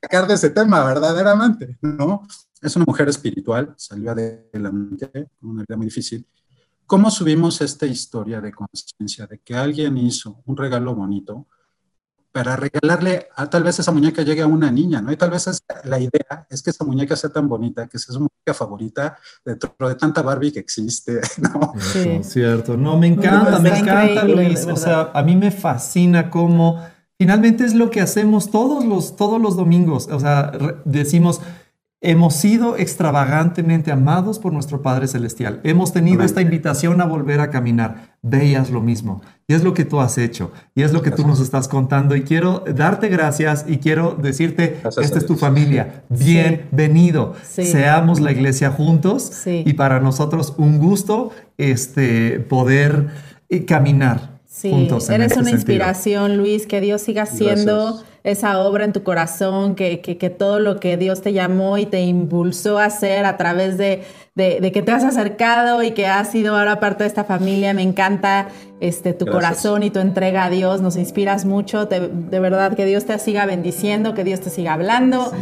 sacar 0.00 0.26
de 0.26 0.34
ese 0.34 0.50
tema 0.50 0.84
verdaderamente, 0.84 1.78
¿no? 1.82 2.26
Es 2.60 2.74
una 2.76 2.84
mujer 2.86 3.08
espiritual, 3.08 3.74
salió 3.76 4.10
adelante, 4.10 5.30
una 5.42 5.62
vida 5.62 5.76
muy 5.76 5.86
difícil. 5.86 6.26
¿Cómo 6.86 7.10
subimos 7.10 7.60
esta 7.60 7.86
historia 7.86 8.40
de 8.40 8.52
conciencia 8.52 9.26
de 9.26 9.38
que 9.40 9.54
alguien 9.54 9.96
hizo 9.98 10.42
un 10.46 10.56
regalo 10.56 10.94
bonito 10.94 11.46
para 12.32 12.56
regalarle 12.56 13.28
a 13.36 13.48
tal 13.48 13.64
vez 13.64 13.78
esa 13.78 13.90
muñeca 13.90 14.22
llegue 14.22 14.42
a 14.42 14.46
una 14.46 14.70
niña, 14.70 15.00
¿no? 15.00 15.10
Y 15.10 15.16
tal 15.16 15.30
vez 15.30 15.62
la 15.84 15.98
idea 15.98 16.46
es 16.48 16.62
que 16.62 16.70
esa 16.70 16.84
muñeca 16.84 17.16
sea 17.16 17.30
tan 17.30 17.48
bonita, 17.48 17.88
que 17.88 17.98
sea 17.98 18.12
su 18.12 18.20
muñeca 18.20 18.54
favorita 18.54 19.18
dentro 19.44 19.74
de 19.88 19.94
tanta 19.96 20.22
Barbie 20.22 20.52
que 20.52 20.60
existe, 20.60 21.20
¿no? 21.38 21.74
Sí, 21.78 22.20
cierto. 22.22 22.76
No, 22.76 22.96
me 22.98 23.08
encanta, 23.08 23.58
me 23.58 23.76
encanta, 23.76 24.24
Luis. 24.24 24.66
O 24.66 24.76
sea, 24.76 25.10
a 25.12 25.22
mí 25.22 25.36
me 25.36 25.50
fascina 25.50 26.30
cómo 26.30 26.80
finalmente 27.18 27.64
es 27.64 27.74
lo 27.74 27.90
que 27.90 28.00
hacemos 28.00 28.50
todos 28.50 28.84
los, 28.84 29.16
todos 29.16 29.40
los 29.40 29.56
domingos. 29.56 30.08
O 30.10 30.20
sea, 30.20 30.52
decimos, 30.84 31.40
Hemos 32.00 32.34
sido 32.34 32.76
extravagantemente 32.76 33.90
amados 33.90 34.38
por 34.38 34.52
nuestro 34.52 34.82
Padre 34.82 35.08
Celestial. 35.08 35.60
Hemos 35.64 35.92
tenido 35.92 36.22
esta 36.22 36.40
invitación 36.40 37.00
a 37.00 37.06
volver 37.06 37.40
a 37.40 37.50
caminar. 37.50 38.16
Veías 38.22 38.70
lo 38.70 38.80
mismo. 38.80 39.20
Y 39.48 39.54
es 39.54 39.64
lo 39.64 39.74
que 39.74 39.84
tú 39.84 39.98
has 39.98 40.16
hecho. 40.16 40.52
Y 40.76 40.82
es 40.82 40.92
lo 40.92 41.02
que 41.02 41.10
tú 41.10 41.26
nos 41.26 41.40
estás 41.40 41.66
contando. 41.66 42.14
Y 42.14 42.22
quiero 42.22 42.62
darte 42.72 43.08
gracias 43.08 43.64
y 43.66 43.78
quiero 43.78 44.16
decirte, 44.16 44.80
esta 44.84 45.18
es 45.18 45.26
tu 45.26 45.34
familia. 45.34 46.04
Bienvenido. 46.08 47.34
Seamos 47.42 48.20
la 48.20 48.30
iglesia 48.30 48.70
juntos. 48.70 49.32
Y 49.44 49.72
para 49.72 49.98
nosotros 49.98 50.54
un 50.56 50.78
gusto 50.78 51.32
este, 51.56 52.38
poder 52.38 53.08
eh, 53.48 53.64
juntos. 54.62 55.10
Eres 55.10 55.36
una 55.36 55.50
inspiración, 55.50 56.36
Luis. 56.36 56.66
Que 56.66 56.80
Dios 56.80 57.02
siga 57.02 57.26
siendo 57.26 58.02
esa 58.24 58.58
obra 58.60 58.84
en 58.84 58.92
tu 58.92 59.02
corazón, 59.02 59.74
que, 59.74 60.00
que, 60.00 60.30
todo 60.30 60.60
lo 60.60 60.80
que 60.80 60.96
Dios 60.96 61.22
te 61.22 61.32
llamó 61.32 61.78
y 61.78 61.86
te 61.86 62.00
impulsó 62.02 62.78
a 62.78 62.86
hacer 62.86 63.24
a 63.24 63.36
través 63.36 63.78
de, 63.78 64.02
de, 64.34 64.70
que 64.72 64.82
te 64.82 64.92
has 64.92 65.04
acercado 65.04 65.82
y 65.82 65.92
que 65.92 66.06
has 66.06 66.30
sido 66.30 66.56
ahora 66.56 66.80
parte 66.80 67.04
de 67.04 67.08
esta 67.08 67.24
familia. 67.24 67.72
Me 67.74 67.82
encanta 67.82 68.48
este, 68.80 69.14
tu 69.14 69.26
corazón 69.26 69.82
y 69.82 69.90
tu 69.90 70.00
entrega 70.00 70.44
a 70.44 70.50
Dios. 70.50 70.82
Nos 70.82 70.96
inspiras 70.96 71.44
mucho. 71.44 71.86
de 71.86 72.40
verdad, 72.40 72.74
que 72.74 72.84
Dios 72.84 73.04
te 73.06 73.18
siga 73.18 73.46
bendiciendo, 73.46 74.14
que 74.14 74.24
Dios 74.24 74.40
te 74.40 74.50
siga 74.50 74.74
hablando. 74.74 75.32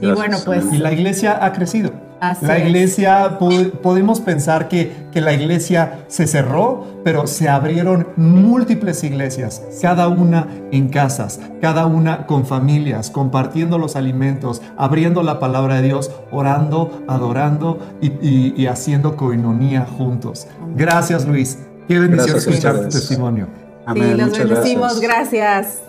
Y 0.00 0.10
bueno, 0.10 0.38
pues... 0.44 0.64
Y 0.72 0.78
la 0.78 0.92
iglesia 0.92 1.38
ha 1.44 1.52
crecido 1.52 2.05
la 2.40 2.58
iglesia, 2.58 3.38
podemos 3.38 4.20
pensar 4.20 4.68
que, 4.68 5.08
que, 5.12 5.20
la 5.20 5.32
iglesia 5.32 6.04
se 6.08 6.26
cerró, 6.26 6.86
pero 7.04 7.26
se 7.26 7.48
abrieron 7.48 8.08
múltiples 8.16 9.04
iglesias, 9.04 9.62
cada 9.82 10.08
una 10.08 10.46
en 10.72 10.88
casas, 10.88 11.40
cada 11.60 11.86
una 11.86 12.26
con 12.26 12.46
familias, 12.46 13.10
compartiendo 13.10 13.78
los 13.78 13.96
alimentos, 13.96 14.62
abriendo 14.76 15.22
la 15.22 15.38
palabra 15.38 15.76
de 15.76 15.82
Dios, 15.82 16.10
orando, 16.30 17.04
adorando 17.06 17.78
y, 18.00 18.66
haciendo 18.66 19.16
coinonía 19.16 19.86
juntos. 19.86 20.46
Gracias 20.74 21.26
Luis, 21.26 21.58
qué 21.86 21.98
bendición 21.98 22.36
escuchar 22.36 22.80
tu 22.80 22.88
testimonio. 22.88 23.48
Amén. 23.84 24.12
Sí, 24.12 24.14
los 24.16 24.38
bendecimos, 24.38 25.00
gracias. 25.00 25.80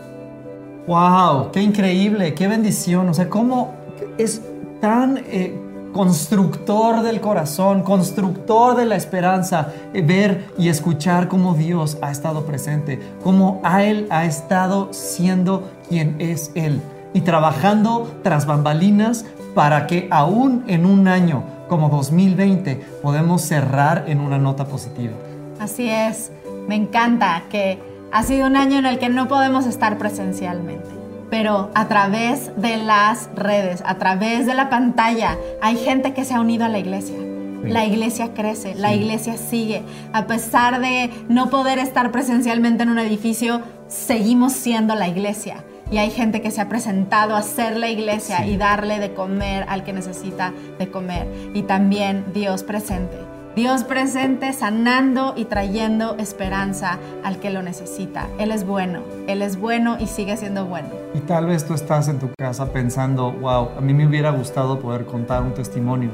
Wow, 0.88 1.51
qué 1.51 1.61
increíble, 1.61 2.34
qué 2.34 2.47
bendición. 2.47 3.09
O 3.09 3.13
sea, 3.13 3.30
cómo 3.30 3.73
es 4.17 4.41
tan... 4.80 5.17
Eh, 5.17 5.66
constructor 5.98 7.02
del 7.02 7.22
corazón, 7.22 7.82
constructor 7.82 8.76
de 8.76 8.86
la 8.86 8.95
esperanza, 8.95 9.74
eh, 9.95 10.04
ver 10.04 10.45
y 10.56 10.70
escuchar 10.70 11.28
cómo 11.28 11.56
Dios 11.56 11.98
ha 12.04 12.12
estado 12.12 12.45
presente, 12.45 13.00
cómo 13.24 13.60
a 13.64 13.84
Él 13.84 14.06
ha 14.12 14.26
estado 14.26 14.93
siendo 14.93 15.72
quien 15.89 16.16
es 16.20 16.52
Él 16.54 16.82
y 17.16 17.22
trabajando 17.22 18.14
tras 18.22 18.45
bambalinas 18.45 19.26
para 19.56 19.88
que 19.88 20.08
aún 20.12 20.64
en 20.68 20.86
un 20.86 21.08
año 21.08 21.43
como 21.68 21.89
2020 21.89 22.76
podemos 23.02 23.41
cerrar 23.41 24.06
en 24.08 24.20
una 24.20 24.38
nota 24.38 24.66
positiva. 24.66 25.16
Así 25.60 25.89
es, 25.89 26.32
me 26.68 26.76
encanta 26.76 27.41
que 27.50 27.80
ha 28.12 28.22
sido 28.22 28.45
un 28.45 28.56
año 28.56 28.78
en 28.78 28.86
el 28.86 29.00
que 29.00 29.10
no 29.10 29.28
podemos 29.28 29.66
estar 29.66 29.98
presencialmente 29.98 30.97
pero 31.30 31.71
a 31.75 31.88
través 31.88 32.51
de 32.57 32.78
las 32.78 33.30
redes, 33.36 33.84
a 33.86 33.95
través 33.95 34.45
de 34.45 34.53
la 34.53 34.69
pantalla, 34.69 35.38
hay 35.61 35.78
gente 35.78 36.13
que 36.13 36.25
se 36.25 36.34
ha 36.34 36.39
unido 36.39 36.65
a 36.65 36.69
la 36.69 36.80
iglesia. 36.80 37.17
La 37.63 37.86
iglesia 37.86 38.34
crece, 38.34 38.75
la 38.75 38.93
iglesia 38.93 39.36
sigue. 39.36 39.82
A 40.13 40.28
pesar 40.28 40.80
de 40.80 41.09
no 41.28 41.49
poder 41.49 41.80
estar 41.80 42.11
presencialmente 42.11 42.84
en 42.84 42.89
un 42.89 42.99
edificio, 42.99 43.61
seguimos 43.88 44.53
siendo 44.53 44.95
la 44.95 45.07
iglesia. 45.07 45.63
Y 45.91 45.97
hay 45.97 46.11
gente 46.11 46.41
que 46.41 46.51
se 46.51 46.61
ha 46.61 46.69
presentado 46.69 47.36
a 47.36 47.41
ser 47.41 47.78
la 47.78 47.89
iglesia 47.89 48.45
y 48.45 48.57
darle 48.57 48.99
de 48.99 49.13
comer 49.13 49.65
al 49.69 49.84
que 49.84 49.93
necesita 49.93 50.53
de 50.78 50.89
comer. 50.89 51.28
Y 51.53 51.63
también 51.63 52.25
Dios 52.34 52.63
presente 52.63 53.37
Dios 53.58 53.84
presente 53.84 54.53
sanando 54.53 55.34
y 55.36 55.45
trayendo 55.45 56.16
esperanza 56.20 56.99
al 57.24 57.39
que 57.39 57.49
lo 57.49 57.64
necesita. 57.64 58.28
Él 58.38 58.51
es 58.51 58.68
bueno, 58.68 59.01
Él 59.26 59.41
es 59.41 59.60
bueno 59.60 59.97
y 59.99 60.05
sigue 60.05 60.38
siendo 60.38 60.68
bueno. 60.68 60.89
Y 61.16 61.22
tal 61.22 61.47
vez 61.47 61.66
tú 61.66 61.74
estás 61.74 62.08
en 62.08 62.20
tu 62.20 62.30
casa 62.38 62.72
pensando, 62.72 63.32
wow, 63.32 63.70
a 63.76 63.82
mí 63.82 63.95
me 63.95 64.05
hubiera 64.05 64.30
gustado 64.30 64.80
poder 64.80 65.05
contar 65.08 65.41
un 65.41 65.55
testimonio, 65.55 66.12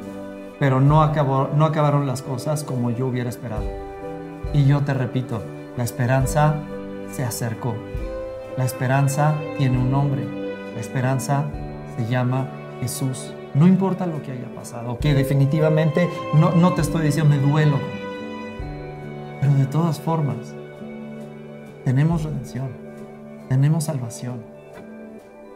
pero 0.58 0.80
no, 0.80 1.02
acabó, 1.02 1.50
no 1.54 1.66
acabaron 1.66 2.08
las 2.08 2.22
cosas 2.22 2.64
como 2.64 2.91
yo 2.91 3.08
hubiera 3.08 3.30
esperado. 3.30 3.66
Y 4.54 4.64
yo 4.64 4.80
te 4.84 4.94
repito, 4.94 5.44
la 5.76 5.84
esperanza 5.84 6.56
se 7.12 7.26
acercó. 7.26 7.76
La 8.56 8.64
esperanza 8.64 9.36
tiene 9.58 9.78
un 9.80 9.91
nombre. 9.91 10.26
La 10.76 10.80
esperanza 10.80 11.44
se 11.98 12.08
llama 12.08 12.48
Jesús. 12.80 13.34
No 13.54 13.68
importa 13.68 14.08
lo 14.08 14.24
que 14.24 14.32
haya 14.32 14.54
pasado, 14.56 14.97
que 14.97 15.14
definitivamente 15.14 16.10
no, 16.34 16.51
no 16.51 16.74
te 16.74 16.82
estoy 16.82 17.04
diciendo 17.04 17.36
me 17.36 17.41
duelo. 17.41 17.78
Pero 19.39 19.54
de 19.54 19.66
todas 19.68 19.99
formas, 19.99 20.56
tenemos 21.86 22.24
redención, 22.24 22.70
tenemos 23.49 23.84
salvación. 23.84 24.41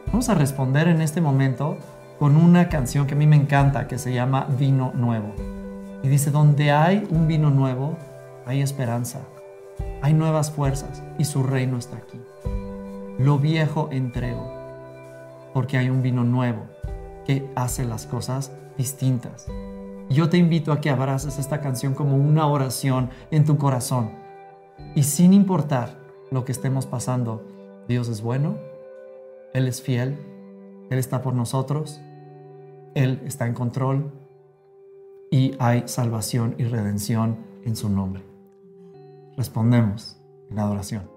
Vamos 0.08 0.30
a 0.30 0.36
responder 0.36 0.88
en 0.88 1.02
este 1.02 1.22
momento 1.22 1.78
con 2.20 2.36
una 2.36 2.70
canción 2.70 3.08
que 3.08 3.16
a 3.16 3.18
mí 3.18 3.26
me 3.26 3.36
encanta, 3.36 3.88
que 3.88 3.98
se 3.98 4.14
llama 4.14 4.46
Vino 4.60 4.92
Nuevo. 4.94 5.34
Y 6.04 6.08
dice, 6.08 6.30
donde 6.30 6.72
hay 6.72 7.08
un 7.10 7.28
vino 7.28 7.50
nuevo, 7.50 7.98
hay 8.46 8.62
esperanza, 8.62 9.22
hay 10.04 10.14
nuevas 10.14 10.52
fuerzas 10.52 11.02
y 11.18 11.26
su 11.26 11.42
reino 11.42 11.78
está 11.78 11.98
aquí. 11.98 12.22
Lo 13.18 13.40
viejo 13.40 13.90
entrego, 13.92 14.54
porque 15.54 15.80
hay 15.80 15.90
un 15.90 16.04
vino 16.04 16.24
nuevo 16.24 16.68
que 17.28 17.52
hace 17.56 17.84
las 17.84 18.06
cosas 18.06 18.54
distintas. 18.78 19.48
Yo 20.10 20.30
te 20.30 20.38
invito 20.38 20.72
a 20.72 20.80
que 20.80 20.90
abraces 20.90 21.38
esta 21.38 21.60
canción 21.60 21.94
como 21.94 22.16
una 22.16 22.48
oración 22.48 23.10
en 23.30 23.44
tu 23.44 23.58
corazón. 23.58 24.12
Y 24.96 25.04
sin 25.04 25.34
importar 25.34 26.00
lo 26.32 26.46
que 26.46 26.54
estemos 26.54 26.86
pasando, 26.86 27.46
Dios 27.90 28.08
es 28.08 28.22
bueno, 28.22 28.58
Él 29.54 29.68
es 29.68 29.82
fiel, 29.82 30.18
Él 30.90 30.98
está 30.98 31.22
por 31.22 31.34
nosotros, 31.34 32.00
Él 32.96 33.22
está 33.26 33.46
en 33.46 33.54
control 33.54 34.14
y 35.30 35.56
hay 35.60 35.84
salvación 35.86 36.56
y 36.58 36.64
redención 36.64 37.38
en 37.66 37.76
su 37.76 37.90
nombre. 37.90 38.24
Respondemos 39.36 40.18
en 40.50 40.60
adoración. 40.60 41.17